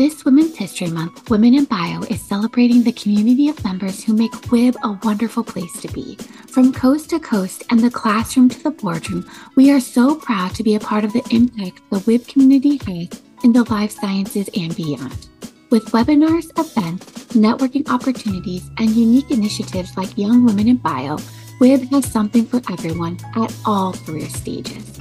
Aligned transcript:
This 0.00 0.24
Women's 0.24 0.56
History 0.56 0.86
Month, 0.86 1.28
Women 1.28 1.52
in 1.52 1.66
Bio 1.66 2.00
is 2.04 2.22
celebrating 2.22 2.82
the 2.82 2.92
community 2.92 3.50
of 3.50 3.62
members 3.62 4.02
who 4.02 4.14
make 4.14 4.32
WIB 4.50 4.74
a 4.82 4.98
wonderful 5.02 5.44
place 5.44 5.78
to 5.82 5.88
be. 5.88 6.16
From 6.48 6.72
coast 6.72 7.10
to 7.10 7.20
coast 7.20 7.64
and 7.68 7.80
the 7.80 7.90
classroom 7.90 8.48
to 8.48 8.62
the 8.62 8.70
boardroom, 8.70 9.30
we 9.56 9.70
are 9.70 9.78
so 9.78 10.14
proud 10.14 10.54
to 10.54 10.62
be 10.62 10.74
a 10.74 10.80
part 10.80 11.04
of 11.04 11.12
the 11.12 11.22
impact 11.30 11.82
the 11.90 11.98
WIB 11.98 12.26
community 12.26 12.78
has 12.86 13.20
in 13.44 13.52
the 13.52 13.70
life 13.70 13.90
sciences 13.90 14.48
and 14.56 14.74
beyond. 14.74 15.28
With 15.68 15.84
webinars, 15.92 16.48
events, 16.58 17.26
networking 17.34 17.86
opportunities, 17.90 18.70
and 18.78 18.88
unique 18.88 19.30
initiatives 19.30 19.98
like 19.98 20.16
Young 20.16 20.46
Women 20.46 20.68
in 20.68 20.78
Bio, 20.78 21.18
WIB 21.60 21.90
has 21.90 22.10
something 22.10 22.46
for 22.46 22.62
everyone 22.72 23.18
at 23.36 23.54
all 23.66 23.92
career 23.92 24.30
stages. 24.30 24.99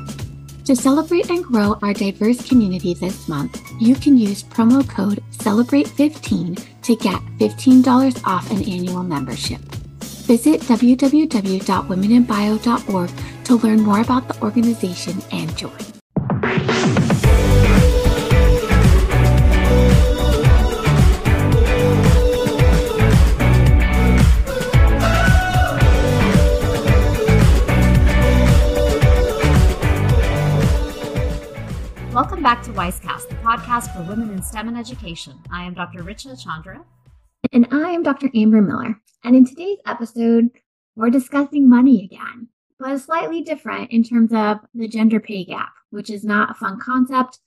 To 0.70 0.76
celebrate 0.76 1.32
and 1.32 1.44
grow 1.44 1.80
our 1.82 1.96
diverse 1.96 2.48
community 2.48 2.94
this 2.94 3.28
month, 3.28 3.60
you 3.82 3.96
can 3.96 4.16
use 4.16 4.44
promo 4.44 4.88
code 4.88 5.24
CELEBRATE15 5.40 6.64
to 6.84 6.96
get 6.96 7.20
$15 7.40 8.24
off 8.24 8.52
an 8.52 8.58
annual 8.58 9.02
membership. 9.02 9.62
Visit 10.30 10.62
www.womeninbio.org 10.62 13.10
to 13.46 13.56
learn 13.56 13.82
more 13.82 14.02
about 14.02 14.28
the 14.28 14.40
organization 14.44 15.20
and 15.32 15.58
join. 15.58 15.99
Podcast 33.50 33.92
for 33.96 34.04
women 34.04 34.30
in 34.30 34.44
STEM 34.44 34.68
and 34.68 34.78
education. 34.78 35.34
I 35.52 35.64
am 35.64 35.74
Dr. 35.74 36.04
Richa 36.04 36.40
Chandra. 36.40 36.86
And 37.52 37.68
I 37.72 37.90
am 37.90 38.04
Dr. 38.04 38.30
Amber 38.36 38.62
Miller. 38.62 39.02
And 39.24 39.36
in 39.36 39.44
today's 39.44 39.80
episode, 39.88 40.52
we're 40.96 41.10
discussing 41.10 41.68
money 41.68 42.06
again, 42.06 42.50
but 42.78 42.96
slightly 43.00 43.42
different 43.42 43.90
in 43.90 44.04
terms 44.04 44.32
of 44.34 44.60
the 44.76 44.88
gender 44.88 45.20
pay 45.20 45.46
gap, 45.46 45.74
which 45.90 46.12
is 46.12 46.24
not 46.24 46.52
a 46.52 46.54
fun 46.54 46.80
concept, 46.80 47.40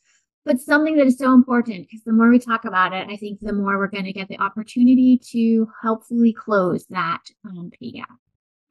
but 0.45 0.59
something 0.61 0.97
that 0.97 1.07
is 1.07 1.19
so 1.19 1.35
important 1.35 1.87
because 1.87 2.03
the 2.03 2.13
more 2.13 2.31
we 2.31 2.41
talk 2.41 2.65
about 2.65 2.93
it, 2.93 3.07
I 3.09 3.15
think 3.15 3.39
the 3.41 3.53
more 3.53 3.79
we're 3.79 3.87
going 3.87 4.07
to 4.07 4.13
get 4.13 4.27
the 4.27 4.41
opportunity 4.41 5.21
to 5.31 5.69
helpfully 5.83 6.33
close 6.33 6.85
that 6.87 7.23
um, 7.45 7.71
pay 7.79 7.93
gap. 7.93 8.11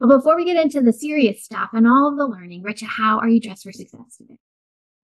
But 0.00 0.08
before 0.08 0.36
we 0.36 0.44
get 0.44 0.62
into 0.62 0.82
the 0.82 0.92
serious 0.92 1.42
stuff 1.42 1.70
and 1.72 1.86
all 1.86 2.10
of 2.10 2.18
the 2.18 2.26
learning, 2.26 2.62
Richa, 2.62 2.84
how 2.84 3.20
are 3.20 3.28
you 3.30 3.40
dressed 3.40 3.62
for 3.62 3.72
success 3.72 4.18
today? 4.18 4.36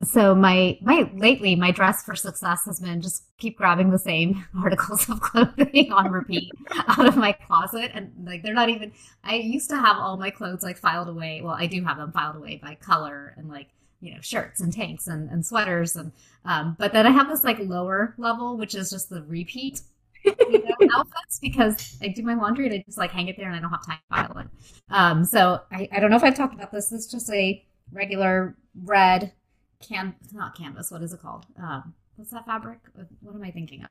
So 0.05 0.35
my 0.35 0.79
my 0.81 1.11
lately 1.15 1.57
my 1.57 1.73
dress 1.73 2.05
for 2.05 2.15
success 2.15 2.65
has 2.67 2.79
been 2.79 3.01
just 3.01 3.25
keep 3.37 3.57
grabbing 3.57 3.91
the 3.91 3.99
same 3.99 4.45
articles 4.63 5.09
of 5.09 5.21
clothing 5.21 5.93
on 5.93 6.11
repeat 6.11 6.53
out 6.89 7.07
of 7.07 7.17
my 7.17 7.33
closet 7.33 7.91
and 7.95 8.13
like 8.25 8.43
they're 8.43 8.55
not 8.55 8.69
even 8.69 8.93
i 9.25 9.35
used 9.35 9.69
to 9.69 9.77
have 9.77 9.97
all 9.97 10.17
my 10.17 10.31
clothes 10.31 10.63
like 10.63 10.79
filed 10.79 11.09
away 11.09 11.41
well 11.43 11.55
i 11.55 11.67
do 11.67 11.83
have 11.83 11.97
them 11.97 12.13
filed 12.13 12.37
away 12.37 12.61
by 12.63 12.77
color 12.77 13.35
and 13.37 13.49
like 13.49 13.69
you 14.01 14.15
know 14.15 14.21
shirts 14.21 14.61
and 14.61 14.73
tanks 14.73 15.09
and, 15.09 15.29
and 15.31 15.45
sweaters 15.45 15.97
and 15.97 16.13
um, 16.45 16.77
but 16.79 16.93
then 16.93 17.05
i 17.07 17.11
have 17.11 17.29
this 17.29 17.43
like 17.43 17.59
lower 17.59 18.15
level 18.19 18.57
which 18.57 18.77
is 18.77 18.91
just 18.91 19.11
the 19.11 19.23
repeat 19.25 19.81
you 20.25 20.65
know, 20.65 20.89
outfits 20.95 21.39
because 21.41 21.97
I 22.03 22.09
do 22.09 22.23
my 22.23 22.35
laundry 22.35 22.67
and 22.67 22.75
I 22.75 22.83
just 22.85 22.99
like 22.99 23.11
hang 23.11 23.29
it 23.29 23.37
there 23.37 23.47
and 23.47 23.57
I 23.57 23.61
don't 23.61 23.71
have 23.71 23.87
time 23.87 23.99
to 24.11 24.17
file 24.17 24.39
it. 24.39 24.47
Um, 24.91 25.25
so 25.25 25.61
I, 25.71 25.89
I 25.93 26.01
don't 26.01 26.11
know 26.11 26.17
if 26.17 26.25
I've 26.25 26.37
talked 26.37 26.55
about 26.55 26.73
this. 26.73 26.91
This 26.91 27.05
is 27.05 27.11
just 27.11 27.31
a 27.31 27.65
regular 27.93 28.57
red 28.85 29.33
can 29.81 30.15
it's 30.23 30.33
not 30.33 30.57
canvas. 30.57 30.91
What 30.91 31.03
is 31.03 31.13
it 31.13 31.21
called? 31.21 31.47
Um, 31.61 31.95
what's 32.17 32.31
that 32.31 32.47
fabric? 32.47 32.81
What 33.21 33.35
am 33.35 33.43
I 33.43 33.51
thinking 33.51 33.83
of? 33.83 33.91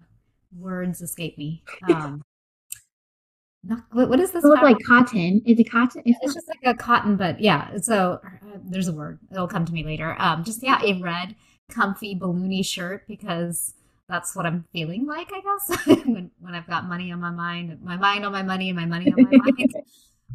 Words 0.58 1.02
escape 1.02 1.38
me. 1.38 1.64
Um, 1.90 2.24
not, 3.64 3.84
what, 3.92 4.10
what 4.10 4.20
is 4.20 4.32
this? 4.32 4.44
It 4.44 4.48
looks 4.48 4.64
like 4.64 4.78
cotton. 4.86 5.42
Is 5.46 5.60
it 5.60 5.70
cotton? 5.70 6.02
It's, 6.06 6.18
it's 6.22 6.34
just 6.34 6.48
like 6.48 6.60
a 6.64 6.78
cotton, 6.78 7.18
but 7.18 7.40
yeah. 7.40 7.78
So 7.78 8.20
uh, 8.24 8.58
there's 8.64 8.88
a 8.88 8.94
word. 8.94 9.20
It'll 9.32 9.48
come 9.48 9.66
to 9.66 9.74
me 9.74 9.84
later. 9.84 10.16
Um, 10.20 10.44
just 10.44 10.64
yeah, 10.64 10.80
a 10.84 11.02
red, 11.02 11.36
comfy, 11.70 12.16
balloony 12.16 12.66
shirt 12.66 13.08
because 13.08 13.74
that's 14.08 14.36
what 14.36 14.46
I'm 14.46 14.66
feeling 14.72 15.06
like, 15.06 15.32
I 15.34 15.42
guess, 15.42 15.86
when, 16.06 16.32
when 16.40 16.56
I've 16.56 16.68
got 16.68 16.86
money 16.86 17.12
on 17.12 17.20
my 17.20 17.32
mind, 17.32 17.78
my 17.84 17.98
mind 17.98 18.26
on 18.26 18.32
my 18.32 18.44
money, 18.44 18.70
and 18.70 18.78
my 18.78 18.86
money 18.86 19.12
on 19.12 19.24
my 19.24 19.38
mind. 19.38 19.74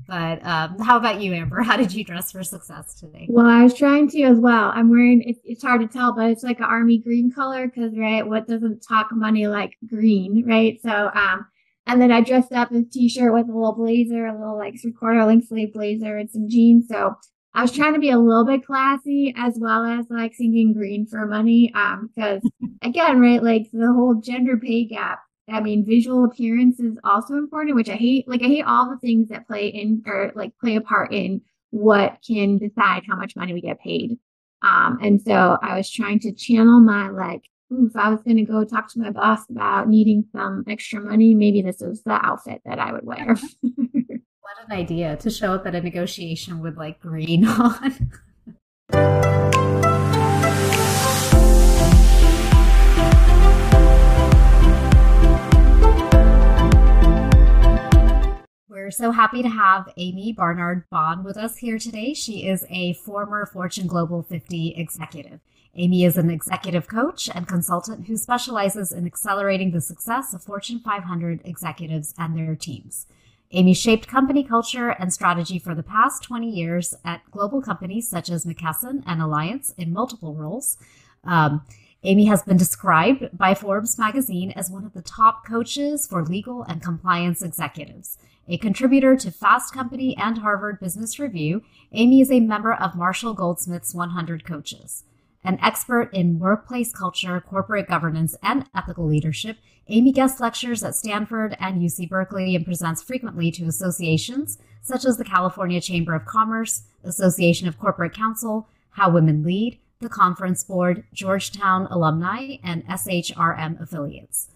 But 0.07 0.45
um, 0.45 0.79
how 0.79 0.97
about 0.97 1.21
you, 1.21 1.33
Amber? 1.33 1.63
How 1.63 1.77
did 1.77 1.93
you 1.93 2.05
dress 2.05 2.33
for 2.33 2.43
success 2.43 2.95
today? 2.95 3.27
Well, 3.29 3.47
I 3.47 3.63
was 3.63 3.75
trying 3.75 4.09
to 4.11 4.23
as 4.23 4.39
well. 4.39 4.73
I'm 4.75 4.91
wearing, 4.91 5.23
it's, 5.23 5.41
it's 5.45 5.63
hard 5.63 5.81
to 5.81 5.87
tell, 5.87 6.15
but 6.15 6.31
it's 6.31 6.43
like 6.43 6.59
an 6.59 6.65
army 6.65 6.99
green 6.99 7.33
color 7.33 7.67
because, 7.69 7.97
right, 7.97 8.27
what 8.27 8.47
doesn't 8.47 8.81
talk 8.81 9.09
money 9.13 9.47
like 9.47 9.77
green, 9.89 10.45
right? 10.47 10.81
So, 10.83 11.11
um, 11.15 11.47
and 11.87 12.01
then 12.01 12.13
I 12.13 12.21
dressed 12.21 12.53
up 12.53 12.71
in 12.71 12.79
a 12.79 12.85
t-shirt 12.85 13.33
with 13.33 13.49
a 13.49 13.53
little 13.53 13.75
blazer, 13.75 14.27
a 14.27 14.39
little 14.39 14.57
like 14.57 14.81
three 14.81 14.93
quarter 14.93 15.25
length 15.25 15.49
sleeve 15.49 15.73
blazer 15.73 16.17
and 16.17 16.31
some 16.31 16.49
jeans. 16.49 16.87
So 16.89 17.15
I 17.55 17.63
was 17.63 17.73
trying 17.73 17.95
to 17.95 18.01
be 18.01 18.11
a 18.11 18.19
little 18.19 18.47
bit 18.47 18.65
classy 18.65 19.35
as 19.37 19.59
well 19.59 19.85
as 19.85 20.07
like 20.09 20.35
singing 20.35 20.73
green 20.73 21.07
for 21.07 21.27
money. 21.27 21.73
Um, 21.75 22.11
because 22.15 22.41
again, 22.83 23.21
right, 23.21 23.43
like 23.43 23.69
the 23.73 23.93
whole 23.93 24.15
gender 24.15 24.57
pay 24.57 24.85
gap 24.85 25.21
I 25.51 25.61
mean, 25.61 25.85
visual 25.85 26.25
appearance 26.25 26.79
is 26.79 26.99
also 27.05 27.35
important, 27.35 27.77
which 27.77 27.89
I 27.89 27.97
hate. 27.97 28.29
Like, 28.29 28.43
I 28.43 28.47
hate 28.47 28.65
all 28.65 28.91
the 28.91 28.99
things 28.99 29.29
that 29.29 29.47
play 29.47 29.69
in 29.69 30.03
or 30.07 30.33
like 30.35 30.53
play 30.59 30.77
a 30.77 30.81
part 30.81 31.13
in 31.13 31.43
what 31.71 32.19
can 32.27 32.59
decide 32.59 33.03
how 33.09 33.17
much 33.17 33.35
money 33.35 33.53
we 33.53 33.61
get 33.61 33.81
paid. 33.81 34.19
Um, 34.63 34.99
and 35.03 35.21
so 35.21 35.59
I 35.61 35.77
was 35.77 35.91
trying 35.91 36.21
to 36.21 36.33
channel 36.33 36.81
my 36.81 37.09
like, 37.09 37.43
if 37.71 37.97
I 37.97 38.11
was 38.11 38.23
going 38.23 38.37
to 38.37 38.45
go 38.45 38.65
talk 38.65 38.93
to 38.93 39.01
my 39.01 39.11
boss 39.11 39.49
about 39.51 39.89
needing 39.89 40.25
some 40.33 40.65
extra 40.69 41.01
money, 41.01 41.35
maybe 41.35 41.63
this 41.63 41.81
was 41.81 42.03
the 42.03 42.13
outfit 42.13 42.61
that 42.67 42.79
I 42.79 42.93
would 42.93 43.05
wear. 43.05 43.35
what 43.61 44.57
an 44.67 44.73
idea 44.73 45.17
to 45.17 45.31
show 45.31 45.55
up 45.55 45.67
at 45.67 45.75
a 45.75 45.81
negotiation 45.81 46.61
with 46.61 46.77
like 46.77 47.01
green 47.01 47.47
on. 48.93 49.32
So 58.93 59.11
happy 59.11 59.43
to 59.43 59.49
have 59.49 59.87
Amii 59.97 60.37
Barnard 60.37 60.85
Bahn 60.91 61.25
with 61.25 61.39
us 61.39 61.57
here 61.57 61.79
today. 61.79 62.13
She 62.13 62.47
is 62.47 62.67
a 62.69 62.93
former 62.93 63.47
Fortune 63.47 63.87
Global 63.87 64.23
50 64.23 64.75
executive. 64.77 65.41
Amii 65.79 66.07
is 66.07 66.19
an 66.19 66.29
executive 66.29 66.89
coach 66.89 67.31
and 67.35 67.49
consultant 67.49 68.07
who 68.07 68.19
specializes 68.19 68.93
in 68.93 69.07
accelerating 69.07 69.71
the 69.71 69.81
success 69.81 70.35
of 70.35 70.43
Fortune 70.43 70.79
500 70.79 71.41
executives 71.43 72.13
and 72.19 72.37
their 72.37 72.55
teams. 72.55 73.07
Amii 73.55 73.75
shaped 73.75 74.09
company 74.09 74.45
culture 74.45 74.91
and 74.91 75.11
strategy 75.11 75.59
for 75.59 75.75
the 75.75 75.83
past 75.83 76.23
20 76.25 76.51
years 76.51 76.93
at 77.03 77.23
global 77.31 77.63
companies 77.63 78.11
such 78.11 78.29
as 78.29 78.45
McKesson 78.45 79.03
and 79.07 79.23
Allianz 79.23 79.73
in 79.79 79.95
multiple 79.95 80.35
roles. 80.35 80.77
Um, 81.25 81.65
Amii 82.05 82.29
has 82.29 82.43
been 82.43 82.59
described 82.59 83.31
by 83.33 83.55
Forbes 83.55 83.99
magazine 83.99 84.51
as 84.51 84.71
one 84.71 84.85
of 84.85 84.93
the 84.93 85.03
top 85.03 85.47
coaches 85.47 86.07
for 86.07 86.23
legal 86.23 86.63
and 86.65 86.83
compliance 86.83 87.41
executives. 87.41 88.19
A 88.49 88.57
contributor 88.57 89.15
to 89.17 89.31
Fast 89.31 89.73
Company 89.73 90.17
and 90.17 90.39
Harvard 90.39 90.81
Business 90.81 91.19
Review, 91.19 91.63
Amii 91.95 92.23
is 92.23 92.31
a 92.31 92.41
member 92.41 92.73
of 92.75 92.97
Marshall 92.97 93.35
Goldsmith's 93.35 93.95
100 93.95 94.45
Coaches. 94.45 95.05
An 95.45 95.61
expert 95.63 96.13
in 96.13 96.41
workplace 96.41 96.93
culture, 96.93 97.41
corporate 97.41 97.87
governance, 97.87 98.35
and 98.43 98.67
ethical 98.75 99.07
leadership, 99.07 99.59
Amii 99.89 100.13
guest 100.13 100.41
lectures 100.41 100.83
at 100.83 100.97
Stanford 100.97 101.57
and 101.61 101.81
UC 101.81 102.09
Berkeley 102.09 102.57
and 102.57 102.65
presents 102.65 103.01
frequently 103.01 103.53
to 103.53 103.67
associations 103.67 104.59
such 104.81 105.05
as 105.05 105.17
the 105.17 105.25
California 105.25 105.81
Chamber 105.81 106.15
of 106.15 106.25
Commerce, 106.25 106.83
Association 107.05 107.69
of 107.69 107.79
Corporate 107.79 108.13
Counsel, 108.13 108.69
How 108.91 109.09
Women 109.09 109.45
Lead, 109.45 109.79
the 110.01 110.09
Conference 110.09 110.65
Board, 110.65 111.05
Georgetown 111.13 111.87
Alumni, 111.87 112.57
and 112.65 112.85
SHRM 112.87 113.81
affiliates. 113.81 114.49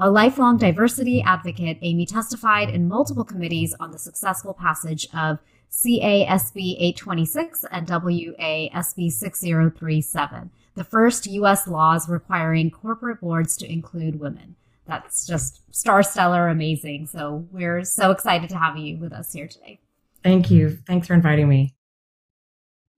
A 0.00 0.10
lifelong 0.10 0.56
diversity 0.56 1.22
advocate, 1.22 1.80
Amii 1.80 2.08
testified 2.08 2.68
in 2.68 2.88
multiple 2.88 3.22
committees 3.22 3.74
on 3.78 3.92
the 3.92 3.98
successful 3.98 4.52
passage 4.52 5.06
of 5.14 5.38
CASB 5.70 6.74
826 6.78 7.64
and 7.70 7.86
WASB 7.86 9.12
6037, 9.12 10.50
the 10.74 10.82
first 10.82 11.26
U.S. 11.26 11.68
laws 11.68 12.08
requiring 12.08 12.72
corporate 12.72 13.20
boards 13.20 13.56
to 13.58 13.70
include 13.70 14.18
women. 14.18 14.56
That's 14.84 15.28
just 15.28 15.60
star 15.72 16.02
stellar 16.02 16.48
amazing. 16.48 17.06
So 17.06 17.46
we're 17.52 17.84
so 17.84 18.10
excited 18.10 18.50
to 18.50 18.58
have 18.58 18.76
you 18.76 18.96
with 18.96 19.12
us 19.12 19.32
here 19.32 19.46
today. 19.46 19.78
Thank 20.24 20.50
you. 20.50 20.70
Thanks 20.88 21.06
for 21.06 21.14
inviting 21.14 21.48
me. 21.48 21.74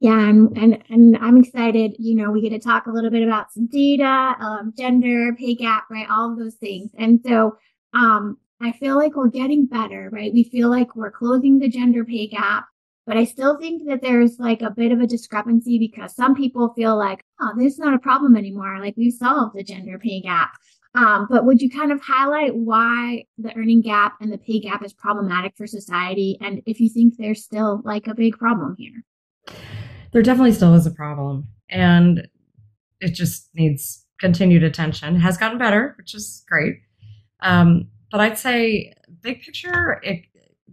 Yeah, 0.00 0.28
and, 0.28 0.56
and 0.58 0.82
and 0.90 1.16
I'm 1.16 1.38
excited. 1.38 1.96
You 1.98 2.16
know, 2.16 2.30
we 2.30 2.42
get 2.42 2.50
to 2.50 2.58
talk 2.58 2.86
a 2.86 2.92
little 2.92 3.10
bit 3.10 3.22
about 3.22 3.50
some 3.50 3.66
data, 3.66 4.34
um, 4.40 4.74
gender, 4.76 5.34
pay 5.38 5.54
gap, 5.54 5.84
right? 5.90 6.06
All 6.10 6.30
of 6.30 6.38
those 6.38 6.56
things. 6.56 6.90
And 6.98 7.20
so 7.26 7.56
um, 7.94 8.36
I 8.60 8.72
feel 8.72 8.96
like 8.96 9.16
we're 9.16 9.28
getting 9.28 9.66
better, 9.66 10.10
right? 10.12 10.32
We 10.32 10.44
feel 10.44 10.68
like 10.68 10.94
we're 10.96 11.10
closing 11.10 11.58
the 11.58 11.68
gender 11.70 12.04
pay 12.04 12.26
gap, 12.26 12.66
but 13.06 13.16
I 13.16 13.24
still 13.24 13.58
think 13.58 13.86
that 13.88 14.02
there's 14.02 14.38
like 14.38 14.60
a 14.60 14.70
bit 14.70 14.92
of 14.92 15.00
a 15.00 15.06
discrepancy 15.06 15.78
because 15.78 16.14
some 16.14 16.34
people 16.34 16.74
feel 16.74 16.96
like, 16.96 17.22
oh, 17.40 17.52
this 17.56 17.74
is 17.74 17.78
not 17.78 17.94
a 17.94 17.98
problem 17.98 18.36
anymore. 18.36 18.78
Like 18.80 18.96
we've 18.98 19.14
solved 19.14 19.56
the 19.56 19.64
gender 19.64 19.98
pay 19.98 20.20
gap. 20.20 20.50
Um, 20.94 21.26
but 21.30 21.44
would 21.44 21.60
you 21.60 21.70
kind 21.70 21.92
of 21.92 22.00
highlight 22.00 22.54
why 22.54 23.24
the 23.38 23.54
earning 23.54 23.82
gap 23.82 24.16
and 24.20 24.32
the 24.32 24.38
pay 24.38 24.60
gap 24.60 24.84
is 24.84 24.94
problematic 24.94 25.54
for 25.56 25.66
society, 25.66 26.38
and 26.40 26.62
if 26.66 26.80
you 26.80 26.88
think 26.88 27.16
there's 27.16 27.44
still 27.44 27.82
like 27.84 28.06
a 28.06 28.14
big 28.14 28.38
problem 28.38 28.76
here? 28.78 29.04
There 30.16 30.22
definitely 30.22 30.52
still 30.52 30.74
is 30.74 30.86
a 30.86 30.90
problem, 30.90 31.46
and 31.68 32.26
it 33.02 33.12
just 33.12 33.50
needs 33.54 34.06
continued 34.18 34.62
attention. 34.62 35.16
It 35.16 35.18
has 35.18 35.36
gotten 35.36 35.58
better, 35.58 35.94
which 35.98 36.14
is 36.14 36.42
great. 36.48 36.76
Um, 37.40 37.88
but 38.10 38.22
I'd 38.22 38.38
say, 38.38 38.94
big 39.20 39.42
picture, 39.42 40.00
it, 40.02 40.22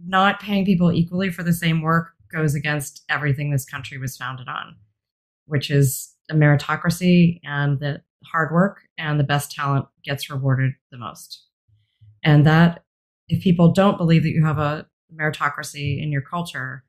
not 0.02 0.40
paying 0.40 0.64
people 0.64 0.90
equally 0.90 1.28
for 1.28 1.42
the 1.42 1.52
same 1.52 1.82
work 1.82 2.12
goes 2.32 2.54
against 2.54 3.04
everything 3.10 3.50
this 3.50 3.66
country 3.66 3.98
was 3.98 4.16
founded 4.16 4.48
on, 4.48 4.76
which 5.44 5.70
is 5.70 6.14
a 6.30 6.34
meritocracy 6.34 7.40
and 7.44 7.80
that 7.80 8.04
hard 8.24 8.50
work 8.50 8.78
and 8.96 9.20
the 9.20 9.24
best 9.24 9.50
talent 9.50 9.84
gets 10.06 10.30
rewarded 10.30 10.72
the 10.90 10.96
most. 10.96 11.44
And 12.22 12.46
that 12.46 12.82
if 13.28 13.44
people 13.44 13.72
don't 13.72 13.98
believe 13.98 14.22
that 14.22 14.30
you 14.30 14.42
have 14.46 14.58
a 14.58 14.86
meritocracy 15.14 16.02
in 16.02 16.10
your 16.10 16.22
culture, 16.22 16.82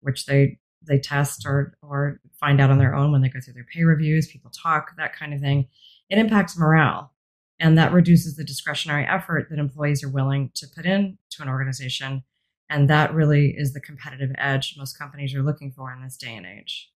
which 0.00 0.26
they 0.26 0.58
they 0.86 0.98
test 0.98 1.46
or 1.46 1.76
or 1.82 2.20
find 2.38 2.60
out 2.60 2.70
on 2.70 2.78
their 2.78 2.94
own 2.94 3.12
when 3.12 3.22
they 3.22 3.28
go 3.28 3.40
through 3.40 3.54
their 3.54 3.66
pay 3.72 3.84
reviews, 3.84 4.26
people 4.26 4.50
talk, 4.50 4.96
that 4.96 5.16
kind 5.16 5.32
of 5.32 5.40
thing, 5.40 5.68
it 6.08 6.18
impacts 6.18 6.58
morale. 6.58 7.12
And 7.60 7.78
that 7.78 7.92
reduces 7.92 8.34
the 8.34 8.44
discretionary 8.44 9.06
effort 9.06 9.46
that 9.48 9.58
employees 9.58 10.02
are 10.02 10.08
willing 10.08 10.50
to 10.54 10.66
put 10.74 10.84
in 10.84 11.18
to 11.30 11.42
an 11.42 11.48
organization. 11.48 12.24
And 12.68 12.90
that 12.90 13.14
really 13.14 13.54
is 13.56 13.72
the 13.72 13.80
competitive 13.80 14.30
edge 14.36 14.74
most 14.76 14.98
companies 14.98 15.34
are 15.34 15.42
looking 15.42 15.70
for 15.70 15.92
in 15.92 16.02
this 16.02 16.16
day 16.16 16.34
and 16.34 16.46
age. 16.46 16.92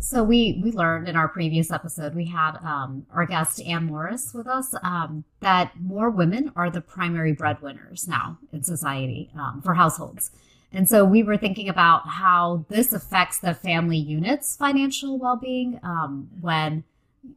So 0.00 0.22
we 0.22 0.60
we 0.62 0.72
learned 0.72 1.08
in 1.08 1.16
our 1.16 1.28
previous 1.28 1.70
episode 1.70 2.14
we 2.14 2.26
had 2.26 2.56
um, 2.62 3.06
our 3.12 3.26
guest 3.26 3.60
Anne 3.62 3.86
Morris 3.86 4.32
with 4.34 4.46
us 4.46 4.74
um, 4.82 5.24
that 5.40 5.72
more 5.80 6.10
women 6.10 6.52
are 6.56 6.68
the 6.68 6.80
primary 6.80 7.32
breadwinners 7.32 8.08
now 8.08 8.38
in 8.52 8.62
society 8.62 9.30
um, 9.38 9.62
for 9.62 9.74
households, 9.74 10.30
and 10.74 10.88
so 10.88 11.04
we 11.04 11.22
were 11.22 11.36
thinking 11.36 11.68
about 11.68 12.08
how 12.08 12.66
this 12.68 12.92
affects 12.92 13.38
the 13.38 13.54
family 13.54 13.96
unit's 13.96 14.56
financial 14.56 15.18
well 15.18 15.36
being 15.36 15.80
um, 15.82 16.28
when 16.40 16.84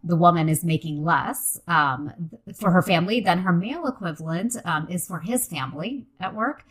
the 0.03 0.17
woman 0.17 0.49
is 0.49 0.65
making 0.65 1.05
less 1.05 1.57
um, 1.69 2.11
for 2.59 2.71
her 2.71 2.81
family 2.81 3.21
than 3.21 3.39
her 3.39 3.53
male 3.53 3.87
equivalent 3.87 4.57
um, 4.65 4.85
is 4.89 5.07
for 5.07 5.19
his 5.19 5.47
family 5.47 6.05
at 6.19 6.35
work, 6.35 6.65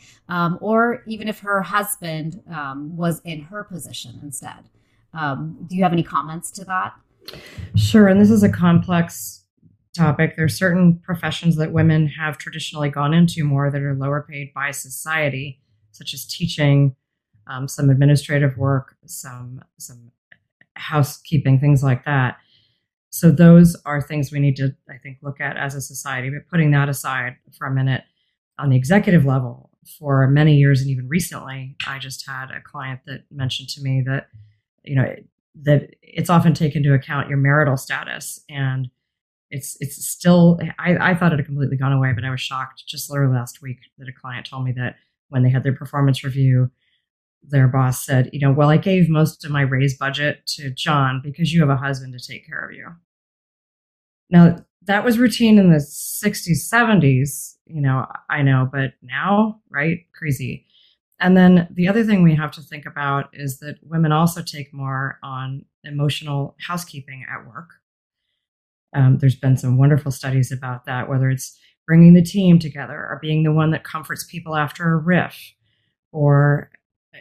or 0.60 1.02
even 1.06 1.26
if 1.26 1.38
her 1.38 1.62
husband 1.62 2.42
was 2.94 3.22
in 3.24 3.40
her 3.40 3.64
position 3.64 4.20
instead. 4.22 4.68
Um, 5.14 5.56
do 5.66 5.76
you 5.76 5.82
have 5.82 5.94
any 5.94 6.02
comments 6.02 6.50
to 6.52 6.64
that? 6.66 6.94
Sure. 7.74 8.08
And 8.08 8.20
this 8.20 8.30
is 8.30 8.42
a 8.42 8.50
complex 8.50 9.44
topic. 9.94 10.36
There 10.36 10.44
are 10.44 10.48
certain 10.48 10.98
professions 10.98 11.56
that 11.56 11.72
women 11.72 12.06
have 12.08 12.38
traditionally 12.38 12.90
gone 12.90 13.14
into 13.14 13.44
more 13.44 13.70
that 13.70 13.80
are 13.80 13.94
lower 13.94 14.26
paid 14.28 14.52
by 14.54 14.70
society, 14.70 15.60
such 15.96 16.14
as 16.14 16.24
teaching, 16.24 16.94
um, 17.46 17.68
some 17.68 17.90
administrative 17.90 18.56
work, 18.56 18.96
some 19.06 19.62
some 19.78 20.10
housekeeping, 20.74 21.58
things 21.58 21.82
like 21.82 22.04
that. 22.04 22.36
So 23.10 23.30
those 23.30 23.76
are 23.86 24.02
things 24.02 24.30
we 24.30 24.40
need 24.40 24.56
to, 24.56 24.74
I 24.90 24.98
think, 24.98 25.18
look 25.22 25.40
at 25.40 25.56
as 25.56 25.74
a 25.74 25.80
society. 25.80 26.28
But 26.28 26.48
putting 26.50 26.70
that 26.72 26.88
aside 26.88 27.36
for 27.56 27.66
a 27.66 27.70
minute, 27.70 28.02
on 28.58 28.70
the 28.70 28.76
executive 28.76 29.24
level, 29.24 29.70
for 29.98 30.26
many 30.26 30.56
years 30.56 30.80
and 30.80 30.90
even 30.90 31.08
recently, 31.08 31.76
I 31.86 31.98
just 31.98 32.26
had 32.26 32.50
a 32.50 32.60
client 32.60 33.00
that 33.06 33.24
mentioned 33.30 33.68
to 33.70 33.82
me 33.82 34.02
that 34.06 34.28
you 34.82 34.94
know 34.96 35.14
that 35.62 35.94
it's 36.02 36.30
often 36.30 36.54
taken 36.54 36.78
into 36.78 36.94
account 36.94 37.28
your 37.28 37.38
marital 37.38 37.76
status 37.76 38.40
and 38.48 38.90
it's 39.50 39.76
it's 39.80 40.06
still 40.06 40.58
I, 40.78 41.12
I 41.12 41.14
thought 41.14 41.32
it 41.32 41.38
had 41.38 41.46
completely 41.46 41.76
gone 41.76 41.92
away 41.92 42.12
but 42.12 42.24
i 42.24 42.30
was 42.30 42.40
shocked 42.40 42.84
just 42.86 43.10
literally 43.10 43.34
last 43.34 43.62
week 43.62 43.78
that 43.98 44.08
a 44.08 44.12
client 44.12 44.46
told 44.46 44.64
me 44.64 44.72
that 44.72 44.96
when 45.28 45.42
they 45.42 45.50
had 45.50 45.62
their 45.62 45.74
performance 45.74 46.24
review 46.24 46.70
their 47.48 47.68
boss 47.68 48.04
said 48.04 48.28
you 48.32 48.40
know 48.40 48.52
well 48.52 48.70
i 48.70 48.76
gave 48.76 49.08
most 49.08 49.44
of 49.44 49.50
my 49.50 49.60
raise 49.60 49.96
budget 49.96 50.44
to 50.46 50.70
john 50.70 51.20
because 51.22 51.52
you 51.52 51.60
have 51.60 51.70
a 51.70 51.76
husband 51.76 52.12
to 52.12 52.32
take 52.32 52.46
care 52.46 52.64
of 52.64 52.72
you. 52.72 52.88
Now 54.30 54.56
that 54.82 55.04
was 55.04 55.18
routine 55.18 55.58
in 55.58 55.70
the 55.70 55.78
60s 55.78 56.72
70s 56.72 57.54
you 57.66 57.80
know 57.80 58.06
i 58.28 58.42
know 58.42 58.68
but 58.70 58.94
now 59.02 59.60
right? 59.76 60.00
Crazy. 60.14 60.66
And 61.20 61.36
then 61.36 61.68
the 61.70 61.88
other 61.88 62.04
thing 62.04 62.22
we 62.22 62.34
have 62.34 62.50
to 62.52 62.62
think 62.62 62.86
about 62.86 63.30
is 63.32 63.58
that 63.60 63.76
women 63.82 64.12
also 64.12 64.42
take 64.42 64.72
more 64.74 65.18
on 65.22 65.64
emotional 65.84 66.56
housekeeping 66.66 67.24
at 67.30 67.46
work. 67.46 67.70
Um, 68.94 69.18
there's 69.18 69.36
been 69.36 69.56
some 69.56 69.78
wonderful 69.78 70.10
studies 70.10 70.52
about 70.52 70.84
that, 70.86 71.08
whether 71.08 71.30
it's 71.30 71.58
bringing 71.86 72.14
the 72.14 72.22
team 72.22 72.58
together 72.58 72.94
or 72.94 73.18
being 73.22 73.42
the 73.42 73.52
one 73.52 73.70
that 73.70 73.84
comforts 73.84 74.24
people 74.24 74.56
after 74.56 74.92
a 74.92 74.96
RIF 74.96 75.36
or, 76.12 76.70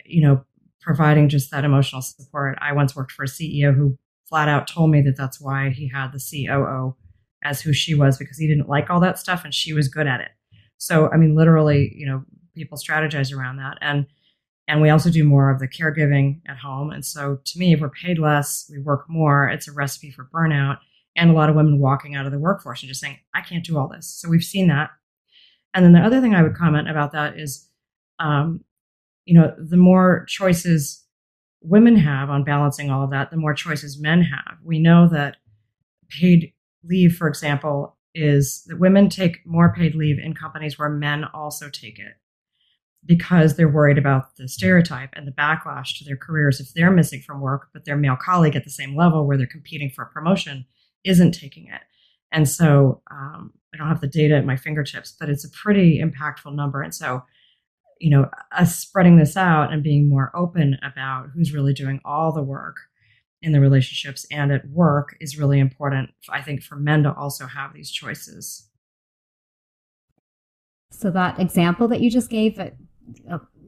you 0.06 0.22
know, 0.22 0.44
providing 0.82 1.30
just 1.30 1.52
that 1.52 1.66
emotional 1.66 2.02
support. 2.02 2.58
I 2.62 2.74
once 2.74 2.96
worked 2.96 3.12
for 3.12 3.24
a 3.24 3.28
CEO 3.28 3.76
who 3.76 3.98
flat 4.28 4.50
out 4.50 4.68
told 4.68 4.92
me 4.92 5.02
that 5.02 5.18
that's 5.18 5.40
why 5.40 5.70
he 5.70 5.88
had 5.88 6.12
the 6.12 6.20
COO 6.20 6.96
as 7.44 7.62
who 7.62 7.74
she 7.74 7.94
was 7.94 8.18
because 8.18 8.38
he 8.38 8.48
didn't 8.48 8.70
like 8.70 8.90
all 8.90 9.00
that 9.00 9.20
stuff 9.20 9.44
and 9.46 9.54
she 9.54 9.74
was 9.74 9.88
good 9.88 10.08
at 10.08 10.22
it. 10.22 10.32
So, 10.78 11.10
I 11.12 11.18
mean, 11.18 11.36
literally, 11.36 11.94
you 11.96 12.08
know, 12.08 12.24
people 12.56 12.78
strategize 12.78 13.36
around 13.36 13.58
that. 13.58 13.78
And 13.82 14.08
and 14.68 14.82
we 14.82 14.90
also 14.90 15.12
do 15.12 15.24
more 15.24 15.52
of 15.52 15.60
the 15.60 15.68
caregiving 15.68 16.42
at 16.48 16.58
home. 16.58 16.90
And 16.90 17.06
so 17.06 17.40
to 17.46 17.60
me, 17.60 17.74
if 17.74 17.82
we're 17.82 17.90
paid 17.90 18.18
less, 18.18 18.68
we 18.72 18.80
work 18.80 19.08
more, 19.08 19.48
it's 19.48 19.68
a 19.68 19.72
recipe 19.72 20.10
for 20.10 20.28
burnout 20.34 20.80
and 21.16 21.30
a 21.30 21.34
lot 21.34 21.50
of 21.50 21.56
women 21.56 21.80
walking 21.80 22.16
out 22.16 22.26
of 22.26 22.32
the 22.32 22.40
workforce 22.40 22.82
and 22.82 22.90
just 22.90 23.02
saying, 23.02 23.20
I 23.34 23.42
can't 23.42 23.66
do 23.66 23.78
all 23.78 23.88
this. 23.88 24.08
So 24.08 24.30
we've 24.30 24.44
seen 24.44 24.68
that. 24.68 24.90
And 25.74 25.84
then 25.84 25.94
the 25.94 26.00
other 26.00 26.22
thing 26.22 26.36
I 26.36 26.44
would 26.44 26.56
comment 26.56 26.90
about 26.90 27.12
that 27.14 27.40
is, 27.40 27.70
um, 28.20 28.64
you 29.26 29.34
know, 29.34 29.54
the 29.58 29.78
more 29.78 30.26
choices 30.28 31.04
women 31.62 31.96
have 31.96 32.30
on 32.30 32.44
balancing 32.44 32.90
all 32.90 33.04
of 33.04 33.12
that, 33.12 33.32
the 33.32 33.38
more 33.38 33.54
choices 33.54 34.00
men 34.00 34.22
have. 34.22 34.58
We 34.64 34.80
know 34.80 35.10
that 35.10 35.38
paid 36.10 36.54
leave, 36.84 37.16
for 37.16 37.28
example, 37.28 37.98
is 38.14 38.64
that 38.68 38.80
women 38.80 39.10
take 39.10 39.46
more 39.46 39.74
paid 39.74 39.96
leave 39.96 40.20
in 40.20 40.34
companies 40.34 40.78
where 40.78 40.90
men 40.90 41.26
also 41.34 41.70
take 41.70 42.00
it 42.00 42.14
because 43.06 43.56
they're 43.56 43.70
worried 43.70 43.98
about 43.98 44.36
the 44.38 44.48
stereotype 44.48 45.10
and 45.14 45.28
the 45.28 45.32
backlash 45.32 45.98
to 45.98 46.06
their 46.06 46.18
careers 46.18 46.60
if 46.60 46.74
they're 46.74 46.92
missing 46.92 47.22
from 47.22 47.42
work, 47.42 47.68
but 47.74 47.86
their 47.86 47.98
male 47.98 48.18
colleague 48.20 48.56
at 48.56 48.64
the 48.64 48.70
same 48.70 48.96
level 48.96 49.28
where 49.28 49.38
they're 49.38 49.46
competing 49.46 49.90
for 49.90 50.04
a 50.04 50.10
promotion 50.10 50.66
isn't 51.06 51.32
taking 51.34 51.68
it. 51.68 51.82
And 52.32 52.50
so 52.50 53.02
um, 53.12 53.54
I 53.74 53.78
don't 53.78 53.88
have 53.88 54.02
the 54.02 54.08
data 54.08 54.36
at 54.36 54.46
my 54.46 54.58
fingertips, 54.58 55.16
but 55.18 55.30
it's 55.30 55.46
a 55.46 55.52
pretty 55.52 56.02
impactful 56.02 56.54
number. 56.54 56.82
And 56.82 56.94
so, 56.94 57.24
you 58.00 58.10
know, 58.10 58.30
us 58.52 58.78
spreading 58.78 59.18
this 59.18 59.38
out 59.38 59.72
and 59.72 59.84
being 59.84 60.10
more 60.10 60.32
open 60.36 60.78
about 60.84 61.28
who's 61.34 61.54
really 61.54 61.74
doing 61.74 62.02
all 62.04 62.34
the 62.34 62.44
work 62.44 62.78
in 63.42 63.52
the 63.52 63.62
relationships 63.62 64.26
and 64.32 64.52
at 64.52 64.68
work 64.70 65.16
is 65.22 65.38
really 65.38 65.60
important, 65.60 66.10
I 66.30 66.42
think, 66.42 66.64
for 66.64 66.76
men 66.76 67.04
to 67.04 67.14
also 67.14 67.46
have 67.46 67.74
these 67.74 67.92
choices. 67.92 68.70
So 70.92 71.12
that 71.12 71.40
example 71.40 71.88
that 71.90 72.02
you 72.02 72.10
just 72.10 72.30
gave, 72.30 72.60
uh, 72.60 72.70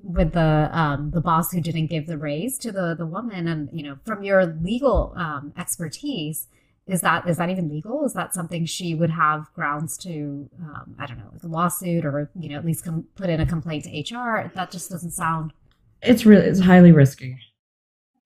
with 0.03 0.31
the 0.31 0.69
um, 0.71 1.11
the 1.11 1.21
boss 1.21 1.51
who 1.51 1.59
didn't 1.59 1.87
give 1.87 2.07
the 2.07 2.17
raise 2.17 2.57
to 2.59 2.71
the 2.71 2.95
the 2.97 3.05
woman, 3.05 3.47
and 3.47 3.69
you 3.73 3.83
know, 3.83 3.97
from 4.05 4.23
your 4.23 4.45
legal 4.45 5.13
um, 5.17 5.53
expertise, 5.57 6.47
is 6.87 7.01
that 7.01 7.27
is 7.27 7.37
that 7.37 7.49
even 7.49 7.69
legal? 7.69 8.05
Is 8.05 8.13
that 8.13 8.33
something 8.33 8.65
she 8.65 8.95
would 8.95 9.09
have 9.09 9.51
grounds 9.53 9.97
to 9.99 10.49
um, 10.61 10.95
I 10.97 11.05
don't 11.05 11.17
know, 11.17 11.29
like 11.33 11.43
a 11.43 11.47
lawsuit 11.47 12.05
or 12.05 12.31
you 12.39 12.49
know 12.49 12.57
at 12.57 12.65
least 12.65 12.85
com- 12.85 13.07
put 13.15 13.29
in 13.29 13.41
a 13.41 13.45
complaint 13.45 13.85
to 13.85 14.15
HR? 14.15 14.51
That 14.55 14.71
just 14.71 14.89
doesn't 14.89 15.11
sound. 15.11 15.53
It's 16.01 16.25
really 16.25 16.45
it's 16.45 16.61
highly 16.61 16.91
risky. 16.91 17.37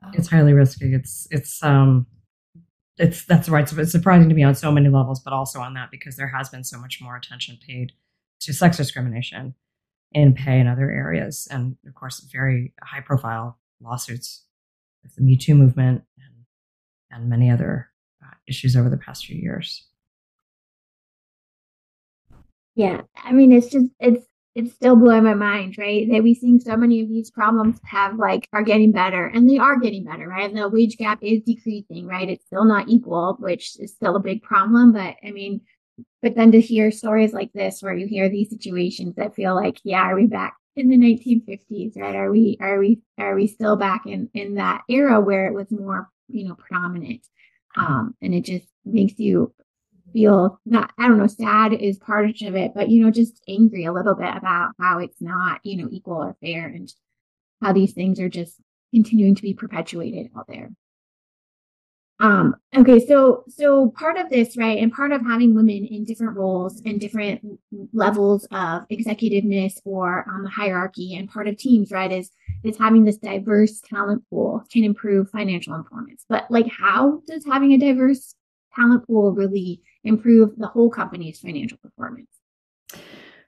Oh. 0.03 0.11
It's 0.13 0.29
highly 0.29 0.53
risky. 0.53 0.93
It's 0.93 1.27
it's 1.31 1.63
um 1.63 2.05
it's 2.97 3.25
that's 3.25 3.49
right. 3.49 3.67
So 3.67 3.79
it's 3.79 3.91
surprising 3.91 4.29
to 4.29 4.35
me 4.35 4.43
on 4.43 4.53
so 4.53 4.71
many 4.71 4.89
levels, 4.89 5.19
but 5.19 5.33
also 5.33 5.59
on 5.59 5.73
that 5.73 5.89
because 5.89 6.15
there 6.15 6.27
has 6.27 6.49
been 6.49 6.63
so 6.63 6.77
much 6.77 6.99
more 7.01 7.15
attention 7.15 7.57
paid 7.65 7.93
to 8.41 8.53
sex 8.53 8.77
discrimination 8.77 9.55
in 10.11 10.33
pay 10.33 10.59
in 10.59 10.67
other 10.67 10.91
areas. 10.91 11.47
And 11.49 11.77
of 11.87 11.95
course, 11.95 12.19
very 12.31 12.73
high 12.83 13.01
profile 13.01 13.57
lawsuits 13.81 14.43
with 15.01 15.15
the 15.15 15.21
Me 15.21 15.35
Too 15.35 15.55
movement 15.55 16.03
and, 16.19 16.45
and 17.09 17.29
many 17.29 17.49
other 17.49 17.90
issues 18.51 18.75
over 18.75 18.89
the 18.89 18.97
past 18.97 19.25
few 19.25 19.37
years. 19.37 19.87
Yeah, 22.75 23.01
I 23.15 23.31
mean, 23.31 23.51
it's 23.51 23.67
just, 23.67 23.87
it's, 23.99 24.25
it's 24.53 24.73
still 24.73 24.95
blowing 24.95 25.23
my 25.23 25.33
mind, 25.33 25.77
right? 25.77 26.09
That 26.11 26.23
we 26.23 26.33
seeing 26.33 26.59
so 26.59 26.75
many 26.75 27.01
of 27.01 27.07
these 27.07 27.31
problems 27.31 27.79
have 27.85 28.17
like 28.17 28.47
are 28.51 28.63
getting 28.63 28.91
better 28.91 29.25
and 29.25 29.49
they 29.49 29.57
are 29.57 29.79
getting 29.79 30.03
better, 30.03 30.27
right? 30.27 30.53
The 30.53 30.67
wage 30.67 30.97
gap 30.97 31.19
is 31.21 31.41
decreasing, 31.43 32.05
right? 32.05 32.29
It's 32.29 32.45
still 32.45 32.65
not 32.65 32.89
equal, 32.89 33.37
which 33.39 33.79
is 33.79 33.93
still 33.93 34.17
a 34.17 34.19
big 34.19 34.41
problem. 34.43 34.91
But 34.91 35.15
I 35.25 35.31
mean, 35.31 35.61
but 36.21 36.35
then 36.35 36.51
to 36.51 36.59
hear 36.59 36.91
stories 36.91 37.33
like 37.33 37.53
this, 37.53 37.81
where 37.81 37.95
you 37.95 38.07
hear 38.07 38.29
these 38.29 38.49
situations 38.49 39.15
that 39.15 39.35
feel 39.35 39.55
like, 39.55 39.79
yeah, 39.83 40.01
are 40.01 40.15
we 40.15 40.27
back 40.27 40.55
in 40.75 40.89
the 40.89 40.97
1950s, 40.97 41.93
right? 41.95 42.15
Are 42.15 42.31
we 42.31 42.57
are 42.59 42.77
we 42.77 43.01
are 43.17 43.35
we 43.35 43.47
still 43.47 43.77
back 43.77 44.05
in 44.05 44.29
in 44.33 44.55
that 44.55 44.83
era 44.89 45.21
where 45.21 45.47
it 45.47 45.53
was 45.53 45.71
more, 45.71 46.09
you 46.27 46.47
know, 46.47 46.55
predominant? 46.55 47.25
Um, 47.77 48.15
and 48.21 48.33
it 48.33 48.45
just 48.45 48.67
makes 48.85 49.17
you 49.17 49.53
feel 50.13 50.59
that 50.65 50.91
I 50.97 51.07
don't 51.07 51.17
know, 51.17 51.27
sad 51.27 51.73
is 51.73 51.97
part 51.97 52.41
of 52.41 52.55
it, 52.55 52.71
but 52.75 52.89
you 52.89 53.03
know, 53.03 53.11
just 53.11 53.41
angry 53.47 53.85
a 53.85 53.93
little 53.93 54.15
bit 54.15 54.35
about 54.35 54.71
how 54.79 54.99
it's 54.99 55.21
not, 55.21 55.61
you 55.63 55.77
know, 55.77 55.89
equal 55.91 56.17
or 56.17 56.35
fair 56.41 56.67
and 56.67 56.91
how 57.61 57.73
these 57.73 57.93
things 57.93 58.19
are 58.19 58.29
just 58.29 58.55
continuing 58.93 59.35
to 59.35 59.41
be 59.41 59.53
perpetuated 59.53 60.31
out 60.37 60.47
there. 60.47 60.69
Um, 62.21 62.55
okay, 62.77 63.03
so 63.03 63.43
so 63.49 63.89
part 63.97 64.15
of 64.15 64.29
this, 64.29 64.55
right, 64.55 64.77
and 64.77 64.93
part 64.93 65.11
of 65.11 65.21
having 65.23 65.55
women 65.55 65.87
in 65.89 66.05
different 66.05 66.37
roles 66.37 66.79
and 66.85 66.99
different 66.99 67.41
levels 67.93 68.47
of 68.51 68.83
executiveness 68.91 69.81
or 69.85 70.23
um, 70.29 70.45
hierarchy, 70.45 71.15
and 71.15 71.27
part 71.27 71.47
of 71.47 71.57
teams, 71.57 71.91
right, 71.91 72.11
is 72.11 72.29
is 72.63 72.77
having 72.77 73.05
this 73.05 73.17
diverse 73.17 73.81
talent 73.81 74.23
pool 74.29 74.63
can 74.71 74.83
improve 74.83 75.31
financial 75.31 75.75
performance. 75.75 76.23
But 76.29 76.45
like, 76.51 76.67
how 76.67 77.23
does 77.27 77.43
having 77.43 77.73
a 77.73 77.77
diverse 77.79 78.35
talent 78.75 79.07
pool 79.07 79.31
really 79.31 79.81
improve 80.03 80.55
the 80.57 80.67
whole 80.67 80.91
company's 80.91 81.39
financial 81.39 81.79
performance? 81.79 82.29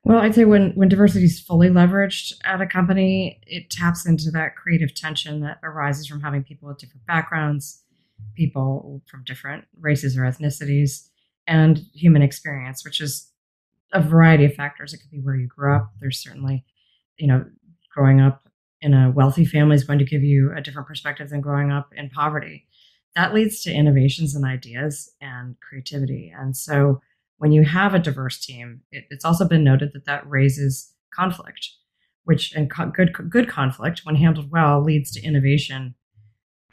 Well, 0.03 0.17
I'd 0.17 0.33
say 0.33 0.45
when 0.45 0.71
when 0.71 0.89
diversity 0.89 1.25
is 1.25 1.39
fully 1.39 1.69
leveraged 1.69 2.33
at 2.43 2.59
a 2.59 2.65
company, 2.65 3.39
it 3.45 3.69
taps 3.69 4.07
into 4.07 4.31
that 4.31 4.55
creative 4.55 4.95
tension 4.95 5.41
that 5.41 5.59
arises 5.61 6.07
from 6.07 6.21
having 6.21 6.43
people 6.43 6.69
with 6.69 6.79
different 6.79 7.05
backgrounds 7.05 7.82
people 8.35 9.01
from 9.07 9.23
different 9.23 9.65
races 9.79 10.17
or 10.17 10.21
ethnicities 10.21 11.09
and 11.47 11.81
human 11.93 12.21
experience, 12.21 12.83
which 12.83 13.01
is 13.01 13.31
a 13.93 14.01
variety 14.01 14.45
of 14.45 14.53
factors. 14.53 14.93
It 14.93 14.99
could 14.99 15.11
be 15.11 15.19
where 15.19 15.35
you 15.35 15.47
grew 15.47 15.75
up. 15.75 15.91
There's 15.99 16.21
certainly, 16.21 16.65
you 17.17 17.27
know, 17.27 17.45
growing 17.93 18.21
up 18.21 18.47
in 18.81 18.93
a 18.93 19.11
wealthy 19.11 19.45
family 19.45 19.75
is 19.75 19.83
going 19.83 19.99
to 19.99 20.05
give 20.05 20.23
you 20.23 20.51
a 20.55 20.61
different 20.61 20.87
perspective 20.87 21.29
than 21.29 21.41
growing 21.41 21.71
up 21.71 21.93
in 21.95 22.09
poverty. 22.09 22.67
That 23.15 23.33
leads 23.33 23.61
to 23.63 23.73
innovations 23.73 24.35
and 24.35 24.43
ideas 24.43 25.09
and 25.21 25.55
creativity. 25.59 26.33
And 26.35 26.57
so 26.57 27.01
when 27.37 27.51
you 27.51 27.63
have 27.63 27.93
a 27.93 27.99
diverse 27.99 28.39
team, 28.43 28.81
it, 28.91 29.05
it's 29.09 29.25
also 29.25 29.47
been 29.47 29.63
noted 29.63 29.91
that 29.93 30.05
that 30.05 30.27
raises 30.27 30.93
conflict, 31.13 31.69
which 32.23 32.53
and 32.53 32.69
co- 32.69 32.89
good 32.89 33.13
good 33.29 33.47
conflict, 33.47 34.01
when 34.03 34.15
handled 34.15 34.51
well, 34.51 34.81
leads 34.81 35.11
to 35.11 35.21
innovation 35.21 35.95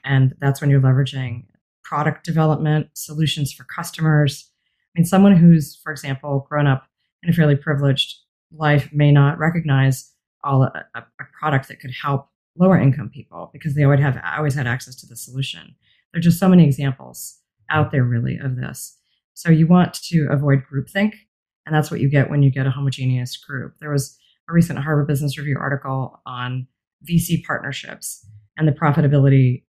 and 0.04 0.34
that's 0.40 0.60
when 0.60 0.70
you're 0.70 0.80
leveraging 0.80 1.44
product 1.84 2.24
development, 2.24 2.88
solutions 2.94 3.52
for 3.52 3.64
customers. 3.64 4.50
I 4.94 5.00
mean, 5.00 5.04
someone 5.04 5.36
who's, 5.36 5.80
for 5.82 5.90
example, 5.90 6.46
grown 6.48 6.66
up 6.66 6.86
in 7.22 7.30
a 7.30 7.32
fairly 7.32 7.56
privileged 7.56 8.16
life 8.52 8.88
may 8.92 9.10
not 9.12 9.38
recognize 9.38 10.12
all 10.42 10.62
uh, 10.62 10.70
a, 10.94 11.00
a, 11.00 11.24
product 11.38 11.68
that 11.68 11.80
could 11.80 11.92
help 12.02 12.28
lower 12.56 12.78
income 12.78 13.10
people 13.12 13.50
because 13.52 13.74
they 13.74 13.84
always 13.84 14.00
have 14.00 14.20
always 14.36 14.54
had 14.54 14.66
access 14.66 14.94
to 14.96 15.06
the 15.06 15.16
solution. 15.16 15.74
There 16.12 16.18
are 16.18 16.22
just 16.22 16.38
so 16.38 16.48
many 16.48 16.64
examples 16.64 17.38
out 17.68 17.92
there 17.92 18.04
really 18.04 18.38
of 18.38 18.56
this. 18.56 18.98
So 19.34 19.50
you 19.50 19.66
want 19.66 19.94
to 19.94 20.26
avoid 20.30 20.64
groupthink, 20.70 21.14
and 21.66 21.74
that's 21.74 21.90
what 21.90 22.00
you 22.00 22.08
get 22.08 22.30
when 22.30 22.42
you 22.42 22.50
get 22.50 22.66
a 22.66 22.70
homogeneous 22.70 23.36
group. 23.36 23.74
There 23.80 23.92
was 23.92 24.18
a 24.48 24.52
recent 24.52 24.78
Harvard 24.78 25.06
Business 25.06 25.38
Review 25.38 25.56
article 25.58 26.20
on 26.26 26.66
VC 27.08 27.44
partnerships 27.44 28.26
and 28.56 28.66
the 28.66 28.72
profitability 28.72 29.64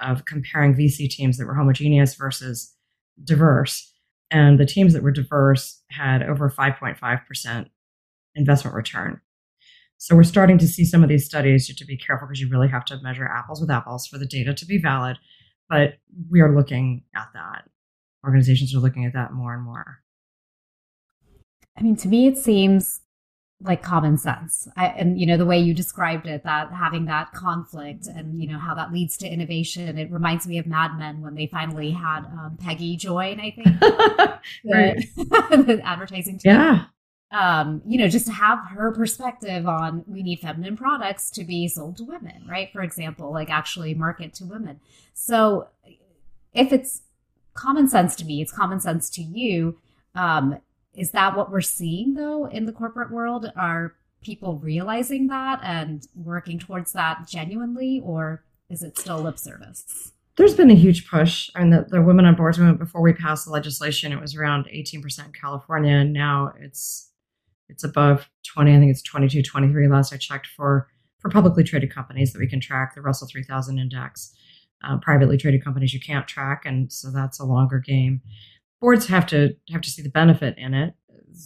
of 0.00 0.24
comparing 0.24 0.74
VC 0.74 1.08
teams 1.08 1.36
that 1.36 1.46
were 1.46 1.54
homogeneous 1.54 2.14
versus 2.14 2.74
diverse. 3.22 3.92
And 4.30 4.58
the 4.58 4.66
teams 4.66 4.92
that 4.92 5.02
were 5.02 5.12
diverse 5.12 5.82
had 5.90 6.22
over 6.22 6.50
5.5% 6.50 7.66
investment 8.34 8.74
return. 8.74 9.20
So 9.98 10.16
we're 10.16 10.24
starting 10.24 10.58
to 10.58 10.66
see 10.66 10.84
some 10.84 11.02
of 11.02 11.08
these 11.08 11.24
studies. 11.24 11.68
You 11.68 11.72
have 11.72 11.78
to 11.78 11.86
be 11.86 11.96
careful 11.96 12.26
because 12.26 12.40
you 12.40 12.48
really 12.48 12.68
have 12.68 12.84
to 12.86 13.00
measure 13.02 13.26
apples 13.26 13.60
with 13.60 13.70
apples 13.70 14.06
for 14.06 14.18
the 14.18 14.26
data 14.26 14.52
to 14.52 14.66
be 14.66 14.78
valid. 14.78 15.18
But 15.68 15.94
we 16.30 16.40
are 16.40 16.54
looking 16.54 17.04
at 17.14 17.28
that. 17.34 17.68
Organizations 18.24 18.74
are 18.74 18.80
looking 18.80 19.04
at 19.04 19.12
that 19.12 19.32
more 19.32 19.54
and 19.54 19.62
more. 19.62 19.98
I 21.78 21.82
mean, 21.82 21.96
to 21.96 22.08
me, 22.08 22.26
it 22.26 22.36
seems 22.36 23.00
like 23.62 23.82
common 23.82 24.18
sense. 24.18 24.68
I, 24.76 24.88
and 24.88 25.18
you 25.18 25.26
know 25.26 25.36
the 25.36 25.46
way 25.46 25.58
you 25.58 25.74
described 25.74 26.26
it 26.26 26.42
that 26.44 26.72
having 26.72 27.06
that 27.06 27.32
conflict 27.32 28.06
and 28.06 28.40
you 28.40 28.48
know 28.48 28.58
how 28.58 28.74
that 28.74 28.92
leads 28.92 29.16
to 29.18 29.28
innovation 29.28 29.96
it 29.96 30.10
reminds 30.10 30.46
me 30.46 30.58
of 30.58 30.66
mad 30.66 30.98
men 30.98 31.20
when 31.20 31.34
they 31.34 31.46
finally 31.46 31.90
had 31.92 32.24
um, 32.26 32.58
peggy 32.60 32.96
join 32.96 33.40
i 33.40 33.50
think. 33.50 33.66
The, 34.62 35.06
the 35.66 35.80
advertising 35.82 36.36
team. 36.38 36.52
yeah. 36.52 36.84
Um, 37.30 37.80
you 37.86 37.98
know 37.98 38.08
just 38.08 38.26
to 38.26 38.32
have 38.32 38.58
her 38.68 38.92
perspective 38.92 39.66
on 39.66 40.04
we 40.06 40.22
need 40.22 40.40
feminine 40.40 40.76
products 40.76 41.30
to 41.32 41.44
be 41.44 41.66
sold 41.66 41.96
to 41.96 42.04
women 42.04 42.44
right? 42.48 42.68
For 42.72 42.82
example 42.82 43.32
like 43.32 43.48
actually 43.48 43.94
market 43.94 44.34
to 44.34 44.44
women. 44.44 44.80
So 45.14 45.68
if 46.52 46.72
it's 46.72 47.02
common 47.54 47.88
sense 47.88 48.14
to 48.16 48.26
me 48.26 48.42
it's 48.42 48.52
common 48.52 48.80
sense 48.80 49.08
to 49.10 49.22
you 49.22 49.78
um, 50.14 50.58
is 50.94 51.10
that 51.10 51.36
what 51.36 51.50
we're 51.50 51.60
seeing 51.60 52.14
though 52.14 52.46
in 52.46 52.66
the 52.66 52.72
corporate 52.72 53.10
world? 53.10 53.50
Are 53.56 53.94
people 54.22 54.58
realizing 54.58 55.26
that 55.28 55.60
and 55.62 56.06
working 56.14 56.58
towards 56.58 56.92
that 56.92 57.28
genuinely, 57.28 58.00
or 58.04 58.44
is 58.70 58.82
it 58.82 58.98
still 58.98 59.20
lip 59.20 59.38
service? 59.38 60.12
There's 60.36 60.54
been 60.54 60.70
a 60.70 60.74
huge 60.74 61.08
push. 61.08 61.48
I 61.54 61.60
mean, 61.60 61.70
the, 61.70 61.86
the 61.88 62.02
women 62.02 62.24
on 62.24 62.34
boards 62.34 62.58
movement 62.58 62.80
before 62.80 63.02
we 63.02 63.12
passed 63.12 63.44
the 63.44 63.52
legislation, 63.52 64.12
it 64.12 64.20
was 64.20 64.34
around 64.34 64.66
18% 64.66 65.26
in 65.26 65.32
California, 65.32 65.94
and 65.94 66.12
now 66.12 66.52
it's 66.58 67.10
it's 67.68 67.84
above 67.84 68.28
20. 68.52 68.74
I 68.74 68.78
think 68.78 68.90
it's 68.90 69.02
22, 69.02 69.42
23 69.42 69.88
last 69.88 70.12
I 70.12 70.16
checked 70.16 70.48
for 70.48 70.88
for 71.20 71.30
publicly 71.30 71.64
traded 71.64 71.94
companies 71.94 72.32
that 72.32 72.38
we 72.38 72.48
can 72.48 72.60
track 72.60 72.94
the 72.94 73.00
Russell 73.00 73.28
3000 73.30 73.78
index. 73.78 74.34
Uh, 74.82 74.98
privately 74.98 75.38
traded 75.38 75.64
companies 75.64 75.94
you 75.94 76.00
can't 76.00 76.28
track, 76.28 76.64
and 76.66 76.92
so 76.92 77.10
that's 77.10 77.40
a 77.40 77.44
longer 77.44 77.78
game 77.78 78.20
boards 78.84 79.06
have 79.06 79.24
to 79.24 79.56
have 79.72 79.80
to 79.80 79.88
see 79.88 80.02
the 80.02 80.10
benefit 80.10 80.54
in 80.58 80.74
it. 80.74 80.92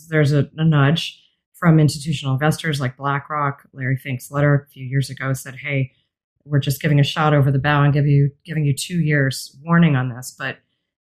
There's 0.09 0.33
a, 0.33 0.50
a 0.57 0.64
nudge 0.64 1.23
from 1.54 1.78
institutional 1.78 2.35
investors 2.35 2.80
like 2.80 2.97
BlackRock. 2.97 3.62
Larry 3.73 3.97
Fink's 3.97 4.33
letter 4.33 4.52
a 4.57 4.66
few 4.73 4.85
years 4.85 5.09
ago 5.09 5.33
said, 5.35 5.54
"Hey, 5.54 5.92
we're 6.45 6.59
just 6.59 6.83
giving 6.83 6.99
a 6.99 7.04
shot 7.04 7.35
over 7.35 7.52
the 7.52 7.61
bow 7.61 7.85
and 7.85 7.95
give 7.95 8.09
you 8.09 8.33
giving 8.45 8.64
you 8.64 8.75
two 8.75 8.99
years 8.99 9.57
warning 9.62 9.95
on 9.95 10.09
this, 10.09 10.35
but 10.37 10.59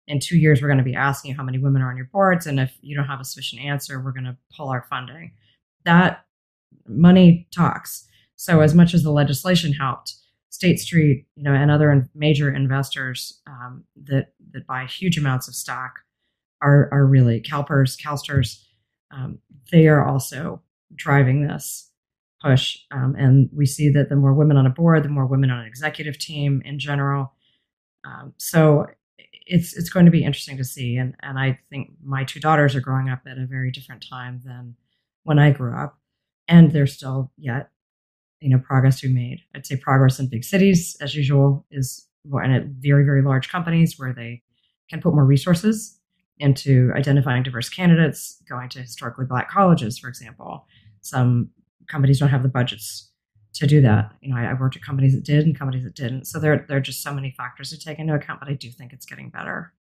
in 0.10 0.20
two 0.20 0.38
years 0.38 0.62
we're 0.62 0.68
going 0.68 0.78
to 0.78 0.84
be 0.84 0.94
asking 0.94 1.32
you 1.32 1.38
how 1.38 1.44
many 1.44 1.58
women 1.58 1.82
are 1.82 1.90
on 1.90 1.96
your 1.96 2.10
boards, 2.12 2.46
and 2.46 2.60
if 2.60 2.78
you 2.82 2.98
don't 2.98 3.08
have 3.08 3.22
a 3.22 3.24
sufficient 3.26 3.62
answer, 3.62 4.02
we're 4.02 4.12
going 4.12 4.26
to 4.26 4.36
pull 4.58 4.68
our 4.68 4.86
funding." 4.90 5.32
That 5.86 6.26
money 6.86 7.48
talks. 7.56 8.10
So 8.36 8.60
as 8.60 8.76
much 8.76 8.94
as 8.94 9.04
the 9.04 9.12
legislation 9.12 9.72
helped, 9.72 10.16
State 10.50 10.80
Street, 10.80 11.28
you 11.38 11.44
know, 11.44 11.54
and 11.54 11.72
other 11.72 12.10
major 12.14 12.54
investors 12.54 13.42
um, 13.48 13.86
that 14.04 14.34
that 14.52 14.68
buy 14.68 14.86
huge 14.86 15.18
amounts 15.18 15.48
of 15.48 15.56
stock 15.56 16.02
are 16.62 16.90
are 16.92 17.06
really 17.06 17.42
CalPERS, 17.42 18.00
CalSTRS. 18.00 18.64
Um, 19.12 19.40
they 19.72 19.88
are 19.88 20.06
also 20.06 20.62
driving 20.96 21.48
this 21.48 21.92
push, 22.42 22.78
um, 22.92 23.16
and 23.18 23.50
we 23.54 23.66
see 23.66 23.90
that 23.90 24.10
the 24.10 24.16
more 24.16 24.34
women 24.34 24.58
on 24.58 24.66
a 24.66 24.70
board, 24.70 25.04
the 25.04 25.10
more 25.10 25.26
women 25.26 25.52
on 25.52 25.60
an 25.60 25.68
executive 25.68 26.18
team 26.18 26.62
in 26.66 26.80
general. 26.80 27.34
Um, 28.06 28.34
so 28.38 28.88
it's 29.48 29.76
it's 29.76 29.90
going 29.90 30.06
to 30.06 30.12
be 30.12 30.24
interesting 30.24 30.58
to 30.58 30.64
see, 30.64 30.98
and 30.98 31.16
and 31.22 31.40
I 31.40 31.60
think 31.70 31.92
my 32.04 32.24
two 32.24 32.40
daughters 32.40 32.76
are 32.76 32.82
growing 32.82 33.10
up 33.10 33.22
at 33.28 33.38
a 33.38 33.46
very 33.46 33.72
different 33.72 34.06
time 34.08 34.42
than 34.44 34.76
when 35.24 35.40
I 35.40 35.52
grew 35.52 35.76
up, 35.76 35.98
and 36.48 36.72
there's 36.72 36.94
still 36.94 37.32
yet 37.38 37.70
you 38.42 38.50
know 38.50 38.60
progress 38.60 39.04
we 39.04 39.10
made. 39.10 39.42
I'd 39.56 39.66
say 39.66 39.76
progress 39.76 40.20
in 40.20 40.30
big 40.30 40.44
cities, 40.44 40.98
as 41.02 41.16
usual, 41.16 41.66
is 41.72 42.08
and 42.32 42.54
at 42.54 42.66
very 42.66 43.06
very 43.06 43.22
large 43.22 43.50
companies 43.50 44.00
where 44.00 44.14
they 44.14 44.42
can 44.90 45.02
put 45.02 45.14
more 45.14 45.26
resources 45.26 46.00
into 46.40 46.92
identifying 46.96 47.44
diverse 47.44 47.70
candidates, 47.70 48.42
going 48.50 48.70
to 48.70 48.82
historically 48.82 49.26
black 49.26 49.50
colleges, 49.50 49.98
for 49.98 50.08
example. 50.08 50.68
Some 51.02 51.50
companies 51.88 52.20
don't 52.20 52.30
have 52.30 52.44
the 52.44 52.50
budgets 52.50 53.12
to 53.54 53.68
do 53.68 53.82
that. 53.82 54.12
You 54.22 54.34
know, 54.34 54.38
I, 54.40 54.44
have 54.44 54.60
worked 54.60 54.76
at 54.76 54.84
companies 54.84 55.16
that 55.16 55.24
did 55.24 55.46
and 55.46 55.58
companies 55.58 55.86
that 55.86 55.96
didn't. 55.96 56.26
So 56.26 56.40
there, 56.40 56.66
there 56.68 56.78
are 56.78 56.82
just 56.82 57.02
so 57.02 57.14
many 57.14 57.32
factors 57.38 57.70
to 57.70 57.80
take 57.80 58.00
into 58.00 58.14
account, 58.14 58.40
but 58.42 58.50
I 58.50 58.54
do 58.54 58.70
think 58.70 58.92
it's 58.92 59.06
getting 59.06 59.30
better. 59.30 59.74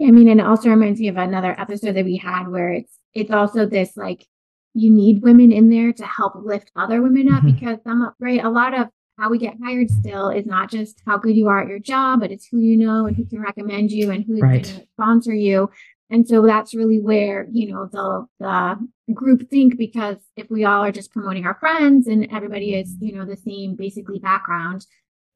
I 0.00 0.10
mean, 0.10 0.28
and 0.28 0.40
it 0.40 0.46
also 0.46 0.68
reminds 0.68 1.00
me 1.00 1.08
of 1.08 1.16
another 1.16 1.58
episode 1.58 1.96
that 1.96 2.04
we 2.04 2.18
had 2.18 2.48
where 2.48 2.72
it's 2.72 2.98
it's 3.14 3.30
also 3.30 3.64
this 3.64 3.96
like 3.96 4.26
you 4.74 4.90
need 4.90 5.22
women 5.22 5.50
in 5.50 5.70
there 5.70 5.90
to 5.94 6.04
help 6.04 6.34
lift 6.36 6.70
other 6.76 7.00
women 7.00 7.32
up 7.32 7.42
mm-hmm. 7.42 7.52
because 7.52 7.78
some 7.82 8.12
right 8.20 8.44
a 8.44 8.50
lot 8.50 8.78
of 8.78 8.88
how 9.18 9.30
we 9.30 9.38
get 9.38 9.56
hired 9.62 9.90
still 9.90 10.28
is 10.28 10.46
not 10.46 10.70
just 10.70 11.00
how 11.06 11.16
good 11.16 11.36
you 11.36 11.48
are 11.48 11.62
at 11.62 11.68
your 11.68 11.78
job, 11.78 12.20
but 12.20 12.30
it's 12.30 12.46
who 12.46 12.58
you 12.58 12.76
know 12.76 13.06
and 13.06 13.16
who 13.16 13.24
can 13.24 13.40
recommend 13.40 13.90
you 13.90 14.10
and 14.10 14.24
who's 14.24 14.40
right. 14.40 14.64
to 14.64 14.86
sponsor 14.92 15.34
you. 15.34 15.70
And 16.10 16.26
so 16.26 16.46
that's 16.46 16.74
really 16.74 17.00
where, 17.00 17.48
you 17.50 17.72
know, 17.72 17.88
the 17.90 18.26
the 18.38 19.14
group 19.14 19.48
think 19.50 19.76
because 19.76 20.16
if 20.36 20.48
we 20.50 20.64
all 20.64 20.84
are 20.84 20.92
just 20.92 21.12
promoting 21.12 21.46
our 21.46 21.56
friends 21.58 22.06
and 22.06 22.28
everybody 22.30 22.74
is, 22.74 22.94
you 23.00 23.14
know, 23.14 23.24
the 23.24 23.36
same 23.36 23.74
basically 23.74 24.18
background, 24.18 24.86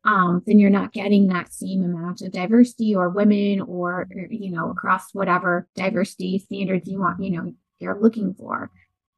um, 0.05 0.43
then 0.47 0.59
you're 0.59 0.71
not 0.71 0.93
getting 0.93 1.27
that 1.29 1.53
same 1.53 1.83
amount 1.83 2.23
of 2.23 2.33
diversity 2.33 2.95
or 2.95 3.09
women 3.09 3.61
or, 3.61 4.07
you 4.31 4.51
know, 4.51 4.71
across 4.71 5.13
whatever 5.13 5.69
diversity 5.75 6.39
standards 6.39 6.89
you 6.89 7.01
want, 7.01 7.23
you 7.23 7.31
know, 7.31 7.53
you're 7.79 8.01
looking 8.01 8.35
for. 8.35 8.71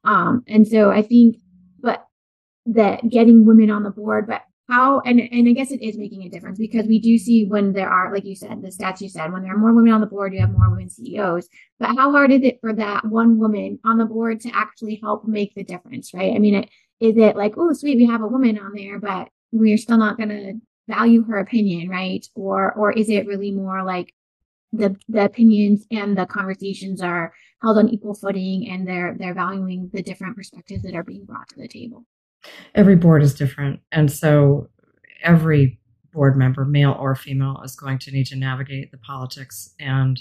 Um, 0.03 0.43
and 0.47 0.67
so 0.67 0.91
I 0.91 1.01
think, 1.01 1.37
but 1.79 2.05
that 2.65 3.07
getting 3.09 3.45
women 3.45 3.69
on 3.69 3.83
the 3.83 3.91
board, 3.91 4.27
but 4.27 4.41
how 4.73 5.01
and 5.05 5.19
and 5.19 5.47
I 5.47 5.51
guess 5.51 5.71
it 5.71 5.81
is 5.81 5.97
making 5.97 6.23
a 6.23 6.29
difference 6.29 6.57
because 6.57 6.87
we 6.87 6.99
do 6.99 7.17
see 7.17 7.45
when 7.45 7.73
there 7.73 7.89
are, 7.89 8.13
like 8.13 8.25
you 8.25 8.35
said, 8.35 8.61
the 8.61 8.69
stats 8.69 9.01
you 9.01 9.09
said, 9.09 9.31
when 9.31 9.43
there 9.43 9.53
are 9.53 9.57
more 9.57 9.73
women 9.73 9.93
on 9.93 10.01
the 10.01 10.07
board, 10.07 10.33
you 10.33 10.39
have 10.39 10.51
more 10.51 10.69
women 10.69 10.89
CEOs. 10.89 11.47
But 11.79 11.95
how 11.95 12.11
hard 12.11 12.31
is 12.31 12.41
it 12.43 12.59
for 12.61 12.73
that 12.73 13.05
one 13.05 13.37
woman 13.37 13.79
on 13.83 13.97
the 13.97 14.05
board 14.05 14.41
to 14.41 14.51
actually 14.53 14.99
help 15.01 15.27
make 15.27 15.53
the 15.53 15.63
difference, 15.63 16.13
right? 16.13 16.33
I 16.33 16.39
mean, 16.39 16.55
it, 16.55 16.69
is 16.99 17.17
it 17.17 17.35
like, 17.35 17.53
oh, 17.57 17.73
sweet, 17.73 17.97
we 17.97 18.07
have 18.07 18.21
a 18.21 18.27
woman 18.27 18.57
on 18.57 18.73
there, 18.73 18.99
but 18.99 19.29
we're 19.51 19.77
still 19.77 19.97
not 19.97 20.17
going 20.17 20.29
to 20.29 20.53
value 20.87 21.23
her 21.25 21.37
opinion, 21.37 21.89
right? 21.89 22.25
Or 22.35 22.73
or 22.73 22.91
is 22.91 23.09
it 23.09 23.27
really 23.27 23.51
more 23.51 23.83
like 23.83 24.13
the 24.71 24.95
the 25.07 25.25
opinions 25.25 25.85
and 25.91 26.17
the 26.17 26.25
conversations 26.25 27.01
are 27.01 27.33
held 27.61 27.77
on 27.77 27.89
equal 27.89 28.15
footing 28.15 28.69
and 28.69 28.87
they're 28.87 29.15
they're 29.19 29.35
valuing 29.35 29.91
the 29.93 30.01
different 30.01 30.35
perspectives 30.35 30.83
that 30.83 30.95
are 30.95 31.03
being 31.03 31.25
brought 31.25 31.47
to 31.49 31.57
the 31.57 31.67
table? 31.67 32.05
Every 32.75 32.95
board 32.95 33.23
is 33.23 33.33
different. 33.33 33.79
And 33.91 34.11
so 34.11 34.69
every 35.23 35.79
board 36.11 36.37
member, 36.37 36.65
male 36.65 36.95
or 36.99 37.15
female, 37.15 37.61
is 37.63 37.75
going 37.75 37.99
to 37.99 38.11
need 38.11 38.27
to 38.27 38.35
navigate 38.35 38.91
the 38.91 38.97
politics 38.97 39.73
and 39.79 40.19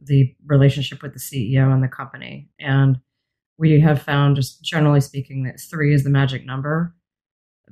the 0.00 0.34
relationship 0.46 1.02
with 1.02 1.14
the 1.14 1.18
CEO 1.18 1.72
and 1.72 1.82
the 1.82 1.88
company. 1.88 2.50
And 2.60 2.98
we 3.58 3.80
have 3.80 4.02
found, 4.02 4.36
just 4.36 4.62
generally 4.62 5.00
speaking, 5.00 5.44
that 5.44 5.60
three 5.60 5.94
is 5.94 6.04
the 6.04 6.10
magic 6.10 6.44
number. 6.44 6.94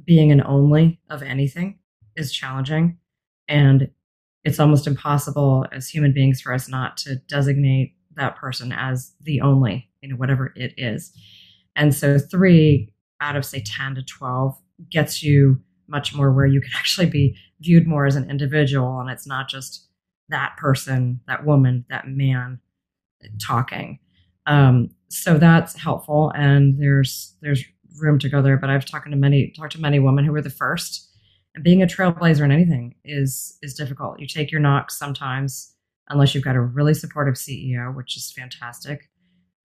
Being 0.04 0.32
an 0.32 0.42
only 0.44 1.00
of 1.10 1.22
anything 1.22 1.78
is 2.16 2.32
challenging. 2.32 2.98
And 3.48 3.90
it's 4.44 4.58
almost 4.58 4.86
impossible 4.86 5.66
as 5.72 5.88
human 5.88 6.12
beings 6.12 6.40
for 6.40 6.52
us 6.52 6.68
not 6.68 6.96
to 6.98 7.16
designate 7.28 7.94
that 8.16 8.36
person 8.36 8.72
as 8.72 9.12
the 9.20 9.40
only, 9.40 9.90
you 10.00 10.08
know, 10.08 10.16
whatever 10.16 10.52
it 10.56 10.72
is. 10.76 11.12
And 11.76 11.94
so 11.94 12.18
three 12.18 12.93
out 13.20 13.36
of 13.36 13.44
say 13.44 13.62
10 13.64 13.96
to 13.96 14.02
12 14.02 14.56
gets 14.90 15.22
you 15.22 15.60
much 15.88 16.14
more 16.14 16.32
where 16.32 16.46
you 16.46 16.60
can 16.60 16.72
actually 16.76 17.06
be 17.06 17.36
viewed 17.60 17.86
more 17.86 18.06
as 18.06 18.16
an 18.16 18.30
individual 18.30 19.00
and 19.00 19.10
it's 19.10 19.26
not 19.26 19.48
just 19.48 19.88
that 20.28 20.56
person 20.56 21.20
that 21.26 21.44
woman 21.44 21.84
that 21.90 22.08
man 22.08 22.58
talking. 23.40 23.98
Um, 24.46 24.90
so 25.08 25.38
that's 25.38 25.78
helpful 25.78 26.32
and 26.34 26.78
there's 26.78 27.34
there's 27.40 27.64
room 27.98 28.18
to 28.18 28.28
go 28.28 28.42
there 28.42 28.56
but 28.56 28.68
i've 28.68 28.84
talked 28.84 29.08
to 29.08 29.16
many 29.16 29.54
talked 29.56 29.72
to 29.72 29.80
many 29.80 30.00
women 30.00 30.24
who 30.24 30.32
were 30.32 30.42
the 30.42 30.50
first 30.50 31.14
and 31.54 31.62
being 31.62 31.82
a 31.82 31.86
trailblazer 31.86 32.44
in 32.44 32.50
anything 32.50 32.94
is 33.04 33.56
is 33.62 33.74
difficult. 33.74 34.18
You 34.20 34.26
take 34.26 34.50
your 34.50 34.60
knocks 34.60 34.98
sometimes 34.98 35.74
unless 36.08 36.34
you've 36.34 36.44
got 36.44 36.56
a 36.56 36.60
really 36.60 36.94
supportive 36.94 37.34
ceo 37.34 37.94
which 37.94 38.16
is 38.16 38.32
fantastic 38.32 39.08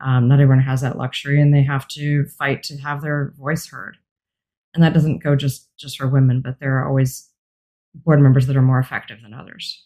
um, 0.02 0.28
not 0.28 0.40
everyone 0.40 0.64
has 0.64 0.82
that 0.82 0.98
luxury, 0.98 1.42
and 1.42 1.54
they 1.54 1.64
have 1.64 1.88
to 1.90 2.26
fight 2.26 2.64
to 2.64 2.78
have 2.78 3.02
their 3.02 3.34
voice 3.38 3.68
heard. 3.68 3.98
And 4.74 4.84
that 4.84 4.94
doesn't 4.94 5.24
go 5.24 5.36
just 5.36 5.70
just 5.78 5.98
for 5.98 6.08
women, 6.08 6.42
but 6.42 6.60
there 6.60 6.78
are 6.78 6.88
always 6.88 7.30
board 7.94 8.22
members 8.22 8.48
that 8.48 8.56
are 8.56 8.62
more 8.62 8.80
effective 8.80 9.22
than 9.22 9.34
others. 9.34 9.86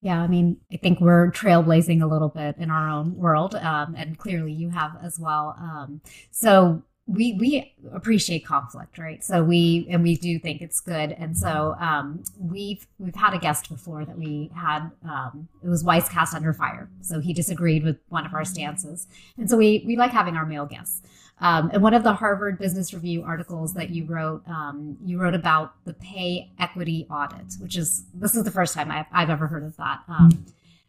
Yeah, 0.00 0.20
I 0.20 0.28
mean, 0.28 0.58
I 0.72 0.76
think 0.76 1.00
we're 1.00 1.30
trailblazing 1.32 2.02
a 2.02 2.06
little 2.06 2.28
bit 2.28 2.56
in 2.58 2.70
our 2.70 2.88
own 2.88 3.16
world, 3.16 3.56
um, 3.56 3.96
and 3.96 4.16
clearly 4.16 4.52
you 4.52 4.70
have 4.70 4.92
as 5.02 5.18
well. 5.18 5.56
Um, 5.58 6.00
so, 6.30 6.82
we 7.08 7.32
we 7.40 7.74
appreciate 7.94 8.44
conflict, 8.44 8.98
right? 8.98 9.24
So 9.24 9.42
we 9.42 9.86
and 9.90 10.02
we 10.02 10.14
do 10.14 10.38
think 10.38 10.60
it's 10.60 10.78
good, 10.78 11.12
and 11.12 11.36
so 11.36 11.74
um, 11.80 12.22
we've 12.38 12.86
we've 12.98 13.14
had 13.14 13.32
a 13.32 13.38
guest 13.38 13.70
before 13.70 14.04
that 14.04 14.16
we 14.16 14.50
had 14.54 14.90
um, 15.04 15.48
it 15.64 15.68
was 15.68 15.82
WISEcast 15.82 16.34
under 16.34 16.52
fire, 16.52 16.90
so 17.00 17.18
he 17.18 17.32
disagreed 17.32 17.82
with 17.82 17.96
one 18.10 18.26
of 18.26 18.34
our 18.34 18.44
stances, 18.44 19.06
and 19.38 19.48
so 19.48 19.56
we 19.56 19.82
we 19.86 19.96
like 19.96 20.10
having 20.10 20.36
our 20.36 20.44
male 20.44 20.66
guests. 20.66 21.02
Um, 21.40 21.70
and 21.72 21.82
one 21.82 21.94
of 21.94 22.02
the 22.02 22.12
Harvard 22.12 22.58
Business 22.58 22.92
Review 22.92 23.22
articles 23.22 23.72
that 23.74 23.90
you 23.90 24.04
wrote, 24.04 24.42
um, 24.48 24.98
you 25.04 25.20
wrote 25.20 25.34
about 25.34 25.72
the 25.84 25.94
pay 25.94 26.50
equity 26.58 27.06
audit, 27.10 27.54
which 27.60 27.76
is 27.76 28.04
this 28.12 28.34
is 28.34 28.44
the 28.44 28.50
first 28.50 28.74
time 28.74 28.90
I've, 28.90 29.06
I've 29.12 29.30
ever 29.30 29.46
heard 29.46 29.62
of 29.62 29.76
that. 29.76 30.00
Um, 30.08 30.44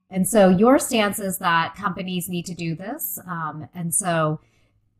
and 0.09 0.27
so 0.27 0.49
your 0.49 0.79
stance 0.79 1.19
is 1.19 1.37
that 1.37 1.75
companies 1.75 2.27
need 2.27 2.45
to 2.47 2.55
do 2.55 2.75
this, 2.75 3.19
um, 3.25 3.69
and 3.73 3.95
so 3.95 4.41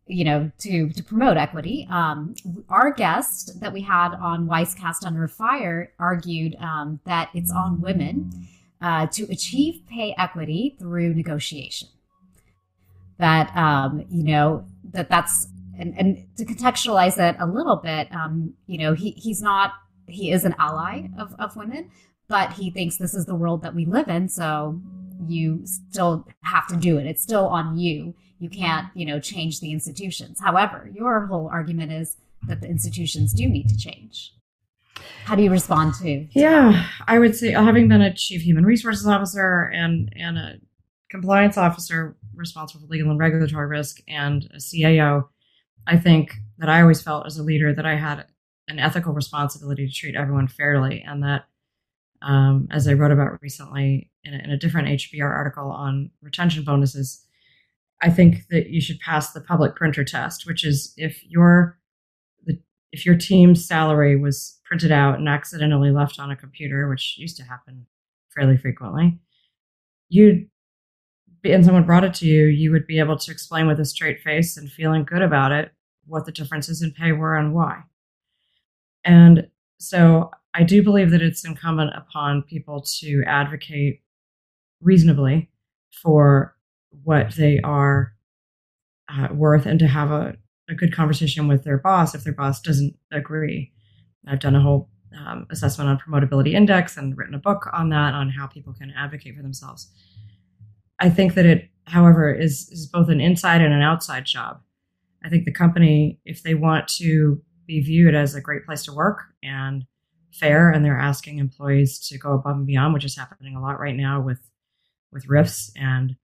you 0.10 0.26
know, 0.26 0.52
to 0.60 0.90
to 0.90 1.04
promote 1.04 1.38
equity. 1.38 1.88
Um, 1.90 2.36
our 2.68 2.92
guest 2.92 3.60
that 3.62 3.72
we 3.72 3.82
had 3.82 4.16
on 4.16 4.48
WISEcast 4.48 5.06
Under 5.06 5.28
Fire 5.28 5.94
argued 6.00 6.56
um, 6.56 7.00
that 7.06 7.30
it's 7.34 7.52
on 7.52 7.80
women 7.80 8.48
uh, 8.82 9.06
to 9.08 9.24
achieve 9.32 9.84
pay 9.88 10.16
equity 10.18 10.76
through 10.80 11.14
negotiation. 11.14 11.90
That 13.20 13.56
um, 13.56 14.06
you 14.10 14.24
know 14.24 14.66
that 14.92 15.10
that's 15.10 15.48
and, 15.78 15.94
and 15.98 16.26
to 16.38 16.46
contextualize 16.46 17.18
it 17.18 17.38
a 17.40 17.46
little 17.46 17.78
bit, 17.78 18.14
um, 18.14 18.54
you 18.66 18.80
know, 18.80 18.94
he 18.94 19.12
he's 19.12 19.42
not 19.42 19.74
he 20.08 20.32
is 20.32 20.44
an 20.44 20.56
ally 20.58 21.08
of, 21.20 21.36
of 21.38 21.56
women, 21.56 21.92
but 22.28 22.54
he 22.54 22.72
thinks 22.72 22.98
this 22.98 23.14
is 23.14 23.28
the 23.28 23.36
world 23.36 23.62
that 23.62 23.76
we 23.76 23.86
live 23.86 24.08
in, 24.08 24.28
so 24.28 24.82
you 25.28 25.62
still 25.66 26.28
have 26.44 26.66
to 26.68 26.76
do 26.76 26.98
it. 26.98 27.06
It's 27.06 27.22
still 27.22 27.46
on 27.48 27.78
you 27.78 28.16
you 28.40 28.50
can't, 28.50 28.88
you 28.96 29.06
know, 29.06 29.20
change 29.20 29.60
the 29.60 29.72
institutions. 29.72 30.40
However, 30.40 30.90
your 30.94 31.26
whole 31.28 31.50
argument 31.52 31.92
is 31.92 32.18
that 32.48 32.62
the 32.62 32.68
institutions 32.68 33.34
do 33.34 33.48
need 33.48 33.68
to 33.70 33.78
change. 33.78 34.34
How 35.26 35.36
do 35.36 35.44
you 35.44 35.52
respond 35.52 35.94
to? 35.96 36.28
Yeah, 36.32 36.86
I 37.08 37.20
would 37.20 37.36
say 37.36 37.52
having 37.52 37.88
been 37.88 38.02
a 38.02 38.14
chief 38.14 38.42
human 38.42 38.66
resources 38.66 39.08
officer 39.08 39.64
and 39.74 40.12
and 40.16 40.38
a 40.38 40.56
compliance 41.10 41.58
officer 41.58 42.16
responsible 42.36 42.86
for 42.86 42.92
legal 42.92 43.10
and 43.10 43.20
regulatory 43.20 43.68
risk 43.68 44.02
and 44.08 44.50
a 44.54 44.58
CAO, 44.58 45.28
I 45.88 45.98
think 45.98 46.36
that 46.58 46.70
I 46.70 46.82
always 46.82 47.02
felt 47.02 47.26
as 47.26 47.38
a 47.38 47.44
leader 47.44 47.74
that 47.74 47.86
I 47.86 47.96
had 47.96 48.26
an 48.68 48.80
ethical 48.80 49.14
responsibility 49.14 49.88
to 49.88 49.94
treat 49.94 50.16
everyone 50.16 50.48
fairly, 50.48 51.02
and 51.02 51.24
that 51.24 51.46
um, 52.22 52.68
as 52.72 52.88
I 52.88 52.94
wrote 52.94 53.12
about 53.12 53.42
recently 53.42 54.12
in 54.24 54.34
a, 54.34 54.38
in 54.38 54.52
a 54.52 54.58
different 54.58 54.90
HBR 54.90 55.30
article 55.30 55.72
on 55.72 56.12
retention 56.22 56.64
bonuses, 56.64 57.26
I 58.02 58.10
think 58.10 58.48
that 58.50 58.70
you 58.70 58.80
should 58.80 59.00
pass 59.00 59.34
the 59.34 59.42
public 59.42 59.76
printer 59.76 60.04
test, 60.04 60.46
which 60.46 60.66
is 60.66 60.94
if 60.98 61.22
your 61.28 61.80
if 62.92 63.06
your 63.06 63.16
team's 63.16 63.68
salary 63.68 64.16
was 64.16 64.60
printed 64.66 64.92
out 64.92 65.20
and 65.20 65.30
accidentally 65.30 65.92
left 65.92 66.20
on 66.20 66.32
a 66.32 66.36
computer, 66.36 66.90
which 66.90 67.18
used 67.18 67.38
to 67.38 67.44
happen 67.44 67.86
fairly 68.36 68.58
frequently, 68.58 69.20
you'd 70.10 70.50
and 71.44 71.64
someone 71.64 71.86
brought 71.86 72.04
it 72.04 72.14
to 72.16 72.26
you, 72.26 72.46
you 72.48 72.72
would 72.72 72.86
be 72.86 73.00
able 73.00 73.18
to 73.18 73.32
explain 73.32 73.68
with 73.68 73.80
a 73.80 73.86
straight 73.86 74.20
face 74.22 74.58
and 74.58 74.70
feeling 74.70 75.06
good 75.06 75.22
about 75.22 75.52
it 75.54 75.72
what 76.06 76.26
the 76.26 76.32
differences 76.32 76.82
in 76.82 76.92
pay 76.92 77.14
were 77.14 77.38
and 77.38 77.54
why. 77.54 77.82
And 79.06 79.48
so 79.78 80.32
I 80.54 80.64
do 80.64 80.84
believe 80.84 81.12
that 81.12 81.22
it's 81.22 81.46
incumbent 81.46 81.92
upon 81.96 82.42
people 82.42 82.84
to 83.00 83.24
advocate 83.26 84.02
reasonably 84.82 85.50
for 86.04 86.58
what 87.04 87.36
they 87.36 87.60
are 87.62 88.14
uh, 89.10 89.28
worth 89.32 89.66
and 89.66 89.80
to 89.80 89.88
have 89.88 90.12
a, 90.12 90.36
a 90.70 90.76
good 90.76 90.94
conversation 90.94 91.48
with 91.48 91.64
their 91.64 91.78
boss 91.78 92.14
if 92.14 92.24
their 92.24 92.34
boss 92.34 92.62
doesn't 92.62 92.96
agree. 93.12 93.72
I've 94.28 94.40
done 94.40 94.56
a 94.56 94.62
whole 94.62 94.90
um, 95.18 95.48
assessment 95.50 95.90
on 95.90 95.98
promotability 95.98 96.54
index 96.54 96.98
and 96.98 97.18
written 97.18 97.34
a 97.34 97.40
book 97.40 97.68
on 97.74 97.90
that 97.90 98.14
on 98.14 98.30
how 98.30 98.48
people 98.48 98.74
can 98.74 98.94
advocate 98.96 99.36
for 99.36 99.42
themselves. 99.42 99.90
I 101.00 101.10
think 101.10 101.34
that 101.36 101.46
it, 101.46 101.70
however, 101.86 102.32
is 102.32 102.70
is 102.70 102.88
both 102.88 103.10
an 103.10 103.22
inside 103.22 103.62
and 103.62 103.74
an 103.74 103.82
outside 103.82 104.26
job. 104.26 104.62
I 105.24 105.30
think 105.30 105.46
the 105.46 105.52
company, 105.52 106.20
if 106.26 106.44
they 106.44 106.54
want 106.54 106.88
to 107.00 107.42
be 107.66 107.82
viewed 107.82 108.16
as 108.16 108.36
a 108.36 108.42
great 108.42 108.66
place 108.66 108.84
to 108.86 108.94
work 108.94 109.24
and 109.44 109.86
fair, 110.32 110.70
and 110.70 110.84
they're 110.84 111.00
asking 111.00 111.40
employees 111.40 112.00
to 112.10 112.18
go 112.18 112.34
above 112.34 112.58
and 112.58 112.68
beyond, 112.68 112.94
which 112.94 113.06
is 113.06 113.18
happening 113.18 113.56
a 113.56 113.62
lot 113.62 113.80
right 113.80 113.96
now 113.96 114.22
with 114.22 114.40
with 115.12 115.28
RIFs 115.28 115.72
and 115.76 116.16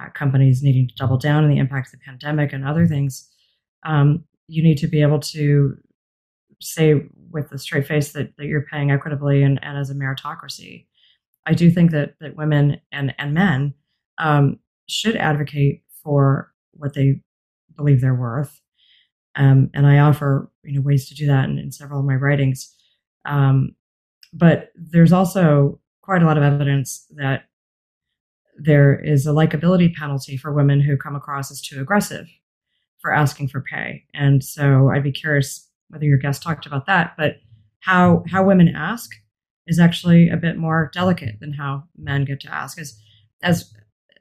uh, 0.00 0.10
companies 0.10 0.62
needing 0.62 0.88
to 0.88 0.94
double 0.94 1.18
down 1.18 1.44
on 1.44 1.50
the 1.50 1.58
impact 1.58 1.88
of 1.88 1.92
the 1.92 2.04
pandemic 2.04 2.52
and 2.52 2.66
other 2.66 2.86
things, 2.86 3.28
um, 3.86 4.24
you 4.46 4.62
need 4.62 4.78
to 4.78 4.86
be 4.86 5.02
able 5.02 5.20
to 5.20 5.76
say 6.60 6.94
with 7.30 7.52
a 7.52 7.58
straight 7.58 7.86
face 7.86 8.12
that, 8.12 8.36
that 8.36 8.46
you're 8.46 8.66
paying 8.70 8.90
equitably 8.90 9.42
and, 9.42 9.58
and 9.62 9.78
as 9.78 9.90
a 9.90 9.94
meritocracy. 9.94 10.86
I 11.46 11.54
do 11.54 11.70
think 11.70 11.92
that 11.92 12.14
that 12.20 12.36
women 12.36 12.80
and 12.92 13.14
and 13.18 13.32
men 13.32 13.74
um, 14.18 14.58
should 14.86 15.16
advocate 15.16 15.82
for 16.02 16.52
what 16.72 16.94
they 16.94 17.22
believe 17.74 18.00
they're 18.00 18.14
worth, 18.14 18.60
um, 19.34 19.70
and 19.72 19.86
I 19.86 19.98
offer 19.98 20.50
you 20.62 20.74
know 20.74 20.82
ways 20.82 21.08
to 21.08 21.14
do 21.14 21.26
that 21.26 21.48
in, 21.48 21.58
in 21.58 21.72
several 21.72 22.00
of 22.00 22.06
my 22.06 22.16
writings. 22.16 22.74
Um, 23.24 23.74
but 24.32 24.72
there's 24.74 25.12
also 25.12 25.80
quite 26.02 26.22
a 26.22 26.26
lot 26.26 26.36
of 26.36 26.42
evidence 26.42 27.06
that 27.16 27.44
there 28.58 28.98
is 28.98 29.26
a 29.26 29.30
likability 29.30 29.94
penalty 29.94 30.36
for 30.36 30.52
women 30.52 30.80
who 30.80 30.96
come 30.96 31.14
across 31.14 31.50
as 31.50 31.60
too 31.60 31.80
aggressive 31.80 32.26
for 33.00 33.12
asking 33.12 33.48
for 33.48 33.60
pay. 33.60 34.04
And 34.12 34.42
so 34.42 34.90
I'd 34.90 35.04
be 35.04 35.12
curious 35.12 35.68
whether 35.88 36.04
your 36.04 36.18
guest 36.18 36.42
talked 36.42 36.66
about 36.66 36.86
that, 36.86 37.14
but 37.16 37.36
how 37.80 38.24
how 38.30 38.44
women 38.44 38.68
ask 38.68 39.10
is 39.66 39.78
actually 39.78 40.28
a 40.28 40.36
bit 40.36 40.56
more 40.56 40.90
delicate 40.92 41.38
than 41.40 41.52
how 41.52 41.84
men 41.96 42.24
get 42.24 42.40
to 42.40 42.52
ask. 42.52 42.78
As 42.78 42.98
as 43.42 43.72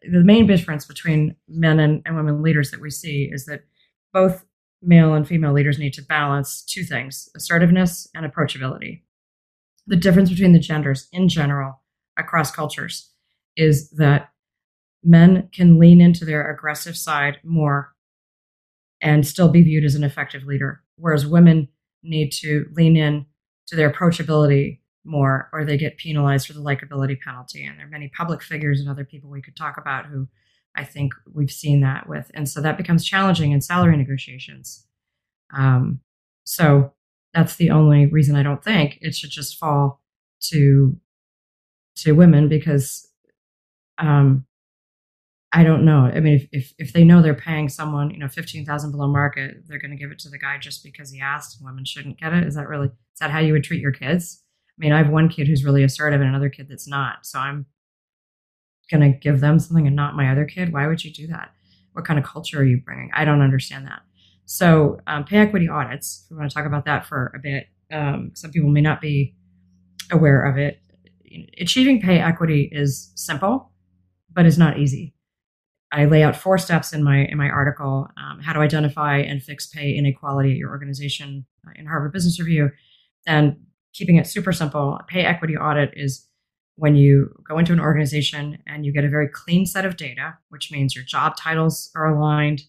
the 0.03 0.23
main 0.23 0.45
difference 0.45 0.85
between 0.85 1.35
men 1.47 1.79
and, 1.79 2.01
and 2.05 2.15
women 2.15 2.43
leaders 2.43 2.69
that 2.71 2.81
we 2.81 2.91
see 2.91 3.29
is 3.31 3.45
that 3.45 3.61
both 4.13 4.45
male 4.81 5.15
and 5.15 5.27
female 5.27 5.53
leaders 5.53 5.79
need 5.79 5.93
to 5.93 6.03
balance 6.03 6.63
two 6.63 6.83
things 6.83 7.29
assertiveness 7.35 8.07
and 8.13 8.31
approachability. 8.31 9.01
The 9.87 9.95
difference 9.95 10.29
between 10.29 10.53
the 10.53 10.59
genders 10.59 11.07
in 11.11 11.29
general 11.29 11.81
across 12.17 12.51
cultures 12.51 13.11
is 13.57 13.89
that 13.91 14.29
men 15.03 15.49
can 15.53 15.77
lean 15.77 15.99
into 15.99 16.23
their 16.23 16.49
aggressive 16.49 16.95
side 16.95 17.39
more 17.43 17.93
and 19.01 19.27
still 19.27 19.49
be 19.49 19.63
viewed 19.63 19.83
as 19.83 19.95
an 19.95 20.03
effective 20.03 20.43
leader, 20.43 20.81
whereas 20.95 21.25
women 21.25 21.67
need 22.03 22.29
to 22.31 22.65
lean 22.73 22.95
in 22.95 23.25
to 23.67 23.75
their 23.75 23.91
approachability 23.91 24.79
more 25.03 25.49
or 25.53 25.65
they 25.65 25.77
get 25.77 25.97
penalized 25.97 26.47
for 26.47 26.53
the 26.53 26.61
likability 26.61 27.19
penalty. 27.19 27.65
And 27.65 27.77
there 27.77 27.85
are 27.85 27.89
many 27.89 28.09
public 28.09 28.41
figures 28.41 28.79
and 28.79 28.89
other 28.89 29.05
people 29.05 29.29
we 29.29 29.41
could 29.41 29.55
talk 29.55 29.77
about 29.77 30.05
who 30.05 30.27
I 30.75 30.83
think 30.83 31.13
we've 31.33 31.51
seen 31.51 31.81
that 31.81 32.07
with. 32.07 32.29
And 32.33 32.47
so 32.47 32.61
that 32.61 32.77
becomes 32.77 33.05
challenging 33.05 33.51
in 33.51 33.61
salary 33.61 33.97
negotiations. 33.97 34.85
Um, 35.55 36.01
so 36.43 36.93
that's 37.33 37.55
the 37.55 37.71
only 37.71 38.05
reason 38.05 38.35
I 38.35 38.43
don't 38.43 38.63
think 38.63 38.99
it 39.01 39.15
should 39.15 39.31
just 39.31 39.57
fall 39.57 40.01
to 40.49 40.99
to 41.97 42.11
women 42.11 42.47
because 42.47 43.06
um, 43.97 44.45
I 45.53 45.63
don't 45.63 45.85
know. 45.85 46.01
I 46.13 46.19
mean, 46.19 46.35
if, 46.35 46.47
if, 46.51 46.73
if 46.77 46.93
they 46.93 47.03
know 47.03 47.21
they're 47.21 47.33
paying 47.33 47.69
someone, 47.69 48.11
you 48.11 48.19
know, 48.19 48.27
fifteen 48.27 48.65
thousand 48.65 48.91
below 48.91 49.07
market, 49.07 49.63
they're 49.67 49.79
going 49.79 49.91
to 49.91 49.97
give 49.97 50.11
it 50.11 50.19
to 50.19 50.29
the 50.29 50.37
guy 50.37 50.57
just 50.57 50.83
because 50.83 51.11
he 51.11 51.21
asked. 51.21 51.57
Women 51.61 51.85
shouldn't 51.85 52.19
get 52.19 52.33
it. 52.33 52.45
Is 52.45 52.55
that 52.55 52.67
really? 52.67 52.87
Is 52.87 53.19
that 53.19 53.31
how 53.31 53.39
you 53.39 53.53
would 53.53 53.63
treat 53.63 53.81
your 53.81 53.93
kids? 53.93 54.43
I 54.69 54.79
mean, 54.79 54.91
I 54.91 54.97
have 54.97 55.09
one 55.09 55.29
kid 55.29 55.47
who's 55.47 55.65
really 55.65 55.83
assertive 55.83 56.21
and 56.21 56.29
another 56.29 56.49
kid 56.49 56.67
that's 56.69 56.87
not. 56.87 57.25
So 57.25 57.39
I'm 57.39 57.65
going 58.91 59.11
to 59.11 59.17
give 59.17 59.39
them 59.39 59.57
something 59.57 59.87
and 59.87 59.95
not 59.95 60.15
my 60.15 60.31
other 60.31 60.45
kid. 60.45 60.71
Why 60.71 60.85
would 60.85 61.03
you 61.03 61.11
do 61.11 61.27
that? 61.27 61.51
What 61.93 62.05
kind 62.05 62.19
of 62.19 62.25
culture 62.25 62.59
are 62.59 62.63
you 62.63 62.79
bringing? 62.85 63.09
I 63.13 63.25
don't 63.25 63.41
understand 63.41 63.87
that. 63.87 64.01
So 64.45 64.99
um, 65.07 65.23
pay 65.23 65.37
equity 65.39 65.67
audits. 65.67 66.27
We 66.29 66.37
want 66.37 66.51
to 66.51 66.53
talk 66.53 66.67
about 66.67 66.85
that 66.85 67.05
for 67.05 67.31
a 67.35 67.39
bit. 67.39 67.67
Um, 67.91 68.31
some 68.33 68.51
people 68.51 68.69
may 68.69 68.81
not 68.81 69.01
be 69.01 69.35
aware 70.11 70.43
of 70.43 70.57
it. 70.57 70.79
Achieving 71.59 71.99
pay 71.99 72.19
equity 72.19 72.69
is 72.71 73.11
simple, 73.15 73.71
but 74.31 74.45
it's 74.45 74.57
not 74.57 74.79
easy. 74.79 75.13
I 75.91 76.05
lay 76.05 76.23
out 76.23 76.35
four 76.35 76.57
steps 76.57 76.93
in 76.93 77.03
my 77.03 77.25
in 77.25 77.37
my 77.37 77.49
article: 77.49 78.09
um, 78.17 78.39
how 78.41 78.53
to 78.53 78.59
identify 78.59 79.17
and 79.17 79.41
fix 79.41 79.67
pay 79.67 79.93
inequality 79.93 80.51
at 80.51 80.57
your 80.57 80.69
organization 80.69 81.45
uh, 81.65 81.71
in 81.75 81.85
Harvard 81.85 82.11
Business 82.13 82.39
Review. 82.39 82.71
And 83.25 83.57
keeping 83.93 84.17
it 84.17 84.27
super 84.27 84.51
simple, 84.51 84.99
pay 85.07 85.21
equity 85.21 85.57
audit 85.57 85.93
is 85.95 86.27
when 86.75 86.95
you 86.95 87.33
go 87.47 87.57
into 87.57 87.73
an 87.73 87.79
organization 87.79 88.59
and 88.67 88.85
you 88.85 88.93
get 88.93 89.03
a 89.03 89.09
very 89.09 89.27
clean 89.27 89.65
set 89.65 89.85
of 89.85 89.97
data, 89.97 90.37
which 90.49 90.71
means 90.71 90.95
your 90.95 91.03
job 91.03 91.35
titles 91.35 91.89
are 91.95 92.05
aligned, 92.07 92.63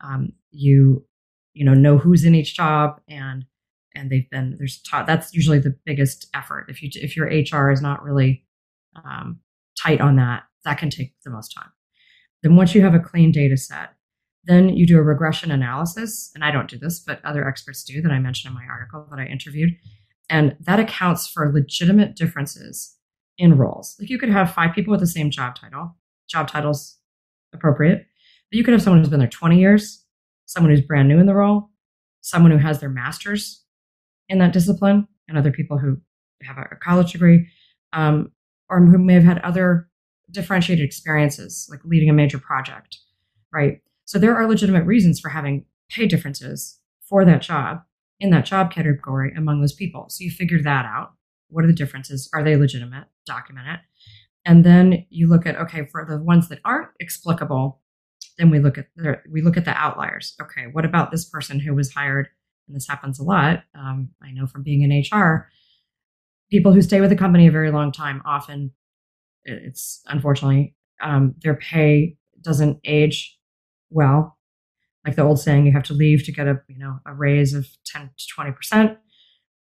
um, 0.00 0.32
you 0.50 1.04
you 1.54 1.64
know 1.64 1.74
know 1.74 1.98
who's 1.98 2.24
in 2.24 2.34
each 2.34 2.56
job, 2.56 3.00
and 3.08 3.44
and 3.94 4.10
they've 4.10 4.30
been 4.30 4.56
there's 4.58 4.80
taught 4.82 5.06
that's 5.06 5.34
usually 5.34 5.58
the 5.58 5.76
biggest 5.84 6.28
effort. 6.34 6.66
If 6.68 6.82
you 6.82 6.90
if 6.94 7.16
your 7.16 7.26
HR 7.26 7.70
is 7.70 7.82
not 7.82 8.02
really 8.02 8.44
um, 8.96 9.40
tight 9.80 10.00
on 10.00 10.16
that, 10.16 10.44
that 10.64 10.78
can 10.78 10.90
take 10.90 11.14
the 11.24 11.30
most 11.30 11.54
time. 11.54 11.70
Then 12.42 12.56
once 12.56 12.74
you 12.74 12.82
have 12.82 12.94
a 12.94 13.00
clean 13.00 13.32
data 13.32 13.56
set, 13.56 13.90
then 14.44 14.68
you 14.70 14.86
do 14.86 14.98
a 14.98 15.02
regression 15.02 15.50
analysis. 15.50 16.30
And 16.34 16.44
I 16.44 16.50
don't 16.50 16.68
do 16.68 16.78
this, 16.78 17.00
but 17.00 17.24
other 17.24 17.46
experts 17.46 17.82
do 17.82 18.02
that 18.02 18.12
I 18.12 18.18
mentioned 18.18 18.50
in 18.50 18.54
my 18.54 18.66
article 18.70 19.06
that 19.10 19.18
I 19.18 19.26
interviewed. 19.26 19.70
And 20.28 20.56
that 20.60 20.80
accounts 20.80 21.26
for 21.26 21.52
legitimate 21.52 22.16
differences 22.16 22.96
in 23.38 23.56
roles. 23.56 23.96
Like 23.98 24.10
you 24.10 24.18
could 24.18 24.30
have 24.30 24.52
five 24.52 24.74
people 24.74 24.90
with 24.90 25.00
the 25.00 25.06
same 25.06 25.30
job 25.30 25.56
title, 25.56 25.96
job 26.28 26.48
titles 26.48 26.98
appropriate, 27.52 28.06
but 28.50 28.56
you 28.56 28.64
could 28.64 28.72
have 28.72 28.82
someone 28.82 29.00
who's 29.00 29.08
been 29.08 29.20
there 29.20 29.28
20 29.28 29.58
years, 29.58 30.04
someone 30.46 30.70
who's 30.70 30.80
brand 30.80 31.08
new 31.08 31.18
in 31.18 31.26
the 31.26 31.34
role, 31.34 31.70
someone 32.20 32.50
who 32.50 32.58
has 32.58 32.80
their 32.80 32.88
master's 32.88 33.64
in 34.28 34.38
that 34.38 34.52
discipline, 34.52 35.06
and 35.28 35.36
other 35.36 35.50
people 35.50 35.78
who 35.78 35.98
have 36.42 36.58
a 36.58 36.76
college 36.76 37.12
degree, 37.12 37.46
um, 37.92 38.30
or 38.68 38.80
who 38.80 38.98
may 38.98 39.14
have 39.14 39.24
had 39.24 39.38
other 39.38 39.88
differentiated 40.34 40.84
experiences, 40.84 41.66
like 41.70 41.80
leading 41.84 42.10
a 42.10 42.14
major 42.14 42.38
project, 42.38 42.98
right? 43.52 43.80
So 44.04 44.18
there 44.18 44.36
are 44.36 44.46
legitimate 44.46 44.84
reasons 44.84 45.20
for 45.20 45.30
having 45.30 45.64
pay 45.88 46.06
differences 46.06 46.78
for 47.08 47.24
that 47.24 47.42
job 47.42 47.82
in 48.20 48.30
that 48.30 48.44
job 48.44 48.70
category 48.70 49.32
among 49.36 49.60
those 49.60 49.72
people. 49.72 50.06
So 50.08 50.24
you 50.24 50.30
figure 50.30 50.62
that 50.62 50.84
out. 50.84 51.12
What 51.48 51.64
are 51.64 51.68
the 51.68 51.72
differences? 51.72 52.28
Are 52.34 52.42
they 52.42 52.56
legitimate? 52.56 53.06
Document 53.26 53.66
it. 53.68 53.80
And 54.44 54.64
then 54.64 55.06
you 55.08 55.28
look 55.28 55.46
at 55.46 55.56
okay, 55.56 55.86
for 55.86 56.04
the 56.08 56.22
ones 56.22 56.48
that 56.48 56.60
aren't 56.64 56.90
explicable, 57.00 57.80
then 58.38 58.50
we 58.50 58.58
look 58.58 58.76
at 58.78 58.88
the, 58.96 59.20
we 59.30 59.42
look 59.42 59.56
at 59.56 59.64
the 59.64 59.74
outliers. 59.76 60.34
Okay, 60.40 60.66
what 60.72 60.84
about 60.84 61.10
this 61.10 61.24
person 61.24 61.60
who 61.60 61.74
was 61.74 61.92
hired? 61.92 62.28
And 62.66 62.76
this 62.76 62.88
happens 62.88 63.18
a 63.18 63.22
lot. 63.22 63.62
Um, 63.74 64.10
I 64.22 64.32
know 64.32 64.46
from 64.46 64.62
being 64.62 64.82
in 64.82 65.18
HR, 65.18 65.48
people 66.50 66.72
who 66.72 66.82
stay 66.82 67.00
with 67.00 67.12
a 67.12 67.16
company 67.16 67.46
a 67.46 67.52
very 67.52 67.70
long 67.70 67.92
time 67.92 68.22
often 68.24 68.72
it's 69.44 70.02
unfortunately 70.06 70.74
um, 71.02 71.34
their 71.42 71.54
pay 71.54 72.16
doesn't 72.40 72.78
age 72.84 73.36
well. 73.90 74.38
Like 75.06 75.16
the 75.16 75.22
old 75.22 75.40
saying, 75.40 75.66
you 75.66 75.72
have 75.72 75.82
to 75.84 75.94
leave 75.94 76.24
to 76.24 76.32
get 76.32 76.46
a 76.46 76.60
you 76.68 76.78
know 76.78 76.98
a 77.06 77.12
raise 77.12 77.54
of 77.54 77.66
ten 77.84 78.10
to 78.16 78.26
twenty 78.28 78.52
percent. 78.52 78.98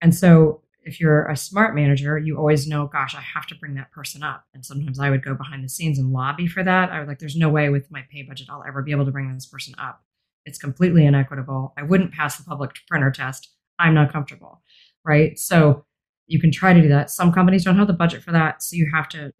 And 0.00 0.14
so 0.14 0.62
if 0.88 1.00
you're 1.00 1.26
a 1.26 1.36
smart 1.36 1.74
manager, 1.74 2.18
you 2.18 2.38
always 2.38 2.66
know, 2.66 2.86
gosh, 2.86 3.14
I 3.14 3.20
have 3.20 3.46
to 3.48 3.54
bring 3.54 3.74
that 3.74 3.92
person 3.92 4.22
up. 4.22 4.44
And 4.54 4.64
sometimes 4.64 4.98
I 4.98 5.10
would 5.10 5.24
go 5.24 5.34
behind 5.34 5.62
the 5.62 5.68
scenes 5.68 5.98
and 5.98 6.12
lobby 6.12 6.46
for 6.46 6.64
that. 6.64 6.90
I 6.90 6.98
was 6.98 7.08
like, 7.08 7.18
there's 7.18 7.36
no 7.36 7.50
way 7.50 7.68
with 7.68 7.90
my 7.90 8.04
pay 8.10 8.22
budget 8.22 8.48
I'll 8.50 8.64
ever 8.66 8.82
be 8.82 8.92
able 8.92 9.04
to 9.04 9.10
bring 9.10 9.32
this 9.32 9.46
person 9.46 9.74
up. 9.78 10.02
It's 10.46 10.58
completely 10.58 11.04
inequitable. 11.04 11.74
I 11.76 11.82
wouldn't 11.82 12.14
pass 12.14 12.38
the 12.38 12.44
public 12.44 12.70
printer 12.88 13.10
test. 13.10 13.50
I'm 13.78 13.94
not 13.94 14.12
comfortable. 14.12 14.62
Right. 15.04 15.38
So 15.38 15.84
you 16.26 16.40
can 16.40 16.50
try 16.50 16.72
to 16.72 16.80
do 16.80 16.88
that. 16.88 17.10
Some 17.10 17.32
companies 17.32 17.64
don't 17.64 17.76
have 17.76 17.86
the 17.86 17.92
budget 17.92 18.22
for 18.22 18.32
that. 18.32 18.62
So 18.62 18.76
you 18.76 18.90
have 18.94 19.08
to 19.10 19.32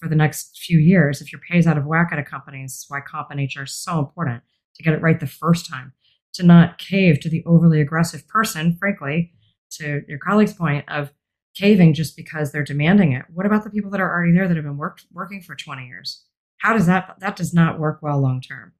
for 0.00 0.08
the 0.08 0.16
next 0.16 0.58
few 0.58 0.78
years 0.78 1.20
if 1.20 1.30
your 1.30 1.40
pay 1.48 1.58
is 1.58 1.66
out 1.66 1.78
of 1.78 1.86
whack 1.86 2.08
at 2.12 2.18
a 2.18 2.24
company. 2.24 2.62
This 2.62 2.78
is 2.78 2.86
why 2.88 3.00
comp 3.00 3.30
and 3.30 3.40
HR 3.40 3.62
is 3.62 3.76
so 3.76 3.98
important 3.98 4.42
to 4.76 4.82
get 4.82 4.94
it 4.94 5.02
right 5.02 5.20
the 5.20 5.26
first 5.26 5.68
time, 5.68 5.92
to 6.34 6.42
not 6.42 6.78
cave 6.78 7.20
to 7.20 7.28
the 7.28 7.44
overly 7.46 7.80
aggressive 7.80 8.26
person, 8.26 8.76
frankly, 8.78 9.32
to 9.72 10.02
your 10.08 10.18
colleague's 10.18 10.54
point 10.54 10.84
of 10.88 11.12
caving 11.54 11.94
just 11.94 12.16
because 12.16 12.50
they're 12.50 12.64
demanding 12.64 13.12
it. 13.12 13.26
What 13.32 13.46
about 13.46 13.64
the 13.64 13.70
people 13.70 13.90
that 13.90 14.00
are 14.00 14.10
already 14.10 14.32
there 14.32 14.48
that 14.48 14.56
have 14.56 14.64
been 14.64 14.80
working 15.12 15.42
for 15.42 15.54
20 15.54 15.86
years? 15.86 16.24
How 16.58 16.72
does 16.72 16.86
that, 16.86 17.16
that 17.20 17.36
does 17.36 17.52
not 17.52 17.78
work 17.78 18.00
well 18.02 18.20
long 18.20 18.40
term. 18.40 18.72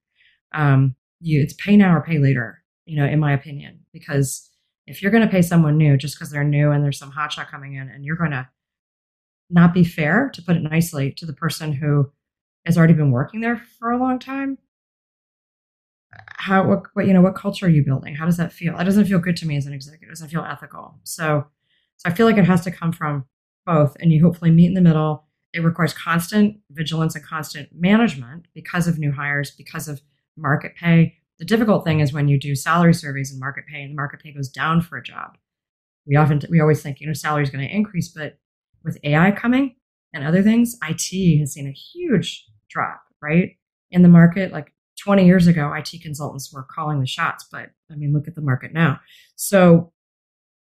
Um, 0.53 0.95
you, 1.19 1.41
it's 1.41 1.53
pay 1.53 1.77
now 1.77 1.95
or 1.95 2.01
pay 2.01 2.17
later, 2.17 2.63
you 2.85 2.97
know, 2.97 3.05
in 3.05 3.19
my 3.19 3.33
opinion, 3.33 3.81
because 3.93 4.49
if 4.87 5.01
you're 5.01 5.11
going 5.11 5.25
to 5.25 5.31
pay 5.31 5.41
someone 5.41 5.77
new 5.77 5.97
just 5.97 6.15
because 6.15 6.31
they're 6.31 6.43
new 6.43 6.71
and 6.71 6.83
there's 6.83 6.97
some 6.97 7.11
hotshot 7.11 7.49
coming 7.49 7.75
in 7.75 7.89
and 7.89 8.03
you're 8.03 8.15
going 8.15 8.31
to 8.31 8.47
not 9.51 9.73
be 9.73 9.83
fair, 9.83 10.29
to 10.33 10.41
put 10.41 10.55
it 10.55 10.63
nicely, 10.63 11.11
to 11.11 11.25
the 11.25 11.33
person 11.33 11.73
who 11.73 12.11
has 12.65 12.77
already 12.77 12.93
been 12.93 13.11
working 13.11 13.41
there 13.41 13.61
for 13.79 13.91
a 13.91 13.97
long 13.97 14.19
time. 14.19 14.57
How 16.27 16.67
what, 16.67 16.83
what 16.93 17.07
you 17.07 17.13
know 17.13 17.21
what 17.21 17.35
culture 17.35 17.65
are 17.65 17.69
you 17.69 17.83
building? 17.83 18.15
How 18.15 18.25
does 18.25 18.37
that 18.37 18.51
feel? 18.51 18.77
That 18.77 18.83
doesn't 18.83 19.05
feel 19.05 19.19
good 19.19 19.37
to 19.37 19.47
me 19.47 19.57
as 19.57 19.65
an 19.65 19.73
executive. 19.73 20.09
It 20.09 20.11
doesn't 20.11 20.29
feel 20.29 20.43
ethical. 20.43 20.99
So, 21.03 21.45
so 21.97 22.09
I 22.09 22.13
feel 22.13 22.25
like 22.25 22.37
it 22.37 22.45
has 22.45 22.63
to 22.63 22.71
come 22.71 22.91
from 22.91 23.25
both, 23.65 23.95
and 23.99 24.11
you 24.11 24.23
hopefully 24.23 24.51
meet 24.51 24.67
in 24.67 24.73
the 24.73 24.81
middle. 24.81 25.25
It 25.53 25.63
requires 25.63 25.93
constant 25.93 26.57
vigilance 26.71 27.15
and 27.15 27.25
constant 27.25 27.69
management 27.73 28.47
because 28.53 28.87
of 28.87 28.99
new 28.99 29.11
hires, 29.11 29.51
because 29.51 29.87
of 29.87 30.01
market 30.37 30.75
pay. 30.75 31.17
The 31.39 31.45
difficult 31.45 31.83
thing 31.83 31.99
is 31.99 32.13
when 32.13 32.27
you 32.27 32.39
do 32.39 32.55
salary 32.55 32.93
surveys 32.93 33.31
and 33.31 33.39
market 33.39 33.65
pay, 33.67 33.81
and 33.81 33.91
the 33.91 33.95
market 33.95 34.21
pay 34.21 34.33
goes 34.33 34.49
down 34.49 34.81
for 34.81 34.97
a 34.97 35.03
job. 35.03 35.37
We 36.05 36.15
often 36.15 36.41
we 36.49 36.59
always 36.59 36.81
think 36.81 36.99
you 36.99 37.07
know 37.07 37.13
salary 37.13 37.43
is 37.43 37.49
going 37.49 37.65
to 37.65 37.73
increase, 37.73 38.09
but 38.09 38.37
with 38.83 38.97
AI 39.03 39.31
coming 39.31 39.75
and 40.13 40.25
other 40.25 40.41
things, 40.43 40.77
IT 40.83 41.39
has 41.39 41.53
seen 41.53 41.67
a 41.67 41.71
huge 41.71 42.45
drop, 42.69 43.01
right? 43.21 43.57
In 43.91 44.01
the 44.01 44.09
market, 44.09 44.51
like 44.51 44.73
20 44.99 45.25
years 45.25 45.47
ago, 45.47 45.73
IT 45.73 46.01
consultants 46.01 46.51
were 46.53 46.63
calling 46.63 46.99
the 46.99 47.07
shots, 47.07 47.45
but 47.51 47.69
I 47.91 47.95
mean, 47.95 48.13
look 48.13 48.27
at 48.27 48.35
the 48.35 48.41
market 48.41 48.73
now. 48.73 48.99
So 49.35 49.91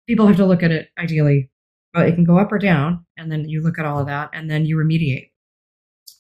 people 0.08 0.28
have 0.28 0.38
to 0.38 0.46
look 0.46 0.64
at 0.64 0.72
it 0.72 0.90
ideally. 0.98 1.50
but 1.94 2.08
it 2.08 2.16
can 2.16 2.24
go 2.24 2.40
up 2.40 2.52
or 2.52 2.58
down, 2.58 3.06
and 3.18 3.32
then 3.32 3.48
you 3.48 3.62
look 3.62 3.78
at 3.78 3.86
all 3.86 4.00
of 4.00 4.08
that, 4.08 4.32
and 4.34 4.50
then 4.50 4.66
you 4.66 4.76
remediate. 4.76 5.30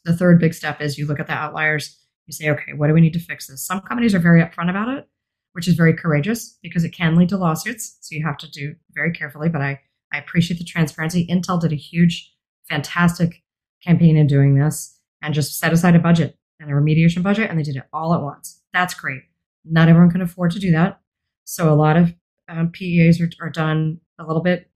The 0.05 0.15
third 0.15 0.39
big 0.39 0.53
step 0.53 0.81
is 0.81 0.97
you 0.97 1.07
look 1.07 1.19
at 1.19 1.27
the 1.27 1.33
outliers. 1.33 1.97
You 2.27 2.33
say, 2.33 2.49
okay, 2.51 2.73
what 2.73 2.87
do 2.87 2.93
we 2.93 3.01
need 3.01 3.13
to 3.13 3.19
fix 3.19 3.47
this? 3.47 3.65
Some 3.65 3.81
companies 3.81 4.13
are 4.13 4.19
very 4.19 4.41
upfront 4.41 4.69
about 4.69 4.89
it, 4.89 5.07
which 5.53 5.67
is 5.67 5.73
very 5.73 5.93
courageous 5.93 6.57
because 6.61 6.83
it 6.83 6.91
can 6.91 7.15
lead 7.15 7.29
to 7.29 7.37
lawsuits. 7.37 7.97
So 8.01 8.15
you 8.15 8.23
have 8.23 8.37
to 8.37 8.51
do 8.51 8.75
very 8.93 9.11
carefully. 9.11 9.49
But 9.49 9.61
I 9.61 9.81
I 10.13 10.19
appreciate 10.19 10.59
the 10.59 10.63
transparency. 10.63 11.27
Intel 11.27 11.59
did 11.59 11.73
a 11.73 11.75
huge, 11.75 12.31
fantastic 12.69 13.43
campaign 13.83 14.15
in 14.15 14.27
doing 14.27 14.55
this 14.55 14.99
and 15.21 15.33
just 15.33 15.59
set 15.59 15.73
aside 15.73 15.95
a 15.95 15.99
budget 15.99 16.37
and 16.59 16.69
a 16.69 16.73
remediation 16.73 17.23
budget, 17.23 17.49
and 17.49 17.59
they 17.59 17.63
did 17.63 17.75
it 17.75 17.83
all 17.91 18.13
at 18.13 18.21
once. 18.21 18.61
That's 18.71 18.93
great. 18.93 19.23
Not 19.65 19.89
everyone 19.89 20.11
can 20.11 20.21
afford 20.21 20.51
to 20.51 20.59
do 20.59 20.71
that. 20.71 21.01
So 21.45 21.71
a 21.71 21.75
lot 21.75 21.97
of 21.97 22.13
um, 22.47 22.69
PEAs 22.71 23.19
are, 23.19 23.29
are 23.41 23.49
done 23.49 23.99
a 24.19 24.25
little 24.25 24.41
bit 24.41 24.69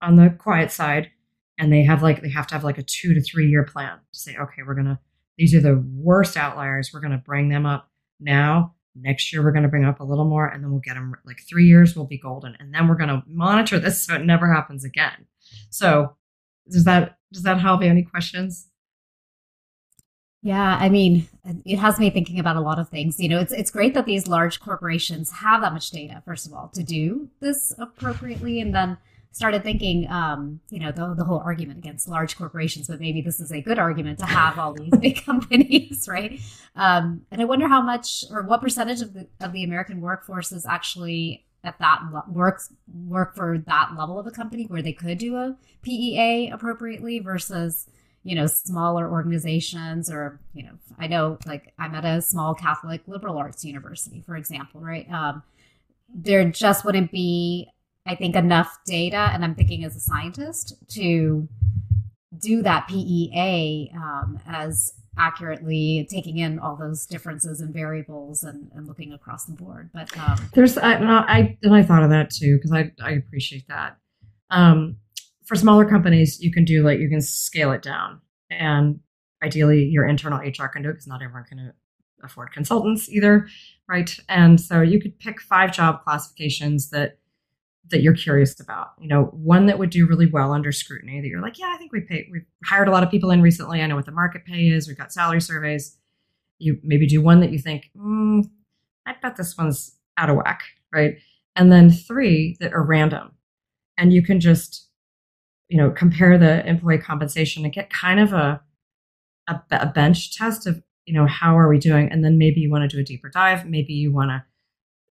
on 0.00 0.16
the 0.16 0.34
quiet 0.38 0.70
side, 0.70 1.10
and 1.58 1.72
they 1.72 1.84
have 1.84 2.02
like 2.02 2.22
they 2.22 2.30
have 2.30 2.46
to 2.48 2.54
have 2.54 2.64
like 2.64 2.78
a 2.78 2.82
two 2.82 3.14
to 3.14 3.20
three 3.20 3.48
year 3.48 3.64
plan 3.64 3.98
to 4.12 4.18
say, 4.18 4.36
okay, 4.36 4.62
we're 4.66 4.74
gonna 4.74 5.00
these 5.36 5.54
are 5.54 5.60
the 5.60 5.84
worst 5.94 6.36
outliers. 6.36 6.90
We're 6.92 7.00
gonna 7.00 7.22
bring 7.24 7.48
them 7.48 7.66
up 7.66 7.90
now. 8.20 8.74
Next 9.00 9.32
year, 9.32 9.42
we're 9.42 9.52
going 9.52 9.62
to 9.62 9.68
bring 9.68 9.84
up 9.84 10.00
a 10.00 10.04
little 10.04 10.24
more, 10.24 10.46
and 10.46 10.62
then 10.62 10.70
we'll 10.70 10.80
get 10.80 10.94
them 10.94 11.14
like 11.24 11.40
three 11.48 11.66
years 11.66 11.96
will 11.96 12.06
be 12.06 12.18
golden, 12.18 12.56
and 12.58 12.72
then 12.72 12.88
we're 12.88 12.96
going 12.96 13.08
to 13.08 13.22
monitor 13.26 13.78
this 13.78 14.04
so 14.04 14.14
it 14.14 14.24
never 14.24 14.52
happens 14.52 14.84
again. 14.84 15.26
So, 15.70 16.16
does 16.70 16.84
that 16.84 17.18
does 17.32 17.42
that 17.42 17.60
help? 17.60 17.82
Any 17.82 18.02
questions? 18.02 18.68
Yeah, 20.42 20.78
I 20.80 20.88
mean, 20.88 21.28
it 21.64 21.78
has 21.78 21.98
me 21.98 22.10
thinking 22.10 22.38
about 22.38 22.56
a 22.56 22.60
lot 22.60 22.78
of 22.78 22.88
things. 22.88 23.18
You 23.18 23.28
know, 23.28 23.40
it's 23.40 23.52
it's 23.52 23.70
great 23.70 23.94
that 23.94 24.06
these 24.06 24.28
large 24.28 24.60
corporations 24.60 25.30
have 25.32 25.62
that 25.62 25.72
much 25.72 25.90
data, 25.90 26.22
first 26.24 26.46
of 26.46 26.52
all, 26.52 26.68
to 26.74 26.82
do 26.82 27.28
this 27.40 27.74
appropriately, 27.78 28.60
and 28.60 28.74
then 28.74 28.98
started 29.32 29.62
thinking, 29.62 30.08
um, 30.10 30.60
you 30.70 30.80
know, 30.80 30.90
the, 30.90 31.14
the 31.14 31.24
whole 31.24 31.38
argument 31.38 31.78
against 31.78 32.08
large 32.08 32.36
corporations, 32.36 32.88
but 32.88 33.00
maybe 33.00 33.20
this 33.20 33.40
is 33.40 33.52
a 33.52 33.60
good 33.60 33.78
argument 33.78 34.18
to 34.18 34.26
have 34.26 34.58
all 34.58 34.72
these 34.72 34.90
big 35.00 35.24
companies, 35.24 36.08
right? 36.08 36.40
Um, 36.74 37.22
and 37.30 37.40
I 37.40 37.44
wonder 37.44 37.68
how 37.68 37.82
much 37.82 38.24
or 38.30 38.42
what 38.42 38.60
percentage 38.60 39.00
of 39.00 39.14
the 39.14 39.28
of 39.40 39.52
the 39.52 39.64
American 39.64 40.00
workforce 40.00 40.52
is 40.52 40.66
actually 40.66 41.44
at 41.64 41.78
that 41.78 42.00
works 42.28 42.72
work 43.06 43.34
for 43.34 43.58
that 43.66 43.90
level 43.96 44.18
of 44.18 44.26
a 44.26 44.30
company 44.30 44.64
where 44.64 44.82
they 44.82 44.92
could 44.92 45.18
do 45.18 45.36
a 45.36 45.56
PEA 45.82 46.50
appropriately 46.50 47.18
versus 47.18 47.86
you 48.22 48.34
know 48.34 48.46
smaller 48.46 49.10
organizations 49.10 50.10
or 50.10 50.40
you 50.54 50.62
know 50.62 50.72
I 50.98 51.06
know 51.06 51.38
like 51.46 51.72
I'm 51.78 51.94
at 51.94 52.04
a 52.04 52.22
small 52.22 52.54
Catholic 52.54 53.02
liberal 53.06 53.38
arts 53.38 53.64
university 53.64 54.20
for 54.20 54.36
example 54.36 54.80
right 54.80 55.10
um, 55.10 55.42
there 56.14 56.48
just 56.50 56.84
wouldn't 56.84 57.10
be 57.10 57.68
I 58.08 58.14
think, 58.14 58.34
enough 58.34 58.78
data, 58.86 59.30
and 59.32 59.44
I'm 59.44 59.54
thinking 59.54 59.84
as 59.84 59.94
a 59.94 60.00
scientist, 60.00 60.74
to 60.90 61.48
do 62.38 62.62
that 62.62 62.88
PEA 62.88 63.92
um, 63.94 64.38
as 64.46 64.94
accurately 65.18 66.06
taking 66.10 66.38
in 66.38 66.58
all 66.58 66.76
those 66.76 67.04
differences 67.04 67.60
and 67.60 67.74
variables 67.74 68.44
and, 68.44 68.70
and 68.74 68.86
looking 68.86 69.12
across 69.12 69.44
the 69.44 69.52
board. 69.52 69.90
But 69.92 70.16
um, 70.16 70.38
there's, 70.54 70.78
I, 70.78 70.94
I, 70.94 71.58
and 71.62 71.74
I 71.74 71.82
thought 71.82 72.04
of 72.04 72.10
that 72.10 72.30
too, 72.30 72.56
because 72.56 72.72
I, 72.72 72.92
I 73.02 73.12
appreciate 73.12 73.66
that. 73.68 73.96
Um, 74.50 74.96
for 75.44 75.56
smaller 75.56 75.84
companies, 75.84 76.40
you 76.40 76.52
can 76.52 76.64
do 76.64 76.82
like, 76.82 77.00
you 77.00 77.08
can 77.08 77.20
scale 77.20 77.72
it 77.72 77.82
down. 77.82 78.20
And 78.50 79.00
ideally, 79.42 79.84
your 79.84 80.06
internal 80.06 80.38
HR 80.38 80.68
can 80.68 80.82
do 80.82 80.90
it 80.90 80.94
because 80.94 81.06
not 81.06 81.22
everyone 81.22 81.44
can 81.44 81.72
afford 82.22 82.52
consultants 82.52 83.08
either. 83.08 83.48
Right. 83.88 84.16
And 84.28 84.60
so 84.60 84.80
you 84.80 85.00
could 85.00 85.18
pick 85.18 85.40
five 85.40 85.72
job 85.72 86.04
classifications 86.04 86.90
that 86.90 87.18
that 87.90 88.02
you're 88.02 88.14
curious 88.14 88.58
about. 88.60 88.88
You 88.98 89.08
know, 89.08 89.24
one 89.26 89.66
that 89.66 89.78
would 89.78 89.90
do 89.90 90.06
really 90.06 90.26
well 90.26 90.52
under 90.52 90.72
scrutiny 90.72 91.20
that 91.20 91.28
you're 91.28 91.42
like, 91.42 91.58
yeah, 91.58 91.72
I 91.74 91.78
think 91.78 91.92
we 91.92 92.00
pay, 92.00 92.28
we've 92.30 92.46
hired 92.64 92.88
a 92.88 92.90
lot 92.90 93.02
of 93.02 93.10
people 93.10 93.30
in 93.30 93.42
recently. 93.42 93.80
I 93.80 93.86
know 93.86 93.96
what 93.96 94.06
the 94.06 94.12
market 94.12 94.44
pay 94.44 94.68
is. 94.68 94.88
We've 94.88 94.98
got 94.98 95.12
salary 95.12 95.40
surveys. 95.40 95.96
You 96.58 96.78
maybe 96.82 97.06
do 97.06 97.22
one 97.22 97.40
that 97.40 97.52
you 97.52 97.58
think, 97.58 97.90
mm, 97.96 98.44
I 99.06 99.14
bet 99.22 99.36
this 99.36 99.56
one's 99.56 99.96
out 100.16 100.30
of 100.30 100.36
whack, 100.36 100.62
right? 100.92 101.16
And 101.56 101.72
then 101.72 101.90
three 101.90 102.56
that 102.60 102.72
are 102.72 102.82
random. 102.82 103.32
And 103.96 104.12
you 104.12 104.22
can 104.22 104.40
just, 104.40 104.88
you 105.68 105.76
know, 105.76 105.90
compare 105.90 106.38
the 106.38 106.66
employee 106.66 106.98
compensation 106.98 107.64
and 107.64 107.72
get 107.72 107.90
kind 107.90 108.20
of 108.20 108.32
a, 108.32 108.60
a, 109.48 109.60
a 109.70 109.86
bench 109.86 110.36
test 110.36 110.66
of, 110.66 110.82
you 111.04 111.14
know, 111.14 111.26
how 111.26 111.58
are 111.58 111.68
we 111.68 111.78
doing? 111.78 112.10
And 112.10 112.24
then 112.24 112.38
maybe 112.38 112.60
you 112.60 112.70
want 112.70 112.88
to 112.88 112.96
do 112.96 113.00
a 113.00 113.04
deeper 113.04 113.28
dive. 113.28 113.66
Maybe 113.66 113.92
you 113.92 114.12
want 114.12 114.30
to 114.30 114.44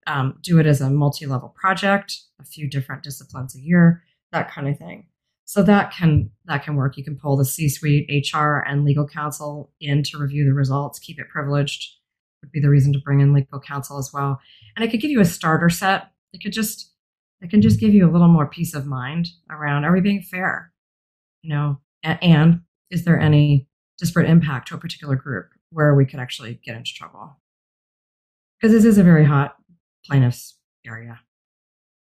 um, 0.08 0.38
do 0.42 0.58
it 0.58 0.66
as 0.66 0.80
a 0.80 0.90
multi-level 0.90 1.50
project, 1.50 2.20
a 2.40 2.44
few 2.44 2.68
different 2.68 3.02
disciplines 3.02 3.54
a 3.54 3.60
year, 3.60 4.02
that 4.32 4.50
kind 4.50 4.66
of 4.66 4.76
thing. 4.76 5.06
So 5.44 5.62
that 5.62 5.92
can 5.92 6.30
that 6.46 6.64
can 6.64 6.76
work. 6.76 6.96
You 6.96 7.04
can 7.04 7.16
pull 7.16 7.36
the 7.36 7.44
C-suite, 7.44 8.26
HR, 8.34 8.58
and 8.58 8.84
legal 8.84 9.06
counsel 9.06 9.70
in 9.80 10.02
to 10.04 10.18
review 10.18 10.44
the 10.44 10.52
results. 10.52 10.98
Keep 10.98 11.20
it 11.20 11.28
privileged 11.28 11.94
would 12.42 12.52
be 12.52 12.60
the 12.60 12.68
reason 12.68 12.92
to 12.92 12.98
bring 13.00 13.20
in 13.20 13.32
legal 13.32 13.60
counsel 13.60 13.98
as 13.98 14.12
well. 14.12 14.40
And 14.76 14.84
it 14.84 14.90
could 14.90 15.00
give 15.00 15.10
you 15.10 15.20
a 15.20 15.24
starter 15.24 15.70
set. 15.70 16.10
It 16.32 16.42
could 16.42 16.52
just 16.52 16.92
it 17.40 17.50
can 17.50 17.62
just 17.62 17.80
give 17.80 17.94
you 17.94 18.08
a 18.08 18.12
little 18.12 18.28
more 18.28 18.46
peace 18.46 18.74
of 18.74 18.86
mind 18.86 19.28
around 19.50 19.84
are 19.84 19.92
we 19.92 20.00
being 20.00 20.22
fair, 20.22 20.72
you 21.42 21.50
know, 21.50 21.78
and, 22.02 22.22
and 22.22 22.60
is 22.90 23.04
there 23.04 23.18
any 23.18 23.68
disparate 23.98 24.28
impact 24.28 24.68
to 24.68 24.74
a 24.74 24.78
particular 24.78 25.16
group 25.16 25.48
where 25.70 25.94
we 25.94 26.04
could 26.04 26.20
actually 26.20 26.60
get 26.64 26.76
into 26.76 26.92
trouble? 26.94 27.38
Because 28.60 28.72
this 28.72 28.84
is 28.84 28.98
a 28.98 29.04
very 29.04 29.24
hot 29.24 29.57
plaintiff's 30.08 30.58
area. 30.86 31.20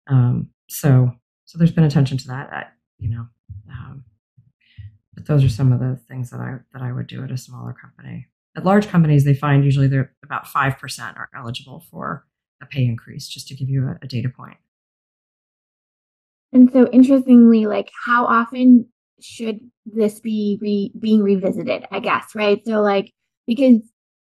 Um, 0.09 0.49
so, 0.69 1.11
so 1.45 1.57
there's 1.57 1.71
been 1.71 1.83
attention 1.83 2.17
to 2.19 2.27
that. 2.27 2.73
You 2.99 3.09
know, 3.09 3.27
um, 3.69 4.05
but 5.13 5.25
those 5.25 5.43
are 5.43 5.49
some 5.49 5.71
of 5.71 5.79
the 5.79 5.99
things 6.07 6.29
that 6.31 6.39
I 6.39 6.57
that 6.73 6.81
I 6.81 6.91
would 6.91 7.07
do 7.07 7.23
at 7.23 7.31
a 7.31 7.37
smaller 7.37 7.73
company. 7.73 8.27
At 8.55 8.65
large 8.65 8.87
companies, 8.87 9.25
they 9.25 9.33
find 9.33 9.65
usually 9.65 9.87
they're 9.87 10.13
about 10.23 10.47
five 10.47 10.77
percent 10.77 11.17
are 11.17 11.29
eligible 11.35 11.83
for 11.91 12.25
a 12.61 12.65
pay 12.65 12.85
increase. 12.85 13.27
Just 13.27 13.47
to 13.49 13.55
give 13.55 13.69
you 13.69 13.87
a, 13.87 13.97
a 14.01 14.07
data 14.07 14.29
point. 14.29 14.57
And 16.51 16.71
so, 16.71 16.87
interestingly, 16.91 17.65
like 17.65 17.91
how 18.05 18.25
often 18.25 18.87
should 19.21 19.59
this 19.85 20.19
be 20.19 20.57
re- 20.61 20.93
being 20.99 21.23
revisited? 21.23 21.85
I 21.91 21.99
guess 21.99 22.35
right. 22.35 22.61
So, 22.65 22.81
like 22.81 23.11
because 23.47 23.81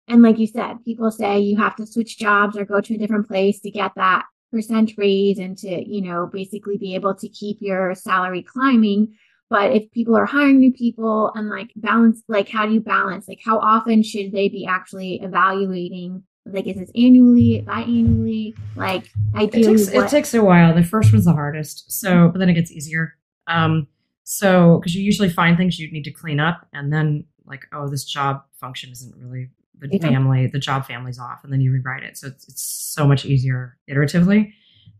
and 0.08 0.22
like 0.22 0.38
you 0.38 0.46
said, 0.46 0.84
people 0.84 1.10
say 1.10 1.40
you 1.40 1.56
have 1.56 1.76
to 1.76 1.86
switch 1.86 2.18
jobs 2.18 2.56
or 2.56 2.64
go 2.64 2.80
to 2.80 2.94
a 2.94 2.98
different 2.98 3.26
place 3.26 3.60
to 3.60 3.70
get 3.70 3.92
that 3.96 4.24
percent 4.52 4.92
raise 4.96 5.38
and 5.38 5.58
to, 5.58 5.68
you 5.68 6.00
know, 6.00 6.28
basically 6.32 6.78
be 6.78 6.94
able 6.94 7.14
to 7.14 7.28
keep 7.28 7.58
your 7.60 7.94
salary 7.94 8.42
climbing. 8.42 9.16
But 9.50 9.72
if 9.72 9.90
people 9.90 10.16
are 10.16 10.26
hiring 10.26 10.58
new 10.58 10.72
people 10.72 11.32
and 11.34 11.48
like 11.48 11.72
balance, 11.76 12.22
like 12.28 12.48
how 12.48 12.66
do 12.66 12.74
you 12.74 12.80
balance? 12.80 13.28
Like 13.28 13.40
how 13.44 13.58
often 13.58 14.02
should 14.02 14.32
they 14.32 14.48
be 14.48 14.66
actually 14.66 15.20
evaluating? 15.22 16.22
Like 16.44 16.66
is 16.68 16.76
this 16.76 16.90
annually, 16.94 17.64
biannually? 17.66 18.54
Like 18.76 19.10
ideally, 19.34 19.74
it 19.74 19.78
takes, 19.78 19.88
it 19.88 20.08
takes 20.08 20.34
a 20.34 20.44
while. 20.44 20.74
The 20.74 20.84
first 20.84 21.12
one's 21.12 21.24
the 21.24 21.32
hardest, 21.32 21.90
so 21.90 22.28
but 22.28 22.38
then 22.38 22.48
it 22.48 22.54
gets 22.54 22.70
easier. 22.70 23.14
Um, 23.48 23.88
so 24.22 24.78
because 24.78 24.94
you 24.94 25.02
usually 25.02 25.28
find 25.28 25.56
things 25.56 25.78
you 25.78 25.90
need 25.90 26.04
to 26.04 26.12
clean 26.12 26.38
up, 26.38 26.66
and 26.72 26.92
then 26.92 27.24
like 27.44 27.66
oh, 27.72 27.88
this 27.88 28.04
job 28.04 28.42
function 28.60 28.90
isn't 28.90 29.14
really 29.16 29.50
the 29.80 29.88
yeah. 29.92 30.08
family, 30.08 30.46
the 30.46 30.58
job 30.58 30.86
family's 30.86 31.18
off, 31.18 31.40
and 31.44 31.52
then 31.52 31.60
you 31.60 31.72
rewrite 31.72 32.02
it. 32.02 32.16
So 32.16 32.28
it's, 32.28 32.48
it's 32.48 32.62
so 32.62 33.06
much 33.06 33.24
easier 33.24 33.76
iteratively. 33.90 34.52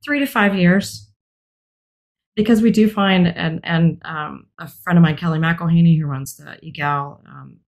Three 0.05 0.19
to 0.21 0.27
five 0.27 0.55
years, 0.55 1.11
because 2.35 2.61
we 2.61 2.71
do 2.71 2.89
find, 2.89 3.27
and 3.27 3.61
and 3.65 4.01
um, 4.05 4.47
a 4.59 4.69
friend 4.69 4.99
of 4.99 5.03
mine, 5.03 5.17
Kellie 5.17 5.39
McElhaney, 5.39 5.99
who 5.99 6.07
runs 6.07 6.37
the 6.37 6.59
EGAL 6.63 7.23
um, 7.27 7.59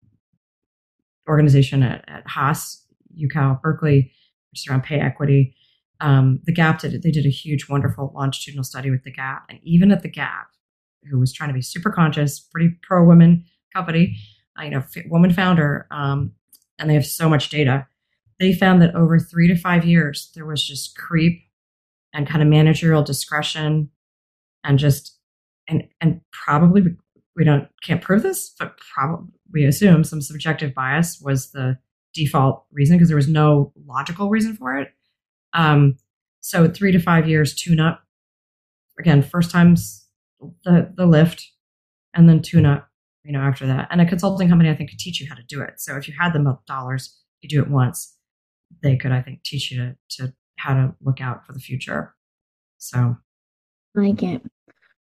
organization 1.29 1.83
at, 1.83 2.05
at 2.09 2.27
Haas, 2.27 2.85
UCal, 3.19 3.61
Berkeley, 3.61 4.13
which 4.51 4.61
is 4.61 4.67
around 4.69 4.83
pay 4.83 5.01
equity. 5.01 5.55
Um, 6.01 6.41
the 6.45 6.53
Gap 6.53 6.81
did 6.81 7.03
they 7.03 7.11
did 7.11 7.27
a 7.27 7.31
huge, 7.31 7.69
wonderful 7.69 8.13
longitudinal 8.15 8.65
study 8.65 8.91
with 8.91 9.05
the 9.05 9.13
Gap, 9.13 9.45
and 9.49 9.59
even 9.63 9.91
at 9.91 10.03
the 10.03 10.11
Gap, 10.11 10.49
who 11.11 11.19
was 11.19 11.33
trying 11.33 11.51
to 11.51 11.55
be 11.55 11.63
super 11.63 11.91
conscious, 11.91 12.39
pretty 12.39 12.77
pro 12.83 13.05
women 13.05 13.45
company, 13.75 14.17
uh, 14.59 14.65
you 14.65 14.71
know, 14.71 14.83
woman 15.07 15.33
founder, 15.33 15.87
um, 15.91 16.33
and 16.79 16.89
they 16.89 16.95
have 16.95 17.07
so 17.07 17.29
much 17.29 17.49
data. 17.49 17.87
They 18.39 18.53
found 18.53 18.81
that 18.83 18.95
over 18.95 19.19
three 19.19 19.49
to 19.49 19.57
five 19.57 19.85
years, 19.85 20.31
there 20.35 20.47
was 20.47 20.67
just 20.67 20.97
creep 20.97 21.43
and 22.13 22.27
kind 22.27 22.43
of 22.43 22.49
managerial 22.49 23.03
discretion 23.03 23.91
and 24.65 24.79
just, 24.79 25.19
and, 25.69 25.89
and 26.01 26.21
probably 26.33 26.97
we 27.37 27.45
don't, 27.45 27.69
can't 27.83 28.03
prove 28.03 28.23
this, 28.23 28.55
but 28.59 28.79
probably 28.95 29.29
we 29.53 29.65
assume 29.65 30.05
some 30.05 30.21
subjective 30.21 30.75
bias 30.75 31.21
was 31.21 31.51
the 31.51 31.79
default 32.15 32.65
reason 32.73 32.97
because 32.97 33.09
there 33.09 33.17
was 33.17 33.29
no 33.29 33.73
logical 33.87 34.29
reason 34.31 34.55
for 34.57 34.77
it. 34.77 34.89
Um, 35.53 35.97
so 36.41 36.69
three 36.69 36.93
to 36.93 36.99
five 36.99 37.29
years 37.29 37.55
tune 37.55 37.81
up. 37.81 38.03
Again, 38.99 39.23
first 39.23 39.51
times 39.51 40.07
the 40.65 40.93
the 40.97 41.07
lift, 41.07 41.51
and 42.15 42.29
then 42.29 42.43
tune 42.43 42.67
up 42.67 42.88
you 43.25 43.33
know, 43.33 43.41
after 43.41 43.67
that. 43.67 43.89
And 43.91 44.01
a 44.01 44.07
consulting 44.07 44.49
company, 44.49 44.71
I 44.71 44.75
think, 44.75 44.91
could 44.91 44.99
teach 44.99 45.21
you 45.21 45.29
how 45.29 45.35
to 45.35 45.43
do 45.49 45.61
it. 45.61 45.75
So 45.81 45.97
if 45.97 46.09
you 46.09 46.15
had 46.19 46.33
the 46.33 46.59
dollars, 46.67 47.17
you 47.41 47.49
do 47.49 47.63
it 47.63 47.71
once, 47.71 48.17
they 48.83 48.97
could, 48.97 49.13
I 49.13 49.23
think, 49.23 49.43
teach 49.45 49.71
you 49.71 49.79
to, 49.79 49.97
to 50.17 50.33
how 50.57 50.75
to 50.75 50.95
look 51.03 51.21
out 51.21 51.47
for 51.47 51.53
the 51.53 51.61
future. 51.61 52.15
So 52.79 53.17
I 53.97 54.01
like 54.01 54.23
it. 54.23 54.43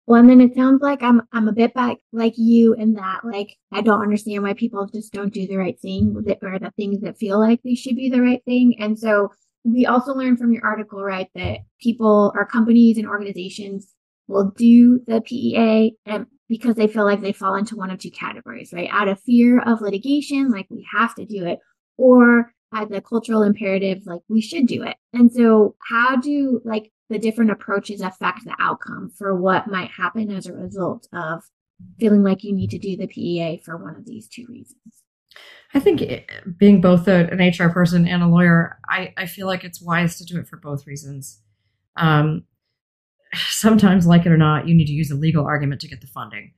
Well, 0.07 0.21
and 0.21 0.29
then 0.29 0.41
it 0.41 0.55
sounds 0.57 0.83
like 0.83 1.03
I'm 1.03 1.23
I'm 1.33 1.47
a 1.47 1.53
bit 1.53 1.75
back 1.75 1.99
like 2.13 2.35
you 2.37 2.75
in 2.75 2.95
that 2.95 3.21
like 3.25 3.57
I 3.73 3.83
don't 3.83 4.03
understand 4.03 4.43
why 4.43 4.53
people 4.53 4.85
just 4.93 5.13
don't 5.13 5.33
do 5.33 5.47
the 5.47 5.57
right 5.57 5.79
thing 5.81 6.17
or 6.43 6.59
the 6.59 6.73
things 6.77 7.01
that 7.03 7.19
feel 7.19 7.39
like 7.39 7.63
they 7.63 7.75
should 7.75 7.95
be 7.95 8.11
the 8.11 8.21
right 8.21 8.43
thing. 8.45 8.75
And 8.81 8.99
so 8.99 9.31
we 9.65 9.87
also 9.87 10.13
learned 10.13 10.39
from 10.39 10.53
your 10.53 10.65
article, 10.65 11.03
right, 11.03 11.29
that 11.37 11.59
people 11.81 12.33
or 12.35 12.45
companies 12.45 12.99
and 12.99 13.07
organizations 13.07 13.95
will 14.27 14.51
do 14.57 15.01
the 15.07 15.21
PEA 15.21 15.95
and 16.05 16.27
because 16.53 16.75
they 16.75 16.87
feel 16.87 17.07
like 17.07 17.23
they 17.23 17.33
fall 17.33 17.55
into 17.55 17.75
one 17.75 17.91
of 17.91 17.99
two 17.99 18.11
categories, 18.11 18.75
right? 18.75 18.91
Out 18.93 19.09
of 19.09 19.19
fear 19.23 19.59
of 19.61 19.81
litigation, 19.81 20.51
like 20.51 20.67
we 20.69 20.87
have 20.93 21.15
to 21.15 21.25
do 21.25 21.47
it, 21.47 21.59
or 21.97 22.53
as 22.75 22.91
the 22.91 23.01
cultural 23.01 23.43
imperative, 23.43 24.03
like 24.05 24.21
we 24.29 24.43
should 24.43 24.67
do 24.67 24.83
it. 24.83 24.97
And 25.15 25.33
so, 25.33 25.77
how 25.89 26.17
do 26.17 26.61
like 26.63 26.93
the 27.09 27.19
different 27.19 27.53
approaches 27.53 28.03
affect 28.03 28.45
the 28.45 28.55
outcome 28.59 29.09
for 29.17 29.35
what 29.35 29.71
might 29.71 29.93
happen 29.93 30.31
as 30.31 30.47
a 30.47 30.53
result 30.53 31.09
of 31.15 31.43
feeling 31.99 32.23
like 32.23 32.45
you 32.45 32.55
need 32.55 32.69
to 32.73 32.79
do 32.79 32.99
the 32.99 33.07
PEA 33.07 33.63
for 33.65 33.79
one 33.79 33.97
of 33.97 34.05
these 34.05 34.29
two 34.29 34.45
reasons? 34.47 34.77
I 35.73 35.81
think 35.81 36.03
it, 36.03 36.31
being 36.59 36.83
both 36.83 37.09
an 37.09 37.41
HR 37.41 37.71
person 37.71 38.07
and 38.07 38.23
a 38.23 38.29
lawyer, 38.29 38.79
I, 38.87 39.15
I 39.17 39.25
feel 39.25 39.47
like 39.47 39.65
it's 39.65 39.81
wise 39.81 40.19
to 40.19 40.25
do 40.27 40.39
it 40.39 40.49
for 40.49 40.59
both 40.59 40.87
reasons. 40.87 41.41
Um, 41.97 42.45
sometimes, 43.49 44.07
like 44.07 44.27
it 44.27 44.33
or 44.33 44.37
not, 44.37 44.69
you 44.69 44.75
need 44.75 44.87
to 44.87 44.93
use 44.93 45.11
a 45.11 45.17
legal 45.17 45.45
argument 45.45 45.81
to 45.83 45.89
get 45.89 46.01
the 46.01 46.07
funding. 46.07 46.53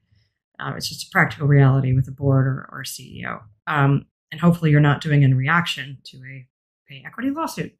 Uh, 0.59 0.73
it's 0.77 0.89
just 0.89 1.09
a 1.09 1.11
practical 1.11 1.47
reality 1.47 1.93
with 1.93 2.07
a 2.09 2.13
board 2.13 2.47
or, 2.47 2.69
or 2.71 2.85
CEO. 2.85 3.43
Um, 3.67 4.07
and 4.31 4.41
hopefully, 4.41 4.71
you're 4.71 4.81
not 4.81 5.01
doing 5.01 5.23
in 5.23 5.37
reaction 5.37 5.99
to 6.05 6.19
a 6.19 6.47
pay 6.89 7.03
equity 7.07 7.31
lawsuit. 7.31 7.75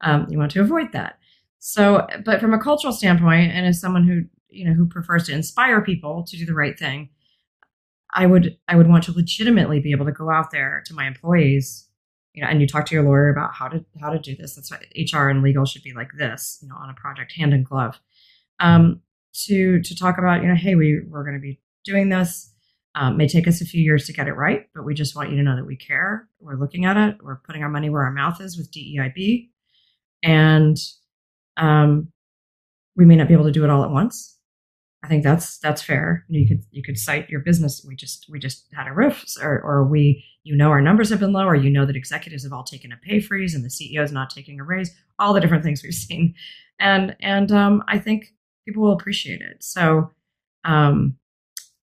Um, 0.00 0.26
you 0.30 0.38
want 0.38 0.50
to 0.52 0.60
avoid 0.60 0.92
that. 0.92 1.18
So, 1.58 2.06
but 2.24 2.40
from 2.40 2.54
a 2.54 2.58
cultural 2.58 2.92
standpoint, 2.92 3.52
and 3.52 3.66
as 3.66 3.80
someone 3.80 4.06
who 4.06 4.24
you 4.48 4.66
know 4.66 4.72
who 4.72 4.86
prefers 4.86 5.26
to 5.26 5.32
inspire 5.32 5.80
people 5.80 6.24
to 6.24 6.36
do 6.36 6.46
the 6.46 6.54
right 6.54 6.78
thing, 6.78 7.10
I 8.14 8.26
would 8.26 8.58
I 8.68 8.76
would 8.76 8.88
want 8.88 9.04
to 9.04 9.12
legitimately 9.12 9.80
be 9.80 9.92
able 9.92 10.06
to 10.06 10.12
go 10.12 10.30
out 10.30 10.50
there 10.50 10.82
to 10.86 10.94
my 10.94 11.06
employees, 11.06 11.86
you 12.32 12.42
know, 12.42 12.48
and 12.48 12.60
you 12.60 12.66
talk 12.66 12.86
to 12.86 12.94
your 12.94 13.04
lawyer 13.04 13.28
about 13.28 13.54
how 13.54 13.68
to 13.68 13.84
how 14.00 14.10
to 14.10 14.18
do 14.18 14.34
this. 14.36 14.54
That's 14.54 14.70
why 14.70 14.78
HR 14.96 15.28
and 15.28 15.42
legal 15.42 15.64
should 15.64 15.82
be 15.82 15.92
like 15.92 16.10
this, 16.16 16.58
you 16.62 16.68
know, 16.68 16.76
on 16.76 16.90
a 16.90 16.94
project 16.94 17.32
hand 17.32 17.52
in 17.52 17.62
glove. 17.62 18.00
Um, 18.60 19.00
to 19.46 19.80
to 19.80 19.96
talk 19.96 20.18
about, 20.18 20.42
you 20.42 20.48
know, 20.48 20.54
hey, 20.54 20.74
we 20.74 21.02
we're 21.08 21.24
going 21.24 21.36
to 21.36 21.40
be 21.40 21.60
doing 21.84 22.08
this. 22.08 22.52
Um, 22.96 23.16
may 23.16 23.28
take 23.28 23.46
us 23.46 23.60
a 23.60 23.64
few 23.64 23.80
years 23.80 24.06
to 24.06 24.12
get 24.12 24.26
it 24.26 24.32
right, 24.32 24.66
but 24.74 24.84
we 24.84 24.94
just 24.94 25.14
want 25.14 25.30
you 25.30 25.36
to 25.36 25.42
know 25.42 25.54
that 25.54 25.66
we 25.66 25.76
care. 25.76 26.28
We're 26.40 26.58
looking 26.58 26.84
at 26.84 26.96
it. 26.96 27.18
We're 27.22 27.36
putting 27.36 27.62
our 27.62 27.68
money 27.68 27.88
where 27.88 28.02
our 28.02 28.10
mouth 28.10 28.40
is 28.40 28.56
with 28.56 28.72
DEIB, 28.72 29.48
and 30.24 30.76
um, 31.56 32.08
we 32.96 33.04
may 33.04 33.14
not 33.14 33.28
be 33.28 33.34
able 33.34 33.44
to 33.44 33.52
do 33.52 33.62
it 33.62 33.70
all 33.70 33.84
at 33.84 33.90
once. 33.90 34.36
I 35.02 35.08
think 35.08 35.22
that's 35.22 35.58
that's 35.58 35.82
fair. 35.82 36.26
You 36.28 36.46
could 36.46 36.64
you 36.72 36.82
could 36.82 36.98
cite 36.98 37.30
your 37.30 37.40
business. 37.40 37.84
We 37.86 37.96
just 37.96 38.26
we 38.28 38.38
just 38.38 38.66
had 38.74 38.86
a 38.86 38.92
RIF, 38.92 39.24
or 39.40 39.60
or 39.62 39.84
we 39.84 40.24
you 40.42 40.56
know 40.56 40.70
our 40.70 40.82
numbers 40.82 41.08
have 41.10 41.20
been 41.20 41.32
low, 41.32 41.46
or 41.46 41.54
you 41.54 41.70
know 41.70 41.86
that 41.86 41.96
executives 41.96 42.42
have 42.42 42.52
all 42.52 42.64
taken 42.64 42.92
a 42.92 42.96
pay 42.96 43.20
freeze 43.20 43.54
and 43.54 43.64
the 43.64 43.68
CEO 43.68 44.02
is 44.02 44.12
not 44.12 44.30
taking 44.30 44.60
a 44.60 44.64
raise. 44.64 44.90
All 45.18 45.32
the 45.32 45.40
different 45.40 45.62
things 45.62 45.82
we've 45.82 45.94
seen, 45.94 46.34
and 46.78 47.16
and 47.20 47.50
um, 47.50 47.82
I 47.88 47.98
think 47.98 48.34
people 48.66 48.82
will 48.82 48.92
appreciate 48.92 49.40
it. 49.40 49.62
So 49.62 50.10
um, 50.64 51.16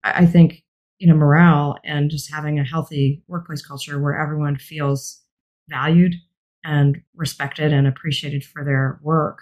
I, 0.04 0.22
I 0.22 0.26
think 0.26 0.62
you 0.98 1.08
know 1.08 1.14
morale 1.14 1.76
and 1.84 2.10
just 2.10 2.32
having 2.32 2.58
a 2.58 2.64
healthy 2.64 3.22
workplace 3.26 3.64
culture 3.64 4.00
where 4.00 4.18
everyone 4.18 4.56
feels 4.56 5.20
valued 5.68 6.14
and 6.64 7.00
respected 7.16 7.72
and 7.72 7.86
appreciated 7.86 8.44
for 8.44 8.64
their 8.64 9.00
work 9.02 9.40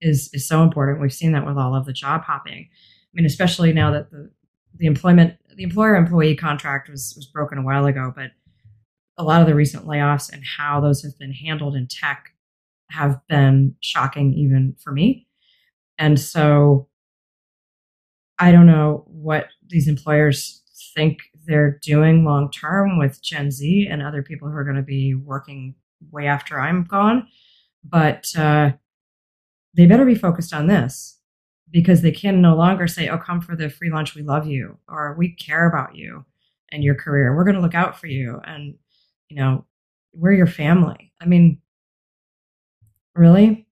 is 0.00 0.30
is 0.32 0.46
so 0.48 0.62
important. 0.62 1.00
We've 1.00 1.12
seen 1.12 1.32
that 1.32 1.46
with 1.46 1.56
all 1.56 1.74
of 1.74 1.86
the 1.86 1.92
job 1.92 2.22
hopping. 2.24 2.68
I 2.68 3.12
mean, 3.12 3.26
especially 3.26 3.72
now 3.72 3.90
that 3.92 4.10
the 4.10 4.30
the 4.74 4.86
employment 4.86 5.34
the 5.54 5.62
employer 5.62 5.96
employee 5.96 6.36
contract 6.36 6.88
was 6.88 7.14
was 7.16 7.26
broken 7.26 7.58
a 7.58 7.62
while 7.62 7.86
ago, 7.86 8.12
but 8.14 8.32
a 9.18 9.24
lot 9.24 9.40
of 9.40 9.46
the 9.46 9.54
recent 9.54 9.86
layoffs 9.86 10.32
and 10.32 10.42
how 10.44 10.80
those 10.80 11.02
have 11.02 11.18
been 11.18 11.32
handled 11.32 11.74
in 11.74 11.86
tech 11.86 12.32
have 12.90 13.20
been 13.28 13.74
shocking 13.80 14.32
even 14.34 14.76
for 14.82 14.92
me. 14.92 15.25
And 15.98 16.18
so 16.20 16.88
I 18.38 18.52
don't 18.52 18.66
know 18.66 19.04
what 19.06 19.46
these 19.66 19.88
employers 19.88 20.62
think 20.94 21.18
they're 21.46 21.78
doing 21.82 22.24
long 22.24 22.50
term 22.50 22.98
with 22.98 23.22
Gen 23.22 23.50
Z 23.50 23.88
and 23.90 24.02
other 24.02 24.22
people 24.22 24.48
who 24.48 24.56
are 24.56 24.64
going 24.64 24.76
to 24.76 24.82
be 24.82 25.14
working 25.14 25.74
way 26.10 26.26
after 26.26 26.60
I'm 26.60 26.84
gone. 26.84 27.28
But 27.84 28.30
uh, 28.36 28.72
they 29.74 29.86
better 29.86 30.04
be 30.04 30.14
focused 30.14 30.52
on 30.52 30.66
this 30.66 31.18
because 31.70 32.02
they 32.02 32.12
can 32.12 32.40
no 32.40 32.56
longer 32.56 32.86
say, 32.86 33.08
oh, 33.08 33.18
come 33.18 33.40
for 33.40 33.56
the 33.56 33.70
free 33.70 33.90
lunch. 33.90 34.14
We 34.14 34.22
love 34.22 34.46
you, 34.46 34.78
or 34.88 35.14
we 35.18 35.30
care 35.30 35.68
about 35.68 35.94
you 35.94 36.24
and 36.70 36.82
your 36.82 36.94
career. 36.94 37.34
We're 37.34 37.44
going 37.44 37.56
to 37.56 37.62
look 37.62 37.74
out 37.74 37.98
for 37.98 38.06
you. 38.06 38.40
And, 38.44 38.74
you 39.28 39.36
know, 39.36 39.64
we're 40.12 40.32
your 40.32 40.46
family. 40.46 41.12
I 41.20 41.26
mean, 41.26 41.60
really? 43.14 43.65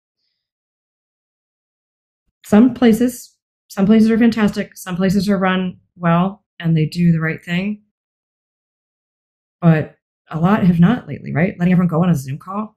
Some 2.45 2.75
places, 2.75 3.37
some 3.69 3.87
places 3.87 4.11
are 4.11 4.19
fantastic. 4.19 4.77
Some 4.77 4.97
places 4.97 5.29
are 5.29 5.39
run 5.39 5.79
well 5.97 6.45
and 6.59 6.77
they 6.77 6.87
do 6.87 7.13
the 7.13 7.21
right 7.21 7.43
thing. 7.45 7.83
But 9.61 9.97
a 10.31 10.39
lot 10.39 10.65
have 10.65 10.81
not 10.81 11.09
lately, 11.09 11.33
right? 11.33 11.55
Letting 11.59 11.73
everyone 11.73 11.89
go 11.89 12.03
on 12.03 12.11
a 12.11 12.15
Zoom 12.15 12.39
call 12.39 12.77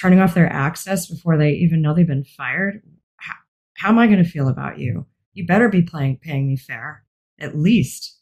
turning 0.00 0.20
off 0.20 0.34
their 0.34 0.50
access 0.50 1.06
before 1.06 1.36
they 1.36 1.50
even 1.50 1.82
know 1.82 1.94
they've 1.94 2.06
been 2.06 2.24
fired. 2.24 2.82
How, 3.16 3.34
how 3.76 3.88
am 3.90 3.98
I 3.98 4.06
going 4.06 4.22
to 4.22 4.28
feel 4.28 4.48
about 4.48 4.78
you? 4.78 5.06
You 5.34 5.46
better 5.46 5.68
be 5.68 5.82
playing, 5.82 6.18
paying 6.22 6.48
me 6.48 6.56
fair, 6.56 7.04
at 7.38 7.58
least. 7.58 8.18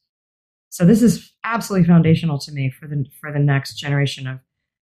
So 0.71 0.85
this 0.85 1.03
is 1.03 1.33
absolutely 1.45 1.87
foundational 1.87 2.39
to 2.41 2.53
me 2.53 2.71
for 2.71 2.87
the 2.87 3.07
for 3.21 3.33
the 3.33 3.39
next 3.39 3.75
generation 3.75 4.27
of 4.27 4.41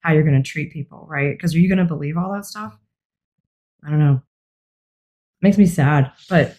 how 0.02 0.14
you're 0.14 0.24
going 0.24 0.42
to 0.42 0.50
treat 0.50 0.74
people, 0.74 1.06
right? 1.10 1.32
Because 1.32 1.56
are 1.56 1.60
you 1.60 1.70
going 1.70 1.80
to 1.80 1.86
believe 1.86 2.18
all 2.18 2.34
that 2.34 2.46
stuff? 2.46 2.78
I 3.86 3.90
don't 3.90 4.00
know. 4.00 4.22
Makes 5.42 5.58
me 5.58 5.66
sad, 5.66 6.12
but 6.30 6.58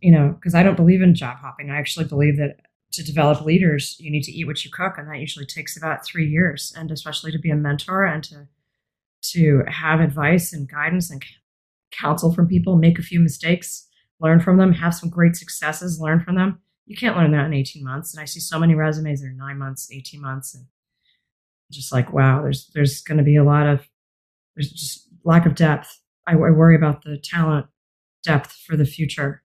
you 0.00 0.12
know, 0.12 0.36
because 0.38 0.54
I 0.54 0.62
don't 0.62 0.76
believe 0.76 1.02
in 1.02 1.14
job 1.14 1.38
hopping. 1.38 1.70
I 1.70 1.76
actually 1.76 2.06
believe 2.06 2.36
that 2.36 2.60
to 2.92 3.02
develop 3.02 3.40
leaders, 3.40 3.96
you 3.98 4.10
need 4.10 4.22
to 4.22 4.32
eat 4.32 4.46
what 4.46 4.64
you 4.64 4.70
cook, 4.70 4.94
and 4.96 5.08
that 5.08 5.18
usually 5.18 5.46
takes 5.46 5.76
about 5.76 6.04
three 6.04 6.28
years. 6.28 6.72
And 6.76 6.90
especially 6.90 7.32
to 7.32 7.38
be 7.38 7.50
a 7.50 7.56
mentor 7.56 8.04
and 8.04 8.22
to 8.24 8.46
to 9.32 9.64
have 9.66 10.00
advice 10.00 10.52
and 10.52 10.68
guidance 10.68 11.10
and 11.10 11.24
counsel 11.90 12.32
from 12.32 12.46
people, 12.46 12.76
make 12.76 12.98
a 12.98 13.02
few 13.02 13.18
mistakes, 13.18 13.88
learn 14.20 14.40
from 14.40 14.58
them, 14.58 14.72
have 14.72 14.94
some 14.94 15.08
great 15.08 15.34
successes, 15.34 16.00
learn 16.00 16.20
from 16.20 16.36
them. 16.36 16.60
You 16.86 16.96
can't 16.96 17.16
learn 17.16 17.32
that 17.32 17.46
in 17.46 17.54
18 17.54 17.82
months. 17.82 18.14
And 18.14 18.22
I 18.22 18.26
see 18.26 18.38
so 18.38 18.58
many 18.58 18.74
resumes 18.74 19.20
that 19.20 19.28
are 19.28 19.32
nine 19.32 19.58
months, 19.58 19.90
18 19.90 20.20
months, 20.20 20.54
and 20.54 20.66
just 21.72 21.92
like, 21.92 22.12
wow, 22.12 22.42
there's 22.42 22.70
there's 22.74 23.02
going 23.02 23.18
to 23.18 23.24
be 23.24 23.36
a 23.36 23.44
lot 23.44 23.66
of 23.66 23.88
there's 24.54 24.70
just 24.70 25.08
lack 25.24 25.46
of 25.46 25.54
depth. 25.54 26.00
I, 26.26 26.32
I, 26.32 26.36
worry 26.36 26.76
about 26.76 27.02
the 27.02 27.18
talent 27.18 27.66
depth 28.26 28.52
for 28.66 28.76
the 28.76 28.84
future, 28.84 29.42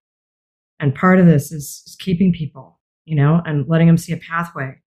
and 0.80 0.94
part 0.94 1.20
of 1.20 1.26
this 1.26 1.52
is, 1.52 1.84
is 1.86 1.96
keeping 2.00 2.34
people, 2.34 2.80
you 3.06 3.16
know, 3.16 3.42
and 3.46 3.68
letting 3.68 3.88
them 3.88 3.98
see 3.98 4.14
a 4.14 4.18
pathway, 4.18 4.82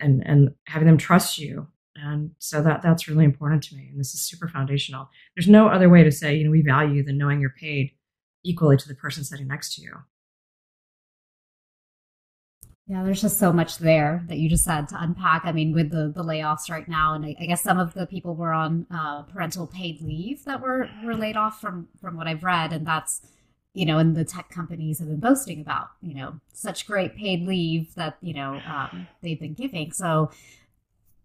and 0.00 0.22
and 0.26 0.50
having 0.66 0.86
them 0.86 0.98
trust 0.98 1.38
you 1.38 1.68
and 1.96 2.32
so 2.38 2.60
that 2.62 2.82
that's 2.82 3.08
really 3.08 3.24
important 3.24 3.62
to 3.64 3.76
me. 3.76 3.88
And 3.90 4.00
this 4.00 4.14
is 4.14 4.20
super 4.20 4.48
foundational. 4.48 5.08
There's 5.36 5.48
no 5.48 5.68
other 5.68 5.88
way 5.88 6.02
to 6.02 6.10
say, 6.10 6.34
you 6.34 6.44
know, 6.44 6.50
we 6.50 6.62
value 6.62 7.04
the 7.04 7.12
knowing 7.12 7.40
you're 7.40 7.54
paid 7.58 7.92
equally 8.44 8.76
to 8.76 8.88
the 8.88 8.94
person 8.94 9.24
sitting 9.24 9.46
next 9.46 9.74
to 9.76 9.82
you. 9.82 9.92
Yeah, 12.86 13.02
there's 13.02 13.22
just 13.22 13.38
so 13.38 13.50
much 13.50 13.78
there 13.78 14.24
that 14.28 14.36
you 14.36 14.48
just 14.50 14.66
had 14.66 14.88
to 14.88 15.02
unpack. 15.02 15.46
I 15.46 15.52
mean, 15.52 15.72
with 15.72 15.90
the, 15.90 16.12
the 16.14 16.22
layoffs 16.22 16.70
right 16.70 16.86
now, 16.86 17.14
and 17.14 17.24
I, 17.24 17.34
I 17.40 17.46
guess 17.46 17.62
some 17.62 17.78
of 17.78 17.94
the 17.94 18.06
people 18.06 18.34
were 18.34 18.52
on 18.52 18.86
uh, 18.90 19.22
parental 19.22 19.66
paid 19.66 20.02
leave 20.02 20.44
that 20.44 20.60
were 20.60 20.90
were 21.02 21.14
laid 21.14 21.36
off 21.36 21.60
from 21.60 21.88
from 21.98 22.14
what 22.14 22.26
I've 22.26 22.44
read, 22.44 22.74
and 22.74 22.86
that's 22.86 23.22
you 23.72 23.86
know, 23.86 23.96
and 23.98 24.14
the 24.14 24.24
tech 24.24 24.50
companies 24.50 24.98
have 24.98 25.08
been 25.08 25.18
boasting 25.18 25.62
about 25.62 25.88
you 26.02 26.14
know 26.14 26.40
such 26.52 26.86
great 26.86 27.16
paid 27.16 27.46
leave 27.46 27.94
that 27.94 28.18
you 28.20 28.34
know 28.34 28.60
um, 28.66 29.08
they've 29.22 29.40
been 29.40 29.54
giving. 29.54 29.90
So 29.92 30.30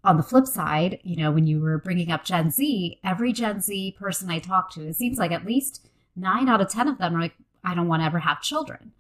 on 0.03 0.15
the 0.15 0.23
flip 0.23 0.47
side, 0.47 0.99
you 1.03 1.17
know, 1.17 1.31
when 1.31 1.45
you 1.45 1.59
were 1.59 1.77
bringing 1.77 2.09
up 2.11 2.23
Gen 2.23 2.51
Z, 2.51 2.99
every 3.03 3.33
Gen 3.33 3.59
Z 3.59 3.95
person 3.99 4.29
I 4.29 4.39
talk 4.39 4.71
to, 4.73 4.87
it 4.87 4.95
seems 4.95 5.17
like 5.17 5.31
at 5.31 5.45
least 5.45 5.87
nine 6.15 6.47
out 6.47 6.61
of 6.61 6.69
10 6.69 6.87
of 6.87 6.97
them 6.97 7.15
are 7.15 7.21
like, 7.21 7.35
I 7.63 7.75
don't 7.75 7.87
want 7.87 8.01
to 8.01 8.05
ever 8.05 8.19
have 8.19 8.41
children. 8.41 8.93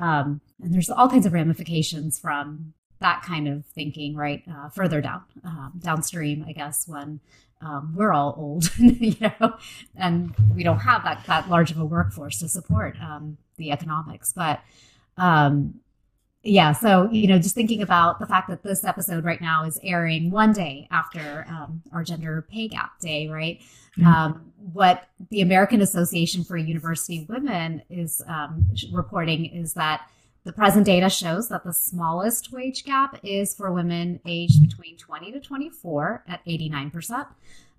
Um, 0.00 0.40
and 0.62 0.74
there's 0.74 0.90
all 0.90 1.08
kinds 1.08 1.26
of 1.26 1.32
ramifications 1.32 2.18
from 2.18 2.74
that 3.00 3.22
kind 3.22 3.48
of 3.48 3.64
thinking, 3.66 4.16
right? 4.16 4.42
Uh, 4.50 4.68
further 4.68 5.00
down, 5.00 5.22
um, 5.44 5.72
downstream, 5.78 6.44
I 6.46 6.52
guess, 6.52 6.86
when 6.88 7.20
um, 7.60 7.94
we're 7.94 8.12
all 8.12 8.34
old, 8.36 8.70
you 8.78 9.14
know, 9.20 9.54
and 9.96 10.34
we 10.54 10.62
don't 10.62 10.78
have 10.80 11.04
that, 11.04 11.24
that 11.26 11.48
large 11.48 11.70
of 11.70 11.78
a 11.78 11.84
workforce 11.84 12.38
to 12.40 12.48
support 12.48 12.96
um, 13.00 13.36
the 13.56 13.70
economics. 13.70 14.32
But 14.32 14.60
um, 15.16 15.80
yeah 16.42 16.72
so 16.72 17.08
you 17.10 17.26
know 17.26 17.38
just 17.38 17.54
thinking 17.54 17.82
about 17.82 18.18
the 18.20 18.26
fact 18.26 18.48
that 18.48 18.62
this 18.62 18.84
episode 18.84 19.24
right 19.24 19.40
now 19.40 19.64
is 19.64 19.78
airing 19.82 20.30
one 20.30 20.52
day 20.52 20.86
after 20.90 21.46
um, 21.48 21.82
our 21.92 22.04
gender 22.04 22.46
pay 22.50 22.68
gap 22.68 22.98
day 23.00 23.28
right? 23.28 23.60
Mm-hmm. 23.98 24.06
um, 24.06 24.52
what 24.72 25.08
the 25.30 25.40
american 25.40 25.80
association 25.80 26.44
for 26.44 26.56
university 26.56 27.26
women 27.28 27.82
is 27.90 28.22
um, 28.28 28.66
reporting 28.92 29.46
is 29.46 29.74
that 29.74 30.08
the 30.44 30.52
present 30.52 30.86
data 30.86 31.10
shows 31.10 31.48
that 31.48 31.64
the 31.64 31.74
smallest 31.74 32.52
wage 32.52 32.84
gap 32.84 33.18
is 33.22 33.54
for 33.54 33.72
women 33.72 34.20
aged 34.24 34.62
between 34.62 34.96
20 34.96 35.32
to 35.32 35.40
24 35.40 36.24
at 36.26 36.44
89% 36.46 37.26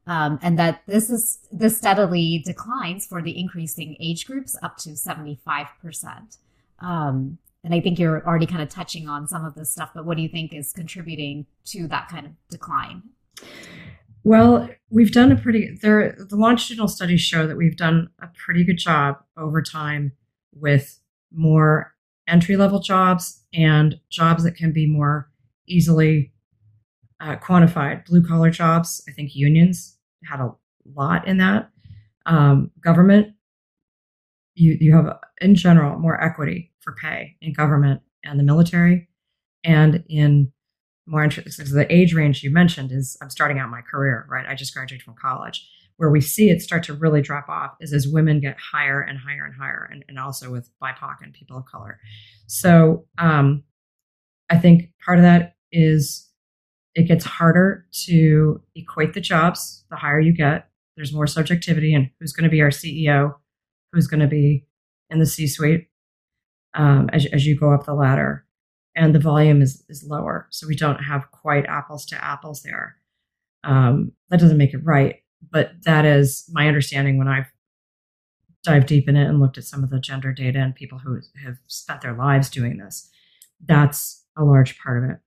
um, 0.06 0.40
and 0.42 0.60
that 0.60 0.82
this 0.86 1.10
is 1.10 1.40
this 1.52 1.78
steadily 1.78 2.44
declines 2.46 3.08
for 3.08 3.22
the 3.22 3.40
increasing 3.40 3.96
age 4.00 4.28
groups 4.28 4.56
up 4.62 4.78
to 4.78 4.90
75% 4.90 6.38
um, 6.80 7.38
and 7.64 7.74
I 7.74 7.82
think 7.82 8.00
you're 8.00 8.26
already 8.26 8.46
kind 8.46 8.62
of 8.62 8.70
touching 8.70 9.08
on 9.08 9.28
some 9.28 9.46
of 9.46 9.56
this 9.56 9.72
stuff, 9.72 9.92
but 9.94 10.06
what 10.06 10.18
do 10.18 10.24
you 10.24 10.30
think 10.30 10.54
is 10.54 10.72
contributing 10.72 11.46
to 11.66 11.88
that 11.88 12.08
kind 12.08 12.26
of 12.26 12.32
decline? 12.50 13.04
Well, 14.24 14.70
we've 14.90 15.12
done 15.12 15.32
a 15.32 15.36
pretty 15.36 15.78
there 15.82 16.16
the 16.18 16.36
longitudinal 16.36 16.88
studies 16.88 17.22
show 17.22 17.48
that 17.48 17.56
we've 17.56 17.78
done 17.78 18.10
a 18.22 18.28
pretty 18.28 18.64
good 18.64 18.78
job 18.78 19.18
over 19.38 19.62
time 19.62 20.12
with 20.54 21.00
more 21.32 21.96
entry 22.28 22.58
level 22.58 22.80
jobs 22.80 23.44
and 23.54 24.00
jobs 24.10 24.44
that 24.44 24.56
can 24.56 24.72
be 24.72 24.86
more 24.86 25.30
easily 25.68 26.34
uh, 27.20 27.36
quantified 27.38 28.06
blue 28.06 28.26
collar 28.26 28.50
jobs. 28.50 29.04
I 29.08 29.12
think 29.12 29.36
unions 29.36 29.98
had 30.26 30.40
a 30.40 30.54
lot 30.96 31.28
in 31.28 31.38
that. 31.38 31.70
Um, 32.26 32.72
government, 32.82 33.34
you 34.60 34.78
you 34.80 34.96
have 34.96 35.18
in 35.42 35.56
general 35.56 35.98
more 35.98 36.22
equity 36.22 36.72
for 36.82 36.96
pay 37.02 37.36
in 37.42 37.54
government 37.54 38.02
and 38.24 38.40
the 38.40 38.44
military, 38.44 39.08
and 39.64 40.04
in 40.10 40.52
more 41.08 41.24
interesting. 41.24 41.66
The 41.66 41.92
age 41.92 42.14
range 42.14 42.44
you 42.44 42.52
mentioned 42.52 42.92
is 42.92 43.18
I'm 43.22 43.30
starting 43.30 43.58
out 43.58 43.70
my 43.70 43.82
career, 43.82 44.28
right? 44.30 44.46
I 44.48 44.56
just 44.56 44.74
graduated 44.74 45.04
from 45.04 45.16
college. 45.20 45.68
Where 45.98 46.12
we 46.12 46.22
see 46.22 46.50
it 46.50 46.62
start 46.62 46.84
to 46.84 46.94
really 46.94 47.22
drop 47.22 47.50
off 47.50 47.76
is 47.82 47.92
as 47.92 48.08
women 48.08 48.40
get 48.40 48.56
higher 48.58 49.02
and 49.02 49.18
higher 49.18 49.44
and 49.44 49.54
higher, 49.54 49.90
and, 49.92 50.06
and 50.08 50.18
also 50.18 50.50
with 50.50 50.70
BIPOC 50.82 51.16
and 51.22 51.34
people 51.34 51.58
of 51.58 51.66
color. 51.66 52.00
So 52.48 53.06
um, 53.18 53.64
I 54.50 54.58
think 54.58 54.92
part 55.04 55.18
of 55.18 55.24
that 55.24 55.56
is 55.74 56.30
it 56.96 57.04
gets 57.04 57.26
harder 57.26 57.86
to 58.06 58.62
equate 58.76 59.14
the 59.14 59.22
jobs 59.22 59.84
the 59.90 59.98
higher 59.98 60.20
you 60.20 60.34
get. 60.34 60.70
There's 60.96 61.14
more 61.14 61.28
subjectivity 61.28 61.94
and 61.94 62.10
who's 62.20 62.34
going 62.34 62.44
to 62.46 62.50
be 62.50 62.62
our 62.62 62.70
CEO, 62.70 63.36
who's 63.92 64.08
going 64.08 64.20
to 64.20 64.28
be 64.28 64.66
in 65.10 65.20
the 65.20 65.26
C 65.26 65.48
suite 65.48 65.88
um, 66.74 67.10
as, 67.12 67.26
as 67.28 67.46
you 67.46 67.58
go 67.58 67.74
up 67.74 67.86
the 67.86 67.94
ladder. 67.94 68.46
And 68.96 69.16
the 69.16 69.20
volume 69.20 69.62
is, 69.62 69.84
is 69.88 70.04
lower. 70.04 70.48
So 70.50 70.68
we 70.68 70.76
don't 70.76 71.04
have 71.04 71.32
quite 71.32 71.66
apples 71.68 72.06
to 72.08 72.24
apples 72.24 72.64
there. 72.64 72.98
Um, 73.64 74.12
that 74.30 74.40
doesn't 74.40 74.58
make 74.58 74.74
it 74.74 74.84
right. 74.84 75.18
But 75.52 75.72
that 75.84 76.06
is 76.06 76.50
my 76.52 76.68
understanding 76.68 77.18
when 77.18 77.28
I've 77.28 77.52
dived 78.64 78.88
deep 78.88 79.08
in 79.08 79.16
it 79.16 79.28
and 79.28 79.40
looked 79.40 79.58
at 79.58 79.64
some 79.64 79.84
of 79.84 79.90
the 79.90 80.00
gender 80.00 80.34
data 80.34 80.60
and 80.60 80.76
people 80.76 80.98
who 81.00 81.22
have 81.44 81.58
spent 81.68 82.02
their 82.02 82.14
lives 82.14 82.50
doing 82.50 82.78
this. 82.78 83.10
That's 83.64 84.26
a 84.38 84.44
large 84.44 84.78
part 84.80 85.04
of 85.04 85.10
it. 85.12 85.18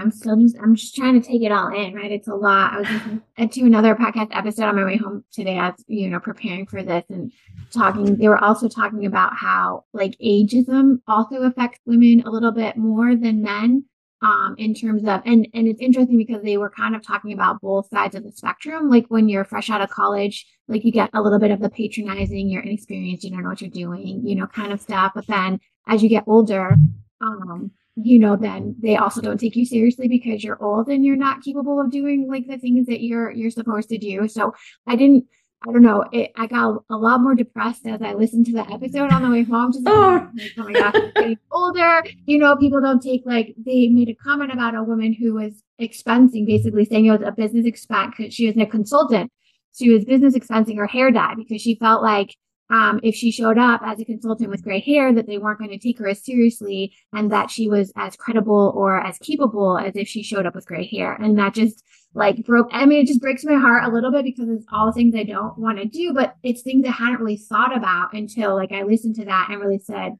I'm 0.00 0.10
still 0.10 0.36
just 0.36 0.56
I'm 0.60 0.74
just 0.74 0.94
trying 0.94 1.20
to 1.20 1.26
take 1.26 1.42
it 1.42 1.52
all 1.52 1.68
in, 1.68 1.94
right? 1.94 2.10
It's 2.10 2.28
a 2.28 2.34
lot. 2.34 2.72
I 2.72 2.78
was 2.78 2.88
listening 2.88 3.48
to 3.48 3.60
another 3.62 3.94
podcast 3.94 4.28
episode 4.32 4.64
on 4.64 4.76
my 4.76 4.84
way 4.84 4.96
home 4.96 5.24
today 5.32 5.58
as 5.58 5.74
you 5.86 6.08
know, 6.08 6.20
preparing 6.20 6.66
for 6.66 6.82
this 6.82 7.04
and 7.08 7.32
talking 7.70 8.16
they 8.16 8.28
were 8.28 8.42
also 8.42 8.68
talking 8.68 9.06
about 9.06 9.36
how 9.36 9.84
like 9.92 10.16
ageism 10.24 11.00
also 11.06 11.42
affects 11.42 11.80
women 11.86 12.22
a 12.26 12.30
little 12.30 12.52
bit 12.52 12.76
more 12.76 13.16
than 13.16 13.42
men. 13.42 13.84
Um, 14.22 14.54
in 14.56 14.72
terms 14.72 15.02
of 15.02 15.20
and 15.26 15.46
and 15.52 15.68
it's 15.68 15.82
interesting 15.82 16.16
because 16.16 16.42
they 16.42 16.56
were 16.56 16.70
kind 16.70 16.96
of 16.96 17.02
talking 17.02 17.34
about 17.34 17.60
both 17.60 17.90
sides 17.90 18.14
of 18.14 18.24
the 18.24 18.32
spectrum. 18.32 18.88
Like 18.88 19.04
when 19.08 19.28
you're 19.28 19.44
fresh 19.44 19.68
out 19.68 19.82
of 19.82 19.90
college, 19.90 20.46
like 20.66 20.82
you 20.82 20.92
get 20.92 21.10
a 21.12 21.20
little 21.20 21.38
bit 21.38 21.50
of 21.50 21.60
the 21.60 21.68
patronizing, 21.68 22.48
you're 22.48 22.62
inexperienced, 22.62 23.24
you 23.24 23.30
don't 23.30 23.42
know 23.42 23.50
what 23.50 23.60
you're 23.60 23.68
doing, 23.68 24.26
you 24.26 24.34
know, 24.34 24.46
kind 24.46 24.72
of 24.72 24.80
stuff. 24.80 25.12
But 25.14 25.26
then 25.26 25.60
as 25.86 26.02
you 26.02 26.08
get 26.08 26.24
older, 26.26 26.74
um, 27.20 27.70
you 27.96 28.18
know, 28.18 28.36
then 28.36 28.74
they 28.82 28.96
also 28.96 29.20
don't 29.20 29.38
take 29.38 29.56
you 29.56 29.64
seriously 29.64 30.08
because 30.08 30.42
you're 30.42 30.62
old 30.62 30.88
and 30.88 31.04
you're 31.04 31.16
not 31.16 31.42
capable 31.42 31.80
of 31.80 31.90
doing 31.90 32.28
like 32.28 32.46
the 32.48 32.58
things 32.58 32.86
that 32.86 33.02
you're 33.02 33.30
you're 33.30 33.50
supposed 33.50 33.88
to 33.90 33.98
do. 33.98 34.26
So 34.28 34.52
I 34.86 34.96
didn't 34.96 35.26
I 35.66 35.72
don't 35.72 35.82
know. 35.82 36.04
It, 36.12 36.30
I 36.36 36.46
got 36.46 36.82
a 36.90 36.96
lot 36.96 37.22
more 37.22 37.34
depressed 37.34 37.86
as 37.86 38.02
I 38.02 38.12
listened 38.12 38.44
to 38.46 38.52
the 38.52 38.70
episode 38.70 39.10
on 39.10 39.22
the 39.22 39.30
way 39.30 39.44
home. 39.44 39.72
Just 39.72 39.86
oh, 39.86 40.28
like, 40.36 40.52
oh 40.58 40.64
my 40.64 40.72
gosh, 40.72 40.94
getting 41.14 41.38
older. 41.50 42.04
You 42.26 42.38
know, 42.38 42.54
people 42.56 42.82
don't 42.82 43.02
take 43.02 43.22
like 43.24 43.54
they 43.56 43.88
made 43.88 44.10
a 44.10 44.14
comment 44.14 44.52
about 44.52 44.74
a 44.74 44.82
woman 44.82 45.14
who 45.14 45.34
was 45.34 45.62
expensing, 45.80 46.46
basically 46.46 46.84
saying 46.84 47.06
it 47.06 47.12
was 47.12 47.26
a 47.26 47.32
business 47.32 47.64
expense 47.64 48.14
because 48.16 48.34
she 48.34 48.46
was 48.46 48.56
a 48.58 48.66
consultant. 48.66 49.32
She 49.74 49.90
was 49.90 50.04
business 50.04 50.34
expensing 50.34 50.76
her 50.76 50.86
hair 50.86 51.10
dye 51.10 51.34
because 51.34 51.62
she 51.62 51.76
felt 51.76 52.02
like 52.02 52.36
um, 52.70 52.98
if 53.02 53.14
she 53.14 53.30
showed 53.30 53.58
up 53.58 53.82
as 53.84 54.00
a 54.00 54.04
consultant 54.04 54.50
with 54.50 54.64
gray 54.64 54.80
hair, 54.80 55.12
that 55.12 55.26
they 55.26 55.38
weren't 55.38 55.58
going 55.58 55.70
to 55.70 55.78
take 55.78 55.98
her 55.98 56.08
as 56.08 56.24
seriously 56.24 56.94
and 57.12 57.30
that 57.30 57.50
she 57.50 57.68
was 57.68 57.92
as 57.96 58.16
credible 58.16 58.72
or 58.74 59.00
as 59.00 59.18
capable 59.18 59.78
as 59.78 59.94
if 59.96 60.08
she 60.08 60.22
showed 60.22 60.46
up 60.46 60.54
with 60.54 60.66
gray 60.66 60.86
hair. 60.86 61.14
And 61.14 61.38
that 61.38 61.54
just 61.54 61.84
like 62.14 62.44
broke, 62.44 62.68
I 62.72 62.86
mean, 62.86 63.02
it 63.02 63.06
just 63.06 63.20
breaks 63.20 63.44
my 63.44 63.54
heart 63.54 63.84
a 63.84 63.92
little 63.94 64.10
bit 64.10 64.24
because 64.24 64.48
it's 64.48 64.66
all 64.72 64.86
the 64.86 64.92
things 64.92 65.14
I 65.14 65.24
don't 65.24 65.58
want 65.58 65.78
to 65.78 65.84
do, 65.84 66.14
but 66.14 66.36
it's 66.42 66.62
things 66.62 66.86
I 66.86 66.92
hadn't 66.92 67.20
really 67.20 67.36
thought 67.36 67.76
about 67.76 68.14
until 68.14 68.54
like 68.54 68.72
I 68.72 68.82
listened 68.82 69.16
to 69.16 69.24
that 69.26 69.48
and 69.50 69.60
really 69.60 69.78
said, 69.78 70.12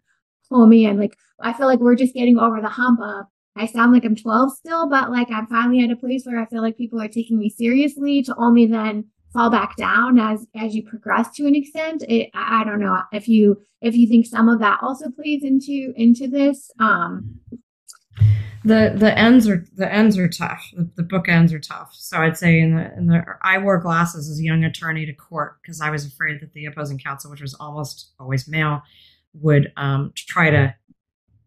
oh 0.51 0.67
man, 0.67 0.99
like 0.99 1.17
I 1.41 1.53
feel 1.55 1.67
like 1.67 1.81
we're 1.81 1.97
just 1.97 2.15
getting 2.15 2.39
over 2.39 2.61
the 2.61 2.69
hump 2.69 3.01
of 3.01 3.27
I 3.57 3.67
sound 3.67 3.93
like 3.93 4.05
I'm 4.05 4.17
12 4.17 4.53
still, 4.57 4.89
but 4.89 5.11
like 5.11 5.31
I'm 5.31 5.47
finally 5.47 5.83
at 5.85 5.91
a 5.91 5.97
place 5.97 6.25
where 6.25 6.41
I 6.41 6.47
feel 6.47 6.61
like 6.61 6.77
people 6.77 7.01
are 7.01 7.09
taking 7.09 7.39
me 7.39 7.49
seriously 7.49 8.23
to 8.25 8.35
only 8.37 8.67
then 8.67 9.07
fall 9.35 9.51
back 9.51 9.77
down 9.77 10.19
as 10.19 10.47
as 10.57 10.75
you 10.75 10.83
progress 10.83 11.29
to 11.35 11.47
an 11.47 11.55
extent. 11.55 12.03
It, 12.09 12.31
i 12.33 12.65
don't 12.65 12.81
know 12.81 13.03
if 13.13 13.29
you 13.29 13.61
if 13.83 13.95
you 13.95 14.09
think 14.09 14.25
some 14.25 14.49
of 14.49 14.61
that 14.61 14.79
also 14.81 15.11
plays 15.11 15.45
into 15.45 15.93
into 15.97 16.29
this 16.29 16.71
um 16.81 17.41
the 18.65 18.95
the 18.97 19.17
ends 19.19 19.47
are 19.47 19.67
the 19.75 19.93
ends 19.93 20.17
are 20.17 20.29
tough. 20.29 20.71
The, 20.75 20.89
the 20.97 21.03
book 21.03 21.29
ends 21.29 21.53
are 21.53 21.59
tough. 21.59 21.91
So 21.93 22.19
i'd 22.19 22.39
say 22.39 22.61
in 22.61 22.77
the 22.77 22.95
in 22.97 23.07
the 23.09 23.23
i 23.43 23.59
wore 23.59 23.79
glasses 23.79 24.31
as 24.31 24.39
a 24.39 24.45
young 24.45 24.65
attorney 24.65 25.05
to 25.05 25.13
court 25.13 25.59
because 25.61 25.81
i 25.81 25.91
was 25.91 26.07
afraid 26.07 26.41
that 26.41 26.55
the 26.55 26.67
opposing 26.67 26.99
counsel 26.99 27.31
which 27.31 27.43
was 27.43 27.55
almost 27.55 28.13
always 28.19 28.49
male 28.49 28.83
would 29.35 29.73
um 29.77 30.13
try 30.15 30.49
to 30.49 30.75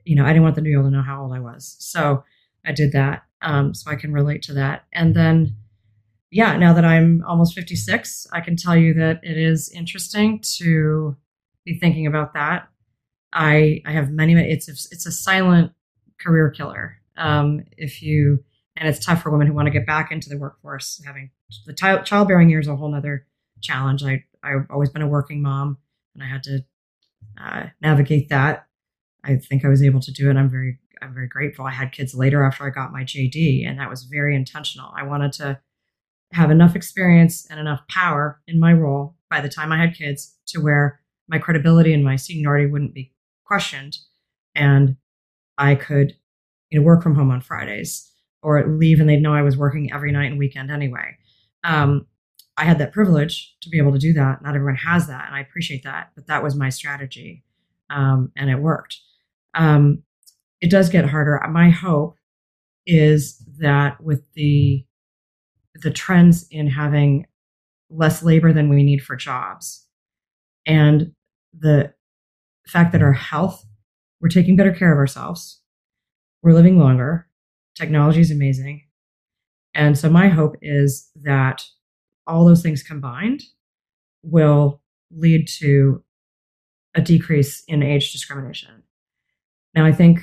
you 0.03 0.15
know 0.15 0.25
i 0.25 0.27
didn't 0.27 0.43
want 0.43 0.55
the 0.55 0.61
new 0.61 0.77
able 0.77 0.89
to 0.89 0.95
know 0.95 1.01
how 1.01 1.23
old 1.23 1.33
i 1.33 1.39
was. 1.39 1.77
So 1.79 2.23
i 2.65 2.73
did 2.73 2.91
that 2.91 3.23
um 3.41 3.73
so 3.73 3.89
i 3.89 3.95
can 3.95 4.11
relate 4.11 4.41
to 4.43 4.53
that. 4.55 4.83
And 4.91 5.15
then 5.15 5.55
yeah, 6.31 6.57
now 6.57 6.73
that 6.73 6.85
I'm 6.85 7.23
almost 7.25 7.55
56, 7.55 8.27
I 8.33 8.41
can 8.41 8.55
tell 8.55 8.75
you 8.75 8.93
that 8.95 9.19
it 9.23 9.37
is 9.37 9.71
interesting 9.71 10.41
to 10.57 11.15
be 11.65 11.79
thinking 11.79 12.07
about 12.07 12.33
that. 12.33 12.67
I 13.33 13.81
I 13.85 13.91
have 13.91 14.09
many. 14.09 14.33
It's 14.33 14.67
a, 14.67 14.71
it's 14.71 15.05
a 15.05 15.11
silent 15.11 15.71
career 16.19 16.49
killer. 16.49 16.97
Um, 17.17 17.63
if 17.77 18.01
you 18.01 18.43
and 18.77 18.87
it's 18.87 19.03
tough 19.03 19.23
for 19.23 19.31
women 19.31 19.47
who 19.47 19.53
want 19.53 19.65
to 19.65 19.71
get 19.71 19.85
back 19.85 20.11
into 20.11 20.29
the 20.29 20.37
workforce. 20.37 21.01
Having 21.05 21.31
the 21.65 21.73
t- 21.73 22.03
childbearing 22.03 22.49
years 22.49 22.67
a 22.67 22.75
whole 22.75 22.93
other 22.93 23.25
challenge. 23.61 24.03
I 24.03 24.23
I've 24.43 24.67
always 24.69 24.89
been 24.89 25.01
a 25.01 25.07
working 25.07 25.41
mom, 25.41 25.77
and 26.13 26.23
I 26.23 26.27
had 26.27 26.43
to 26.43 26.59
uh, 27.41 27.63
navigate 27.81 28.29
that. 28.29 28.67
I 29.23 29.35
think 29.37 29.65
I 29.65 29.69
was 29.69 29.83
able 29.83 29.99
to 30.01 30.11
do 30.11 30.29
it. 30.29 30.37
I'm 30.37 30.49
very 30.49 30.79
I'm 31.01 31.13
very 31.13 31.27
grateful. 31.27 31.65
I 31.65 31.71
had 31.71 31.91
kids 31.91 32.13
later 32.13 32.43
after 32.43 32.65
I 32.65 32.69
got 32.69 32.93
my 32.93 33.03
JD, 33.03 33.67
and 33.67 33.79
that 33.79 33.89
was 33.89 34.03
very 34.03 34.35
intentional. 34.35 34.93
I 34.95 35.03
wanted 35.03 35.33
to 35.33 35.59
have 36.33 36.51
enough 36.51 36.75
experience 36.75 37.47
and 37.49 37.59
enough 37.59 37.81
power 37.89 38.41
in 38.47 38.59
my 38.59 38.73
role 38.73 39.15
by 39.29 39.41
the 39.41 39.49
time 39.49 39.71
I 39.71 39.77
had 39.77 39.95
kids 39.95 40.35
to 40.47 40.59
where 40.59 40.99
my 41.27 41.37
credibility 41.37 41.93
and 41.93 42.03
my 42.03 42.15
seniority 42.15 42.65
wouldn't 42.65 42.93
be 42.93 43.13
questioned. 43.45 43.97
And 44.55 44.97
I 45.57 45.75
could, 45.75 46.15
you 46.69 46.79
know, 46.79 46.85
work 46.85 47.03
from 47.03 47.15
home 47.15 47.31
on 47.31 47.41
Fridays 47.41 48.11
or 48.41 48.65
leave 48.67 48.99
and 48.99 49.09
they'd 49.09 49.21
know 49.21 49.33
I 49.33 49.41
was 49.41 49.57
working 49.57 49.91
every 49.91 50.11
night 50.11 50.31
and 50.31 50.39
weekend 50.39 50.71
anyway. 50.71 51.17
Um, 51.63 52.07
I 52.57 52.63
had 52.63 52.79
that 52.79 52.91
privilege 52.91 53.55
to 53.61 53.69
be 53.69 53.77
able 53.77 53.91
to 53.91 53.99
do 53.99 54.13
that. 54.13 54.41
Not 54.41 54.55
everyone 54.55 54.75
has 54.75 55.07
that, 55.07 55.27
and 55.27 55.35
I 55.35 55.41
appreciate 55.41 55.83
that. 55.83 56.11
But 56.15 56.25
that 56.27 56.41
was 56.41 56.55
my 56.55 56.69
strategy, 56.69 57.43
um, 57.91 58.31
and 58.35 58.49
it 58.49 58.59
worked. 58.59 58.97
Um, 59.53 60.03
it 60.59 60.71
does 60.71 60.89
get 60.89 61.05
harder. 61.05 61.39
My 61.51 61.69
hope 61.69 62.17
is 62.87 63.43
that 63.59 64.01
with 64.01 64.33
the 64.33 64.86
the 65.81 65.91
trends 65.91 66.47
in 66.49 66.67
having 66.67 67.25
less 67.89 68.23
labor 68.23 68.53
than 68.53 68.69
we 68.69 68.83
need 68.83 69.01
for 69.01 69.15
jobs. 69.15 69.85
And 70.65 71.13
the 71.57 71.93
fact 72.67 72.91
that 72.91 73.01
our 73.01 73.13
health 73.13 73.63
we're 74.19 74.29
taking 74.29 74.55
better 74.55 74.73
care 74.73 74.91
of 74.91 74.97
ourselves. 74.97 75.61
We're 76.41 76.53
living 76.53 76.79
longer. 76.79 77.27
Technology 77.75 78.21
is 78.21 78.31
amazing. 78.31 78.83
And 79.73 79.97
so 79.97 80.09
my 80.09 80.27
hope 80.27 80.55
is 80.61 81.09
that 81.21 81.63
all 82.25 82.45
those 82.45 82.63
things 82.63 82.81
combined 82.81 83.43
will 84.23 84.81
lead 85.11 85.47
to 85.59 86.03
a 86.95 87.01
decrease 87.01 87.63
in 87.67 87.83
age 87.83 88.11
discrimination. 88.11 88.83
Now 89.75 89.85
i 89.85 89.91
think 89.91 90.19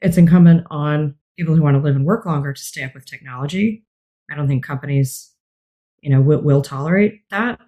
it's 0.00 0.16
incumbent 0.16 0.66
on 0.70 1.14
people 1.38 1.54
who 1.54 1.62
want 1.62 1.76
to 1.76 1.82
live 1.82 1.96
and 1.96 2.06
work 2.06 2.24
longer 2.24 2.52
to 2.52 2.60
stay 2.60 2.82
up 2.82 2.94
with 2.94 3.04
technology 3.04 3.84
I 4.30 4.34
don't 4.34 4.48
think 4.48 4.64
companies, 4.64 5.32
you 6.00 6.10
know, 6.10 6.20
will, 6.20 6.40
will 6.40 6.62
tolerate 6.62 7.22
that. 7.30 7.60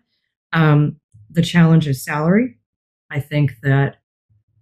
Um, 0.53 0.97
the 1.31 1.43
challenge 1.43 1.87
is 1.87 2.05
salary. 2.05 2.59
I 3.11 3.21
think 3.21 3.53
that 3.63 3.97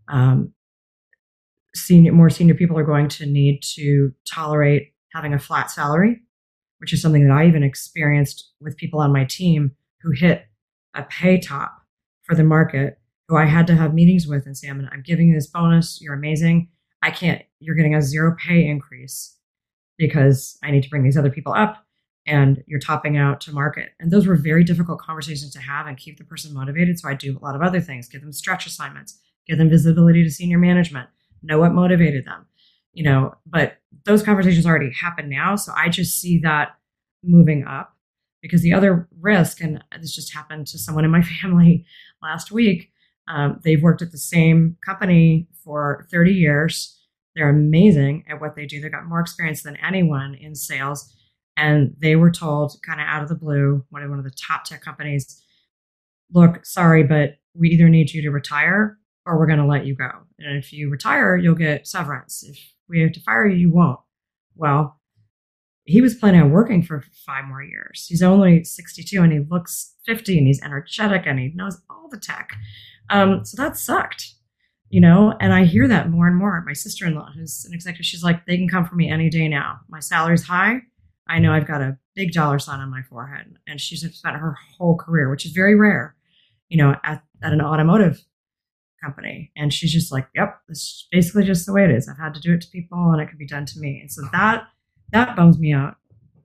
um, 0.09 0.53
senior, 1.75 2.13
more 2.13 2.31
senior 2.31 2.55
people 2.55 2.79
are 2.79 2.85
going 2.85 3.09
to 3.09 3.27
need 3.27 3.61
to 3.75 4.13
tolerate 4.29 4.93
having 5.13 5.33
a 5.33 5.39
flat 5.39 5.71
salary, 5.71 6.21
which 6.79 6.93
is 6.93 7.01
something 7.01 7.27
that 7.27 7.35
I 7.35 7.47
even 7.47 7.63
experienced 7.63 8.53
with 8.61 8.77
people 8.77 9.01
on 9.01 9.13
my 9.13 9.25
team 9.25 9.73
who 10.03 10.13
hit 10.13 10.47
a 10.95 11.03
pay 11.03 11.39
top 11.39 11.73
for 12.25 12.35
the 12.35 12.45
market, 12.45 12.99
who 13.29 13.37
I 13.37 13.47
had 13.47 13.67
to 13.69 13.77
have 13.77 13.95
meetings 13.95 14.27
with 14.27 14.47
and 14.47 14.57
say, 14.57 14.69
I'm, 14.69 14.89
I'm 14.93 15.03
giving 15.03 15.29
you 15.29 15.35
this 15.35 15.47
bonus. 15.47 16.01
You're 16.01 16.15
amazing. 16.15 16.69
I 17.03 17.11
can't, 17.11 17.43
you're 17.61 17.77
getting 17.77 17.95
a 17.95 18.03
zero 18.03 18.35
pay 18.39 18.67
increase 18.67 19.37
because 19.99 20.59
I 20.63 20.71
need 20.71 20.83
to 20.83 20.91
bring 20.91 21.05
these 21.05 21.17
other 21.17 21.31
people 21.31 21.53
up 21.55 21.86
and 22.27 22.63
you're 22.67 22.81
topping 22.81 23.17
out 23.17 23.41
to 23.43 23.53
market. 23.53 23.91
And 24.01 24.11
those 24.11 24.27
were 24.27 24.35
very 24.35 24.65
difficult 24.65 24.99
conversations 24.99 25.53
to 25.53 25.61
have 25.61 25.87
and 25.87 25.97
keep 25.97 26.19
the 26.19 26.25
person 26.25 26.53
motivated. 26.53 26.99
So 26.99 27.09
I 27.09 27.15
do 27.15 27.39
a 27.39 27.45
lot 27.45 27.55
of 27.55 27.63
other 27.63 27.81
things, 27.81 28.09
give 28.09 28.21
them 28.21 28.33
stretch 28.33 28.67
assignments, 28.67 29.19
give 29.47 29.59
them 29.59 29.71
visibility 29.71 30.25
to 30.25 30.31
senior 30.31 30.59
management, 30.59 31.09
know 31.43 31.59
what 31.59 31.73
motivated 31.73 32.25
them, 32.25 32.47
you 32.93 33.05
know, 33.05 33.35
but 33.47 33.79
those 34.05 34.23
conversations 34.23 34.67
already 34.67 34.93
happen 34.93 35.29
now. 35.29 35.55
So 35.55 35.73
I 35.77 35.89
just 35.89 36.21
see 36.21 36.39
that 36.41 36.77
moving 37.23 37.65
up 37.65 37.97
because 38.43 38.63
the 38.63 38.73
other 38.73 39.09
risk, 39.21 39.61
and 39.61 39.83
this 40.01 40.15
just 40.15 40.35
happened 40.35 40.67
to 40.69 40.79
someone 40.79 41.05
in 41.05 41.11
my 41.11 41.23
family 41.43 41.85
last 42.23 42.51
week, 42.51 42.91
um, 43.29 43.61
they've 43.65 43.83
worked 43.83 44.03
at 44.03 44.13
the 44.13 44.19
same 44.19 44.77
company 44.85 45.49
for 45.65 46.07
30 46.11 46.33
years. 46.33 46.97
They're 47.35 47.51
amazing 47.51 48.25
at 48.29 48.41
what 48.41 48.55
they 48.57 48.67
do. 48.67 48.81
They've 48.81 48.91
got 48.91 49.07
more 49.07 49.21
experience 49.21 49.63
than 49.63 49.77
anyone 49.77 50.35
in 50.35 50.55
sales. 50.55 51.13
And 51.57 51.95
they 51.99 52.17
were 52.17 52.31
told, 52.31 52.77
kind 52.85 53.01
of 53.01 53.07
out 53.07 53.23
of 53.23 53.29
the 53.29 53.35
blue, 53.35 53.85
one 53.91 54.03
of 54.03 54.11
one 54.11 54.19
of 54.19 54.25
the 54.25 54.31
top 54.31 54.65
tech 54.65 54.83
companies, 54.83 55.43
look, 56.33 56.67
sorry, 56.67 57.03
but 57.03 57.37
we 57.55 57.71
either 57.71 57.89
need 57.89 58.11
you 58.11 58.23
to 58.23 58.31
retire 58.31 58.99
or 59.25 59.39
we're 59.39 59.47
going 59.47 59.59
to 59.59 59.67
let 59.67 59.87
you 59.87 59.95
go. 59.95 60.11
And 60.39 60.57
if 60.57 60.73
you 60.73 60.91
retire, 60.91 61.37
you'll 61.37 61.55
get 61.55 61.87
severance. 61.87 62.43
If 62.43 62.59
we 62.89 63.01
have 63.01 63.13
to 63.13 63.21
fire 63.21 63.47
you, 63.47 63.57
you 63.57 63.73
won't. 63.73 63.99
Well, 64.55 65.01
he 65.85 66.01
was 66.01 66.15
planning 66.15 66.43
on 66.43 66.51
working 66.51 66.83
for 66.83 67.05
five 67.25 67.45
more 67.45 67.63
years. 67.63 68.07
He's 68.09 68.23
only 68.23 68.65
62 68.65 69.23
and 69.23 69.33
he 69.33 69.39
looks 69.39 69.95
50 70.05 70.37
and 70.37 70.47
he's 70.47 70.63
energetic 70.63 71.23
and 71.27 71.39
he 71.39 71.53
knows 71.55 71.81
all 71.89 72.09
the 72.11 72.19
tech. 72.19 72.57
Um, 73.09 73.45
so 73.45 73.61
that 73.63 73.77
sucked, 73.77 74.35
you 74.89 75.01
know, 75.01 75.35
and 75.41 75.53
I 75.55 75.65
hear 75.65 75.87
that 75.87 76.11
more 76.11 76.27
and 76.27 76.37
more. 76.37 76.63
My 76.67 76.73
sister 76.73 77.07
in 77.07 77.15
law, 77.15 77.31
who's 77.35 77.65
an 77.65 77.73
executive, 77.73 78.07
she's 78.07 78.25
like, 78.25 78.47
they 78.47 78.57
can 78.57 78.69
come 78.69 78.85
for 78.85 78.97
me 78.97 79.09
any 79.09 79.31
day 79.31 79.47
now. 79.47 79.79
My 79.89 80.01
salary's 80.01 80.45
high. 80.45 80.81
I 81.29 81.39
know 81.39 81.53
I've 81.53 81.67
got 81.67 81.83
a 81.83 81.99
big 82.15 82.33
dollar 82.33 82.59
sign 82.59 82.81
on 82.81 82.91
my 82.91 83.03
forehead. 83.03 83.59
And 83.67 83.81
she's 83.81 84.01
spent 84.01 84.37
her 84.37 84.57
whole 84.79 84.97
career, 84.97 85.31
which 85.31 85.47
is 85.47 85.53
very 85.53 85.75
rare, 85.75 86.17
you 86.69 86.79
know, 86.79 86.97
at, 87.05 87.23
at 87.43 87.53
an 87.53 87.61
automotive 87.61 88.25
company. 89.03 89.53
And 89.57 89.73
she's 89.73 89.93
just 89.93 90.13
like, 90.13 90.29
yep, 90.35 90.59
this 90.69 90.79
is 90.79 91.09
basically 91.13 91.45
just 91.45 91.67
the 91.67 91.73
way 91.73 91.85
it 91.85 91.91
is. 91.91 92.09
I've 92.09 92.19
had 92.19 92.35
to 92.35 92.41
do 92.41 92.55
it 92.55 92.61
to 92.63 92.69
people 92.71 93.11
and 93.13 93.21
it 93.21 93.29
can 93.29 93.39
be 93.39 93.47
done 93.47 93.67
to 93.67 93.79
me. 93.79 93.99
And 94.01 94.11
so 94.11 94.23
that, 94.33 94.65
that 95.13 95.37
bums 95.37 95.59
me 95.59 95.73
out, 95.73 95.97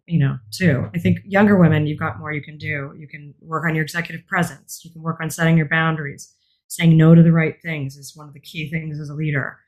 you 0.06 0.20
know, 0.20 0.38
too. 0.52 0.90
I 0.94 1.00
think 1.00 1.20
younger 1.26 1.58
women, 1.58 1.88
you've 1.88 2.00
got 2.00 2.20
more 2.20 2.32
you 2.32 2.42
can 2.42 2.58
do. 2.58 2.94
You 2.98 3.08
can 3.08 3.34
work 3.40 3.66
on 3.68 3.76
your 3.76 3.84
executive 3.84 4.28
presence. 4.28 4.82
You 4.84 4.92
can 4.92 5.02
work 5.02 5.20
on 5.22 5.30
setting 5.30 5.58
your 5.58 5.70
boundaries. 5.70 6.36
Saying 6.68 6.96
no 6.96 7.14
to 7.14 7.22
the 7.22 7.34
right 7.34 7.62
things 7.62 7.98
is 7.98 8.16
one 8.16 8.30
of 8.30 8.34
the 8.34 8.40
key 8.40 8.70
things 8.70 8.98
as 9.00 9.10
a 9.10 9.14
leader. 9.14 9.60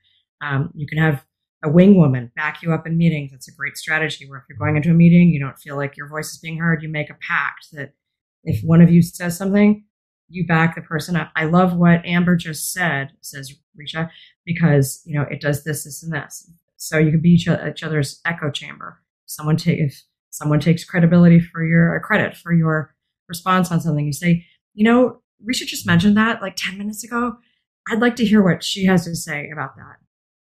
Um, 0.41 0.71
you 0.73 0.87
can 0.87 0.97
have 0.97 1.25
a 1.63 1.69
wing 1.69 1.95
woman 1.95 2.31
back 2.35 2.61
you 2.61 2.73
up 2.73 2.85
in 2.85 2.97
meetings. 2.97 3.31
That's 3.31 3.47
a 3.47 3.55
great 3.55 3.77
strategy 3.77 4.29
where 4.29 4.39
if 4.39 4.45
you're 4.49 4.57
going 4.57 4.75
into 4.75 4.91
a 4.91 4.93
meeting, 4.93 5.29
you 5.29 5.39
don't 5.39 5.57
feel 5.57 5.77
like 5.77 5.95
your 5.95 6.09
voice 6.09 6.31
is 6.31 6.39
being 6.39 6.57
heard, 6.57 6.83
you 6.83 6.89
make 6.89 7.09
a 7.09 7.17
pact 7.27 7.67
that 7.71 7.93
if 8.43 8.61
one 8.63 8.81
of 8.81 8.91
you 8.91 9.01
says 9.01 9.37
something, 9.37 9.85
you 10.27 10.45
back 10.45 10.75
the 10.75 10.81
person 10.81 11.15
up. 11.15 11.31
I 11.35 11.45
love 11.45 11.75
what 11.75 12.05
Amber 12.05 12.35
just 12.35 12.73
said, 12.73 13.11
says 13.21 13.53
Richa, 13.79 14.09
because 14.45 15.01
you 15.05 15.17
know 15.17 15.25
it 15.29 15.41
does 15.41 15.63
this, 15.63 15.85
this, 15.85 16.03
and 16.03 16.13
this. 16.13 16.49
So 16.77 16.97
you 16.97 17.11
can 17.11 17.21
be 17.21 17.29
each, 17.29 17.47
each 17.47 17.83
other's 17.83 18.19
echo 18.25 18.51
chamber. 18.51 19.01
Someone 19.25 19.57
take 19.57 19.79
if 19.79 20.03
someone 20.31 20.59
takes 20.59 20.83
credibility 20.83 21.39
for 21.39 21.63
your 21.63 21.99
credit 22.01 22.35
for 22.35 22.51
your 22.51 22.93
response 23.29 23.71
on 23.71 23.79
something, 23.79 24.05
you 24.05 24.13
say, 24.13 24.45
you 24.73 24.83
know, 24.83 25.21
Richa 25.47 25.65
just 25.65 25.87
mentioned 25.87 26.17
that 26.17 26.41
like 26.41 26.55
10 26.55 26.77
minutes 26.77 27.03
ago. 27.03 27.37
I'd 27.89 28.01
like 28.01 28.15
to 28.17 28.25
hear 28.25 28.41
what 28.41 28.63
she 28.63 28.85
has 28.85 29.05
to 29.05 29.15
say 29.15 29.49
about 29.51 29.75
that. 29.75 29.97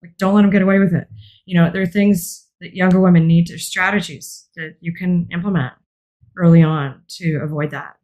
Like, 0.02 0.18
don't 0.18 0.34
let 0.34 0.44
them 0.44 0.52
get 0.52 0.62
away 0.62 0.80
with 0.80 0.94
it. 0.94 1.08
You 1.46 1.60
know, 1.60 1.70
there 1.72 1.82
are 1.82 1.88
things 1.88 2.48
that 2.62 2.76
younger 2.76 3.00
women 3.00 3.28
need 3.28 3.48
to 3.48 3.58
strategies 3.58 4.48
that 4.56 4.76
you 4.82 4.94
can 4.94 5.28
implement 5.32 5.74
early 6.38 6.62
on 6.62 7.02
to 7.08 7.40
avoid 7.44 7.72
that. 7.72 7.96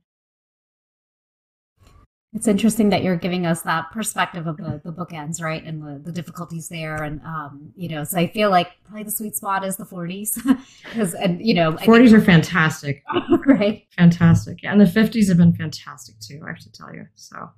It's 2.36 2.48
interesting 2.48 2.90
that 2.90 3.02
you're 3.02 3.16
giving 3.16 3.46
us 3.46 3.62
that 3.62 3.92
perspective 3.92 4.46
of 4.46 4.58
the, 4.58 4.82
the 4.84 4.92
bookends, 4.92 5.42
right? 5.42 5.64
And 5.64 5.82
the, 5.82 6.02
the 6.04 6.12
difficulties 6.12 6.68
there. 6.68 7.02
And, 7.02 7.22
um, 7.22 7.72
you 7.78 7.88
know, 7.88 8.04
so 8.04 8.18
I 8.18 8.28
feel 8.28 8.50
like 8.50 8.72
probably 8.84 9.04
the 9.04 9.12
sweet 9.12 9.38
spot 9.38 9.64
is 9.64 9.78
the 9.78 9.86
40s. 9.86 10.38
Because, 10.84 11.14
and, 11.14 11.40
you 11.42 11.54
know, 11.54 11.72
40s 11.72 12.10
think, 12.10 12.12
are 12.12 12.22
fantastic. 12.22 13.04
right. 13.46 13.88
Fantastic. 13.96 14.64
Yeah, 14.64 14.74
and 14.74 14.82
the 14.82 14.86
50s 14.86 15.30
have 15.30 15.38
been 15.38 15.56
fantastic 15.56 16.20
too, 16.20 16.42
I 16.44 16.50
have 16.50 16.60
to 16.60 16.72
tell 16.74 16.94
you. 16.94 17.08
So, 17.16 17.52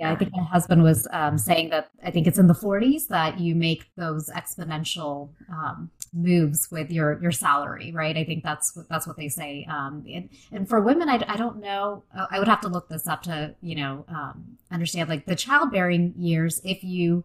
yeah, 0.00 0.12
I 0.12 0.16
think 0.16 0.32
my 0.32 0.42
husband 0.44 0.82
was 0.82 1.06
um, 1.12 1.36
saying 1.36 1.68
that 1.70 1.90
I 2.02 2.10
think 2.10 2.26
it's 2.26 2.38
in 2.38 2.46
the 2.46 2.54
40s 2.54 3.08
that 3.08 3.38
you 3.38 3.54
make 3.54 3.84
those 3.96 4.30
exponential 4.30 5.28
um, 5.52 5.90
moves 6.14 6.70
with 6.70 6.90
your 6.90 7.20
your 7.20 7.32
salary, 7.32 7.92
right? 7.92 8.16
I 8.16 8.24
think 8.24 8.42
that's 8.42 8.72
that's 8.88 9.06
what 9.06 9.18
they 9.18 9.28
say. 9.28 9.66
Um, 9.70 10.02
and, 10.10 10.30
and 10.52 10.66
for 10.66 10.80
women, 10.80 11.10
I, 11.10 11.22
I 11.28 11.36
don't 11.36 11.60
know. 11.60 12.02
I 12.30 12.38
would 12.38 12.48
have 12.48 12.62
to 12.62 12.68
look 12.68 12.88
this 12.88 13.06
up 13.06 13.22
to 13.24 13.54
you 13.60 13.74
know 13.74 14.06
um, 14.08 14.56
understand 14.70 15.10
like 15.10 15.26
the 15.26 15.36
childbearing 15.36 16.14
years. 16.16 16.62
If 16.64 16.82
you 16.82 17.22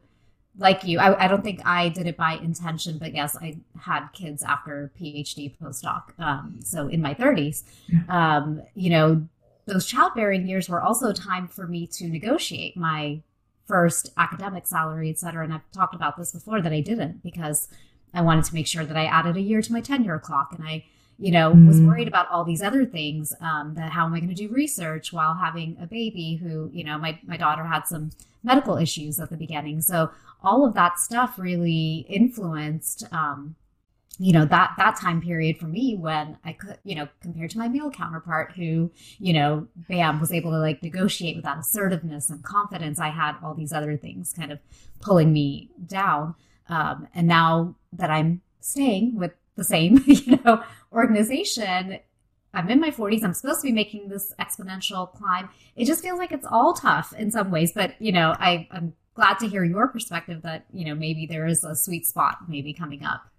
like 0.57 0.83
you, 0.83 0.99
I, 0.99 1.25
I, 1.25 1.27
don't 1.27 1.43
think 1.43 1.61
I 1.65 1.89
did 1.89 2.07
it 2.07 2.15
by 2.15 2.33
intention, 2.33 2.97
but 2.97 3.13
yes, 3.13 3.37
I 3.37 3.57
had 3.79 4.07
kids 4.13 4.41
after 4.41 4.91
PhD 4.99 5.53
postdoc. 5.57 6.17
Um, 6.17 6.59
so 6.63 6.87
in 6.87 7.01
my 7.01 7.13
30s, 7.13 7.63
um, 8.09 8.61
you 8.73 8.89
know, 8.89 9.27
those 9.65 9.85
childbearing 9.85 10.47
years 10.47 10.69
were 10.69 10.81
also 10.81 11.09
a 11.09 11.13
time 11.13 11.47
for 11.47 11.67
me 11.67 11.87
to 11.87 12.07
negotiate 12.07 12.77
my 12.77 13.21
first 13.65 14.11
academic 14.17 14.67
salary, 14.67 15.09
et 15.09 15.17
cetera. 15.17 15.43
And 15.43 15.53
I've 15.53 15.71
talked 15.71 15.95
about 15.95 16.17
this 16.17 16.31
before 16.31 16.61
that 16.61 16.71
I 16.71 16.81
didn't 16.81 17.23
because 17.23 17.67
I 18.13 18.21
wanted 18.21 18.45
to 18.45 18.53
make 18.53 18.67
sure 18.67 18.85
that 18.85 18.95
I 18.95 19.05
added 19.05 19.37
a 19.37 19.41
year 19.41 19.61
to 19.61 19.73
my 19.73 19.81
tenure 19.81 20.19
clock. 20.19 20.53
And 20.55 20.67
I, 20.67 20.85
you 21.17 21.31
know, 21.31 21.51
mm. 21.51 21.67
was 21.67 21.81
worried 21.81 22.07
about 22.07 22.29
all 22.29 22.43
these 22.43 22.61
other 22.61 22.85
things 22.85 23.33
um, 23.41 23.73
that 23.75 23.91
how 23.91 24.05
am 24.05 24.13
I 24.13 24.19
going 24.19 24.29
to 24.29 24.35
do 24.35 24.53
research 24.53 25.11
while 25.11 25.33
having 25.33 25.77
a 25.81 25.87
baby 25.87 26.35
who, 26.35 26.69
you 26.71 26.83
know, 26.83 26.97
my, 26.99 27.19
my 27.25 27.37
daughter 27.37 27.63
had 27.63 27.87
some 27.87 28.11
medical 28.43 28.77
issues 28.77 29.19
at 29.19 29.31
the 29.31 29.37
beginning. 29.37 29.81
So 29.81 30.11
all 30.43 30.63
of 30.63 30.75
that 30.75 30.99
stuff 30.99 31.39
really 31.39 32.05
influenced 32.07 33.03
um, 33.11 33.55
you 34.17 34.31
know 34.31 34.45
that 34.45 34.73
that 34.77 34.95
time 34.95 35.21
period 35.21 35.57
for 35.57 35.67
me 35.67 35.95
when 35.95 36.37
i 36.45 36.53
could 36.53 36.77
you 36.83 36.95
know 36.95 37.07
compared 37.21 37.49
to 37.49 37.57
my 37.57 37.67
male 37.67 37.91
counterpart 37.91 38.53
who 38.55 38.91
you 39.19 39.33
know 39.33 39.67
bam 39.89 40.19
was 40.19 40.31
able 40.31 40.51
to 40.51 40.57
like 40.57 40.81
negotiate 40.81 41.35
with 41.35 41.43
that 41.43 41.57
assertiveness 41.57 42.29
and 42.29 42.43
confidence 42.43 42.99
i 42.99 43.09
had 43.09 43.35
all 43.43 43.53
these 43.53 43.73
other 43.73 43.97
things 43.97 44.33
kind 44.33 44.51
of 44.51 44.59
pulling 45.01 45.31
me 45.31 45.69
down. 45.85 46.35
Um, 46.67 47.07
and 47.13 47.27
now 47.27 47.75
that 47.93 48.09
i'm 48.09 48.41
staying 48.59 49.15
with 49.15 49.31
the 49.55 49.63
same 49.63 50.03
you 50.07 50.39
know 50.43 50.63
organization 50.91 51.99
i'm 52.53 52.69
in 52.69 52.79
my 52.79 52.89
40s 52.89 53.23
i'm 53.23 53.33
supposed 53.33 53.61
to 53.61 53.67
be 53.67 53.73
making 53.73 54.09
this 54.09 54.33
exponential 54.39 55.11
climb. 55.13 55.49
It 55.75 55.85
just 55.85 56.01
feels 56.01 56.17
like 56.17 56.31
it's 56.31 56.47
all 56.49 56.73
tough 56.73 57.13
in 57.13 57.31
some 57.31 57.51
ways 57.51 57.71
but 57.73 58.01
you 58.01 58.11
know 58.11 58.33
I, 58.39 58.67
i'm 58.71 58.93
glad 59.13 59.39
to 59.39 59.47
hear 59.47 59.63
your 59.63 59.87
perspective 59.87 60.41
that 60.41 60.65
you 60.73 60.85
know 60.85 60.95
maybe 60.95 61.27
there 61.27 61.45
is 61.45 61.63
a 61.63 61.75
sweet 61.75 62.05
spot 62.07 62.37
maybe 62.47 62.73
coming 62.73 63.03
up 63.03 63.29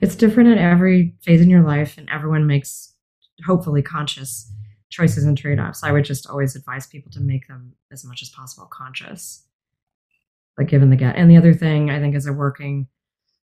it's 0.00 0.16
different 0.16 0.50
at 0.50 0.58
every 0.58 1.14
phase 1.22 1.40
in 1.40 1.50
your 1.50 1.62
life, 1.62 1.98
and 1.98 2.08
everyone 2.10 2.46
makes 2.46 2.94
hopefully 3.46 3.82
conscious 3.82 4.52
choices 4.90 5.24
and 5.24 5.38
trade 5.38 5.58
offs. 5.58 5.82
I 5.82 5.92
would 5.92 6.04
just 6.04 6.26
always 6.28 6.56
advise 6.56 6.86
people 6.86 7.10
to 7.12 7.20
make 7.20 7.46
them 7.48 7.74
as 7.92 8.04
much 8.04 8.22
as 8.22 8.28
possible 8.28 8.66
conscious, 8.66 9.44
like 10.58 10.68
given 10.68 10.90
the 10.90 10.96
get. 10.96 11.16
And 11.16 11.30
the 11.30 11.36
other 11.36 11.54
thing 11.54 11.90
I 11.90 12.00
think 12.00 12.14
as 12.14 12.26
a 12.26 12.32
working 12.32 12.88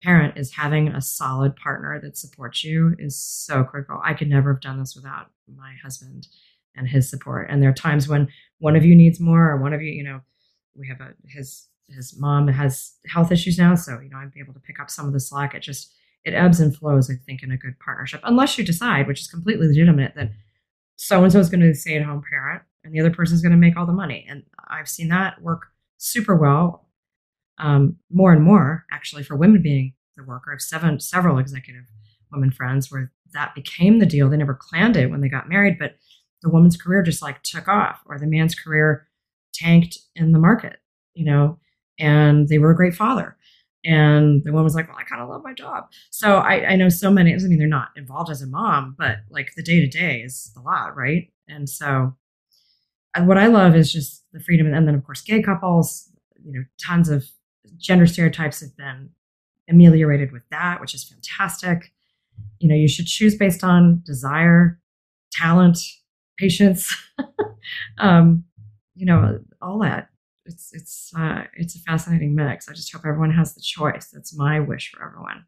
parent 0.04 0.38
is 0.38 0.54
having 0.54 0.90
a 0.90 1.02
solid 1.02 1.56
partner 1.56 2.00
that 2.02 2.18
supports 2.18 2.64
you 2.64 2.96
is 3.00 3.18
so 3.18 3.64
critical. 3.64 4.02
I 4.04 4.14
could 4.14 4.30
never 4.30 4.54
have 4.54 4.62
done 4.62 4.80
this 4.80 4.96
without 4.96 5.32
my 5.54 5.74
husband 5.82 6.28
and 6.76 6.88
his 6.88 7.10
support. 7.10 7.50
And 7.50 7.62
there 7.62 7.70
are 7.70 7.74
times 7.74 8.08
when 8.08 8.30
one 8.60 8.76
of 8.76 8.86
you 8.86 8.96
needs 8.96 9.20
more, 9.20 9.50
or 9.50 9.58
one 9.58 9.74
of 9.74 9.82
you, 9.82 9.92
you 9.92 10.04
know, 10.04 10.22
we 10.76 10.88
have 10.88 11.02
a 11.02 11.14
his 11.28 11.68
his 11.90 12.18
mom 12.20 12.48
has 12.48 12.94
health 13.08 13.32
issues 13.32 13.58
now, 13.58 13.76
so 13.76 14.00
you 14.00 14.10
know 14.10 14.18
I'd 14.18 14.32
be 14.32 14.40
able 14.40 14.54
to 14.54 14.60
pick 14.60 14.80
up 14.80 14.90
some 14.90 15.08
of 15.08 15.14
the 15.14 15.20
slack. 15.20 15.56
It 15.56 15.62
just 15.62 15.94
it 16.24 16.34
ebbs 16.34 16.60
and 16.60 16.76
flows, 16.76 17.10
I 17.10 17.16
think, 17.16 17.44
in 17.44 17.52
a 17.52 17.58
good 17.58 17.80
partnership, 17.80 18.22
unless 18.24 18.58
you 18.58 18.64
decide, 18.64 19.08
which 19.08 19.22
is 19.22 19.28
completely 19.28 19.68
legitimate, 19.68 20.16
that 20.16 20.32
so 20.96 21.24
and 21.24 21.32
so 21.32 21.40
is 21.40 21.50
going 21.50 21.62
to 21.62 21.68
be 21.68 21.72
the 21.72 21.76
stay 21.76 21.96
at 21.96 22.04
home 22.04 22.22
parent 22.30 22.62
and 22.84 22.94
the 22.94 23.00
other 23.00 23.12
person 23.12 23.36
is 23.36 23.42
going 23.42 23.52
to 23.52 23.58
make 23.58 23.78
all 23.78 23.86
the 23.86 23.94
money. 23.94 24.26
And 24.30 24.44
I've 24.68 24.90
seen 24.90 25.10
that 25.10 25.42
work 25.42 25.68
super 25.98 26.36
well, 26.36 26.88
um, 27.58 27.98
more 28.12 28.34
and 28.34 28.44
more 28.44 28.86
actually 28.92 29.24
for 29.24 29.36
women 29.36 29.62
being 29.62 29.94
the 30.18 30.24
worker. 30.24 30.52
I 30.52 30.56
have 30.56 30.62
seven, 30.62 31.00
several 31.00 31.38
executive 31.38 31.86
women 32.32 32.52
friends 32.52 32.92
where 32.92 33.12
that 33.34 33.56
became 33.56 34.00
the 34.00 34.06
deal. 34.06 34.30
They 34.30 34.38
never 34.38 34.60
planned 34.70 34.98
it 34.98 35.10
when 35.10 35.22
they 35.22 35.30
got 35.30 35.50
married, 35.50 35.78
but 35.80 35.96
the 36.42 36.50
woman's 36.50 36.78
career 36.78 37.04
just 37.04 37.22
like 37.22 37.44
took 37.44 37.68
off, 37.68 38.02
or 38.06 38.18
the 38.18 38.28
man's 38.28 38.56
career 38.56 39.08
tanked 39.54 39.98
in 40.16 40.32
the 40.32 40.40
market, 40.40 40.78
you 41.14 41.26
know, 41.26 41.60
and 42.00 42.48
they 42.48 42.58
were 42.58 42.72
a 42.72 42.76
great 42.76 42.96
father. 42.96 43.38
And 43.86 44.44
the 44.44 44.52
woman 44.52 44.66
was 44.66 44.76
like, 44.76 44.88
Well, 44.90 44.98
I 44.98 45.04
kind 45.04 45.22
of 45.22 45.30
love 45.30 45.44
my 45.44 45.54
job. 45.54 45.86
So 46.10 46.38
I, 46.38 46.72
I 46.72 46.76
know 46.76 46.90
so 46.90 47.10
many, 47.10 47.34
I 47.34 47.38
mean, 47.38 47.60
they're 47.60 47.68
not 47.68 47.90
involved 47.96 48.30
as 48.30 48.42
a 48.42 48.48
mom, 48.48 48.96
but 48.98 49.18
like 49.30 49.52
the 49.56 49.64
day 49.64 49.80
to 49.80 49.88
day 49.88 50.22
is 50.22 50.52
a 50.58 50.62
lot, 50.62 50.96
right? 50.96 51.32
And 51.48 51.70
so 51.70 52.16
and 53.16 53.28
what 53.28 53.38
I 53.38 53.48
love 53.48 53.76
is 53.76 53.92
just 53.92 54.24
the 54.34 54.40
freedom. 54.40 54.72
And 54.72 54.88
then, 54.88 54.96
of 54.96 55.04
course, 55.04 55.22
gay 55.22 55.42
couples, 55.42 56.10
you 56.44 56.54
know, 56.54 56.64
tons 56.84 57.10
of 57.10 57.26
gender 57.78 58.06
stereotypes 58.06 58.62
have 58.62 58.76
been 58.78 59.10
ameliorated 59.70 60.32
with 60.32 60.44
that, 60.52 60.80
which 60.80 60.94
is 60.94 61.04
fantastic. 61.04 61.92
You 62.60 62.70
know, 62.70 62.76
you 62.76 62.88
should 62.88 63.08
choose 63.08 63.36
based 63.36 63.64
on 63.64 64.02
desire, 64.06 64.80
talent, 65.32 65.80
patience, 66.38 66.96
um, 67.98 68.44
you 68.96 69.06
know, 69.06 69.40
all 69.62 69.80
that 69.80 70.10
it's 70.50 70.74
it's 70.74 71.12
uh, 71.18 71.44
it's 71.54 71.76
a 71.76 71.80
fascinating 71.80 72.36
mix. 72.36 72.68
I 72.68 72.74
just 72.74 72.92
hope 72.92 73.04
everyone 73.06 73.32
has 73.32 73.56
the 73.56 73.62
choice. 73.62 74.10
That's 74.12 74.36
my 74.36 74.60
wish 74.60 74.92
for 74.92 75.06
everyone. 75.06 75.46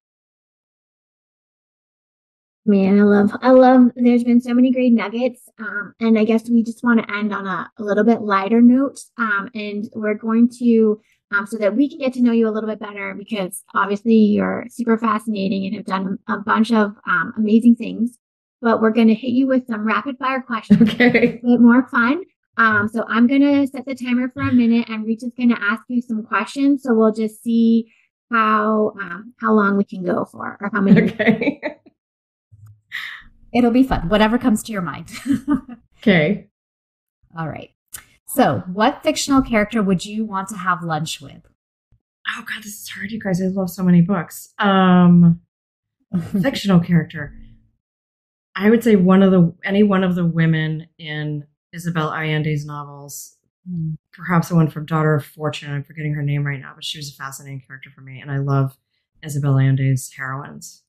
Man, 2.64 3.00
I 3.00 3.04
love, 3.04 3.32
I 3.42 3.50
love, 3.50 3.90
there's 3.96 4.24
been 4.24 4.40
so 4.40 4.54
many 4.54 4.72
great 4.72 4.94
nuggets. 4.94 5.50
Um, 5.58 5.96
and 6.00 6.20
I 6.20 6.24
guess 6.26 6.48
we 6.48 6.62
just 6.64 6.84
want 6.84 7.00
to 7.00 7.12
end 7.12 7.34
on 7.34 7.48
a, 7.48 7.68
a 7.80 7.84
little 7.84 8.04
bit 8.04 8.22
lighter 8.22 8.62
note. 8.62 9.00
Um, 9.18 9.50
and 9.56 9.90
we're 9.96 10.14
going 10.14 10.48
to, 10.60 11.02
um, 11.32 11.48
so 11.48 11.58
that 11.58 11.76
we 11.76 11.90
can 11.90 11.98
get 11.98 12.14
to 12.14 12.22
know 12.22 12.32
you 12.32 12.48
a 12.48 12.52
little 12.52 12.70
bit 12.70 12.80
better 12.80 13.16
because 13.16 13.64
obviously 13.74 14.14
you're 14.14 14.68
super 14.70 14.96
fascinating 14.96 15.66
and 15.66 15.76
have 15.76 15.86
done 15.86 16.20
a 16.28 16.38
bunch 16.38 16.72
of 16.72 16.94
um, 17.08 17.34
amazing 17.36 17.78
things. 17.78 18.20
But 18.62 18.80
we're 18.80 18.92
going 18.92 19.08
to 19.08 19.16
hit 19.16 19.32
you 19.32 19.48
with 19.48 19.66
some 19.66 19.84
rapid 19.84 20.20
fire 20.20 20.42
questions. 20.42 20.82
Okay. 20.94 21.08
A 21.08 21.48
bit 21.48 21.60
more 21.60 21.88
fun. 21.88 22.22
Um, 22.58 22.90
so 22.90 23.06
I'm 23.08 23.28
going 23.28 23.42
to 23.42 23.68
set 23.68 23.86
the 23.86 23.96
timer 23.96 24.30
for 24.30 24.42
a 24.42 24.52
minute 24.54 24.90
and 24.90 25.06
Reach 25.06 25.24
is 25.24 25.32
going 25.38 25.50
to 25.50 25.62
ask 25.62 25.84
you 25.88 26.02
some 26.02 26.24
questions. 26.24 26.84
So 26.84 26.94
we'll 26.94 27.14
just 27.14 27.42
see 27.44 27.92
how, 28.32 28.94
um, 29.02 29.34
how 29.40 29.54
long 29.54 29.78
we 29.78 29.84
can 29.84 30.04
go 30.04 30.26
for 30.26 30.58
or 30.60 30.70
how 30.74 30.82
many. 30.82 31.02
Okay. 31.12 31.62
It'll 33.54 33.72
be 33.72 33.84
fun, 33.84 34.08
whatever 34.08 34.38
comes 34.38 34.64
to 34.64 34.72
your 34.72 34.82
mind. 34.82 35.12
okay. 36.00 36.48
All 37.38 37.50
right. 37.50 37.72
So, 38.28 38.64
what 38.72 39.04
fictional 39.04 39.42
character 39.42 39.84
would 39.84 40.06
you 40.06 40.24
want 40.24 40.48
to 40.50 40.56
have 40.56 40.84
lunch 40.84 41.20
with? 41.20 41.42
Oh 42.30 42.46
god, 42.48 42.64
this 42.64 42.82
is 42.82 42.90
hard, 42.90 43.12
you 43.12 43.20
guys. 43.20 43.42
I 43.42 43.48
love 43.48 43.70
so 43.70 43.84
many 43.84 44.02
books. 44.02 44.54
Um 44.58 45.42
fictional 46.42 46.80
character. 46.80 47.34
I 48.56 48.70
would 48.70 48.84
say 48.84 48.96
one 48.96 49.24
of 49.24 49.32
the 49.32 49.54
any 49.64 49.84
one 49.84 50.04
of 50.04 50.16
the 50.16 50.26
women 50.26 50.88
in 50.98 51.46
Isabel 51.74 52.12
Allende's 52.12 52.66
novels. 52.66 53.38
Hmm. 53.70 53.94
Perhaps 54.14 54.50
the 54.50 54.56
one 54.56 54.70
from 54.70 54.86
Daughter 54.86 55.16
of 55.16 55.26
Fortune. 55.26 55.72
I'm 55.72 55.84
forgetting 55.84 56.14
her 56.14 56.24
name 56.24 56.46
right 56.46 56.60
now, 56.60 56.74
but 56.76 56.84
she 56.84 56.98
was 56.98 57.10
a 57.10 57.16
fascinating 57.16 57.62
character 57.66 57.90
for 57.94 58.02
me, 58.02 58.20
and 58.20 58.32
I 58.32 58.38
love 58.38 58.78
Isabel 59.24 59.54
Allende's 59.54 60.12
heroines. 60.14 60.84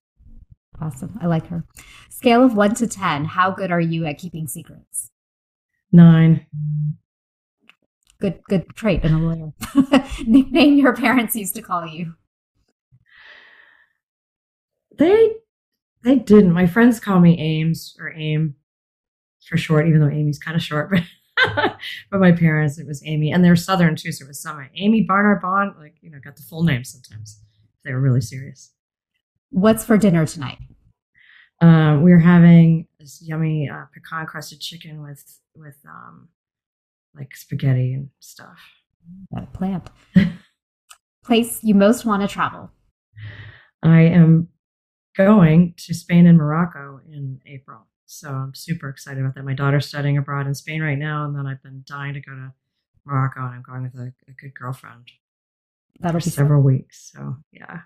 Awesome. 0.80 1.18
I 1.20 1.26
like 1.26 1.46
her. 1.48 1.64
Scale 2.10 2.44
of 2.44 2.54
one 2.54 2.74
to 2.76 2.86
10. 2.86 3.26
How 3.26 3.50
good 3.50 3.70
are 3.70 3.80
you 3.80 4.06
at 4.06 4.18
keeping 4.18 4.46
secrets? 4.46 5.10
Nine. 5.92 6.46
Good, 8.20 8.40
good 8.48 8.74
trait 8.74 9.04
in 9.04 9.12
a 9.12 9.18
lawyer. 9.18 9.52
Nickname 10.26 10.78
your 10.78 10.94
parents 10.94 11.36
used 11.36 11.54
to 11.56 11.62
call 11.62 11.86
you. 11.86 12.14
They 14.98 15.32
they 16.04 16.16
didn't. 16.16 16.52
My 16.52 16.66
friends 16.66 17.00
call 17.00 17.20
me 17.20 17.38
Ames 17.38 17.96
or 17.98 18.12
Aim 18.12 18.56
for 19.52 19.58
short, 19.58 19.86
even 19.86 20.00
though 20.00 20.06
Amii's 20.06 20.38
kind 20.38 20.56
of 20.56 20.62
short, 20.62 20.90
but 21.54 21.76
but 22.10 22.20
my 22.20 22.32
parents 22.32 22.78
it 22.78 22.86
was 22.86 23.02
Amii, 23.02 23.34
and 23.34 23.44
they're 23.44 23.54
Southern 23.54 23.94
too, 23.94 24.10
so 24.10 24.24
it 24.24 24.28
was 24.28 24.40
some 24.40 24.56
Amii 24.56 25.06
Barnard 25.06 25.42
Bahn, 25.42 25.74
like 25.78 25.96
you 26.00 26.10
know, 26.10 26.18
got 26.24 26.36
the 26.36 26.42
full 26.42 26.62
name 26.62 26.84
sometimes. 26.84 27.38
They 27.84 27.92
were 27.92 28.00
really 28.00 28.22
serious. 28.22 28.72
What's 29.50 29.84
for 29.84 29.98
dinner 29.98 30.24
tonight? 30.24 30.58
Um, 31.60 32.02
we 32.02 32.12
are 32.12 32.18
having 32.18 32.86
this 32.98 33.20
yummy 33.22 33.68
uh, 33.68 33.84
pecan 33.92 34.24
crusted 34.24 34.60
chicken 34.60 35.02
with 35.02 35.22
with 35.54 35.76
um, 35.86 36.28
like 37.14 37.36
spaghetti 37.36 37.92
and 37.92 38.08
stuff. 38.20 38.58
It 39.36 39.52
planned. 39.52 39.90
Place 41.24 41.62
you 41.62 41.74
most 41.74 42.06
want 42.06 42.22
to 42.22 42.28
travel. 42.28 42.70
I 43.82 44.00
am 44.00 44.48
going 45.14 45.74
to 45.76 45.92
Spain 45.92 46.26
and 46.26 46.38
Morocco 46.38 47.00
in 47.06 47.40
April. 47.46 47.86
So 48.12 48.28
I'm 48.28 48.54
super 48.54 48.90
excited 48.90 49.20
about 49.20 49.34
that. 49.36 49.44
My 49.44 49.54
daughter's 49.54 49.86
studying 49.86 50.18
abroad 50.18 50.46
in 50.46 50.54
Spain 50.54 50.82
right 50.82 50.98
now, 50.98 51.24
and 51.24 51.34
then 51.34 51.46
I've 51.46 51.62
been 51.62 51.82
dying 51.86 52.12
to 52.12 52.20
go 52.20 52.32
to 52.32 52.52
Morocco, 53.06 53.40
and 53.40 53.54
I'm 53.54 53.62
going 53.62 53.84
with 53.84 53.94
a, 53.94 54.12
a 54.28 54.32
good 54.38 54.54
girlfriend 54.54 55.10
That'll 55.98 56.20
for 56.20 56.26
be 56.26 56.30
several 56.30 56.62
weeks. 56.62 57.10
So 57.14 57.36
yeah. 57.52 57.80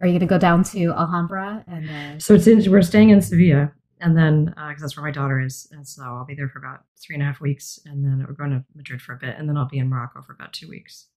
Are 0.00 0.06
you 0.06 0.12
going 0.12 0.20
to 0.20 0.26
go 0.26 0.38
down 0.38 0.62
to 0.64 0.92
Alhambra 0.92 1.64
and 1.66 1.90
uh, 1.90 2.18
So 2.18 2.34
it's 2.34 2.46
in, 2.46 2.70
we're 2.70 2.82
staying 2.82 3.10
in 3.10 3.20
Sevilla, 3.22 3.72
and 4.00 4.16
then 4.16 4.46
because 4.46 4.80
that's 4.80 4.96
where 4.96 5.04
my 5.04 5.10
daughter 5.10 5.40
is, 5.40 5.68
and 5.72 5.86
so 5.86 6.02
I'll 6.04 6.26
be 6.26 6.34
there 6.34 6.48
for 6.48 6.60
about 6.60 6.84
three 7.04 7.16
and 7.16 7.22
a 7.22 7.26
half 7.26 7.40
weeks, 7.40 7.80
and 7.84 8.04
then 8.04 8.24
we're 8.26 8.34
going 8.34 8.50
to 8.50 8.64
Madrid 8.76 9.02
for 9.02 9.14
a 9.14 9.18
bit, 9.18 9.36
and 9.36 9.48
then 9.48 9.56
I'll 9.56 9.68
be 9.68 9.78
in 9.78 9.88
Morocco 9.88 10.22
for 10.22 10.32
about 10.32 10.52
two 10.52 10.68
weeks. 10.68 11.08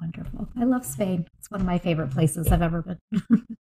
wonderful? 0.00 0.48
I 0.58 0.64
love 0.64 0.86
Spain. 0.86 1.26
It's 1.38 1.50
one 1.50 1.60
of 1.60 1.66
my 1.66 1.78
favorite 1.78 2.10
places 2.10 2.48
I've 2.48 2.62
ever 2.62 2.82
been. 2.82 3.46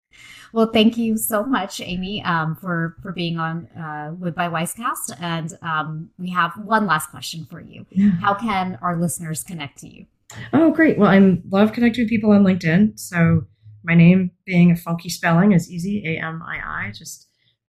well, 0.53 0.69
thank 0.71 0.97
you 0.97 1.17
so 1.17 1.43
much, 1.43 1.79
Amii, 1.79 2.25
um, 2.25 2.55
for 2.55 2.97
for 3.01 3.11
being 3.11 3.37
on 3.37 3.67
uh, 3.67 4.13
with 4.17 4.35
by 4.35 4.47
WISEcast, 4.47 5.17
and 5.19 5.53
um, 5.61 6.09
we 6.17 6.29
have 6.31 6.53
one 6.63 6.85
last 6.85 7.09
question 7.09 7.45
for 7.49 7.59
you. 7.61 7.85
How 8.21 8.33
can 8.33 8.77
our 8.81 8.99
listeners 8.99 9.43
connect 9.43 9.79
to 9.79 9.87
you? 9.87 10.05
Oh, 10.53 10.71
great. 10.71 10.97
Well, 10.97 11.09
I 11.09 11.41
love 11.49 11.73
connecting 11.73 12.03
with 12.03 12.09
people 12.09 12.31
on 12.31 12.43
LinkedIn. 12.43 12.99
So 12.99 13.45
my 13.83 13.95
name 13.95 14.31
being 14.45 14.71
a 14.71 14.75
funky 14.75 15.09
spelling 15.09 15.51
is 15.51 15.71
easy, 15.71 16.03
A 16.05 16.21
M 16.21 16.41
I 16.41 16.87
I, 16.87 16.91
just 16.91 17.27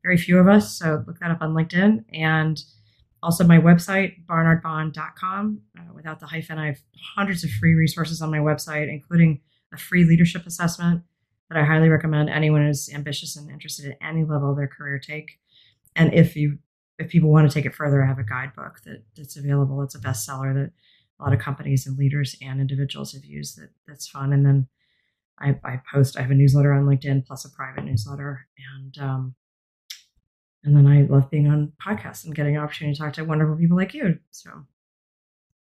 very 0.04 0.18
few 0.18 0.38
of 0.38 0.48
us. 0.48 0.78
So 0.78 1.04
look 1.08 1.20
that 1.20 1.32
up 1.32 1.42
on 1.42 1.54
LinkedIn. 1.54 2.06
And 2.14 2.62
also 3.24 3.44
my 3.44 3.58
website, 3.58 4.26
barnardbahn.com. 4.28 5.62
Uh, 5.78 5.94
without 5.94 6.20
the 6.20 6.28
hyphen, 6.28 6.60
I 6.60 6.68
have 6.68 6.80
hundreds 7.16 7.44
of 7.44 7.50
free 7.50 7.74
resources 7.74 8.22
on 8.22 8.30
my 8.30 8.38
website, 8.38 8.88
including 8.88 9.42
a 9.74 9.78
free 9.78 10.06
leadership 10.06 10.46
assessment 10.46 11.02
that 11.50 11.58
I 11.58 11.64
highly 11.64 11.90
recommend 11.90 12.30
anyone 12.30 12.66
who's 12.66 12.90
ambitious 12.94 13.36
and 13.36 13.50
interested 13.50 13.92
at 13.92 13.98
any 14.08 14.24
level 14.24 14.52
of 14.52 14.58
their 14.58 14.68
career 14.68 15.00
take. 15.00 15.40
And 15.96 16.14
if 16.14 16.36
you 16.36 16.58
if 16.98 17.10
people 17.10 17.30
want 17.30 17.50
to 17.50 17.54
take 17.54 17.66
it 17.66 17.76
further, 17.76 18.04
I 18.04 18.08
have 18.08 18.20
a 18.20 18.24
guidebook 18.24 18.82
that, 18.86 19.04
that's 19.18 19.36
available. 19.36 19.82
It's 19.82 19.96
a 19.96 20.00
bestseller 20.00 20.54
that 20.54 20.72
a 21.20 21.24
lot 21.24 21.34
of 21.34 21.40
companies 21.40 21.86
and 21.86 21.98
leaders 21.98 22.36
and 22.42 22.62
individuals 22.62 23.14
have 23.14 23.26
used 23.26 23.58
that 23.58 23.70
that's 23.88 24.08
fun. 24.08 24.34
And 24.34 24.46
then 24.46 24.68
I, 25.40 25.60
I 25.64 25.82
post, 25.92 26.18
I 26.18 26.22
have 26.22 26.32
a 26.32 26.36
newsletter 26.36 26.74
on 26.74 26.86
LinkedIn 26.86 27.26
plus 27.26 27.46
a 27.46 27.50
private 27.50 27.84
newsletter. 27.84 28.48
And, 28.74 28.98
um, 28.98 29.36
and 30.64 30.76
then 30.76 30.88
I 30.88 31.02
love 31.02 31.30
being 31.30 31.48
on 31.48 31.74
podcasts 31.86 32.26
and 32.26 32.34
getting 32.34 32.56
an 32.56 32.64
opportunity 32.64 32.96
to 32.96 33.02
talk 33.02 33.14
to 33.14 33.24
wonderful 33.24 33.58
people 33.58 33.78
like 33.78 33.94
you. 33.94 34.20
So, 34.32 34.66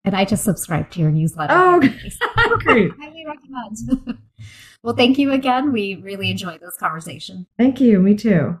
And 0.04 0.14
I 0.14 0.24
just 0.24 0.44
subscribed 0.44 0.92
to 0.94 1.00
your 1.00 1.10
newsletter. 1.10 1.54
oh, 1.56 1.80
great. 2.60 2.92
Highly 3.00 3.24
recommend. 3.26 4.18
well, 4.82 4.94
thank 4.94 5.18
you 5.18 5.32
again. 5.32 5.72
We 5.72 5.96
really 5.96 6.30
enjoyed 6.30 6.60
this 6.60 6.76
conversation. 6.76 7.46
Thank 7.58 7.80
you. 7.80 7.98
Me 8.00 8.14
too. 8.14 8.58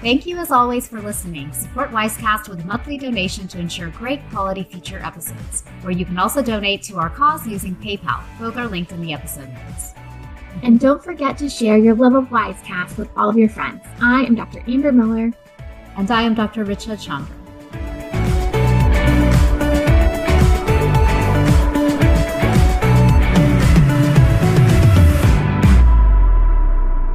Thank 0.00 0.26
you 0.26 0.38
as 0.38 0.52
always 0.52 0.86
for 0.86 1.00
listening. 1.02 1.52
Support 1.52 1.90
WISEcast 1.90 2.48
with 2.48 2.60
a 2.62 2.64
monthly 2.64 2.96
donation 2.96 3.48
to 3.48 3.58
ensure 3.58 3.88
great 3.88 4.20
quality 4.30 4.62
future 4.62 5.00
episodes, 5.02 5.64
where 5.82 5.90
you 5.90 6.04
can 6.04 6.16
also 6.18 6.40
donate 6.40 6.84
to 6.84 6.98
our 6.98 7.10
cause 7.10 7.44
using 7.48 7.74
PayPal. 7.74 8.22
Both 8.38 8.56
are 8.56 8.68
linked 8.68 8.92
in 8.92 9.02
the 9.02 9.12
episode 9.12 9.48
notes. 9.48 9.94
And 10.62 10.78
don't 10.78 11.02
forget 11.02 11.36
to 11.38 11.48
share 11.48 11.78
your 11.78 11.96
love 11.96 12.14
of 12.14 12.26
WISEcast 12.26 12.96
with 12.96 13.08
all 13.16 13.28
of 13.28 13.36
your 13.36 13.48
friends. 13.48 13.82
I 14.00 14.22
am 14.22 14.36
Dr. 14.36 14.62
Amber 14.68 14.92
Miller. 14.92 15.32
And 15.96 16.08
I 16.12 16.22
am 16.22 16.34
Dr. 16.34 16.64
Richa 16.64 17.00
Chandra. 17.04 17.34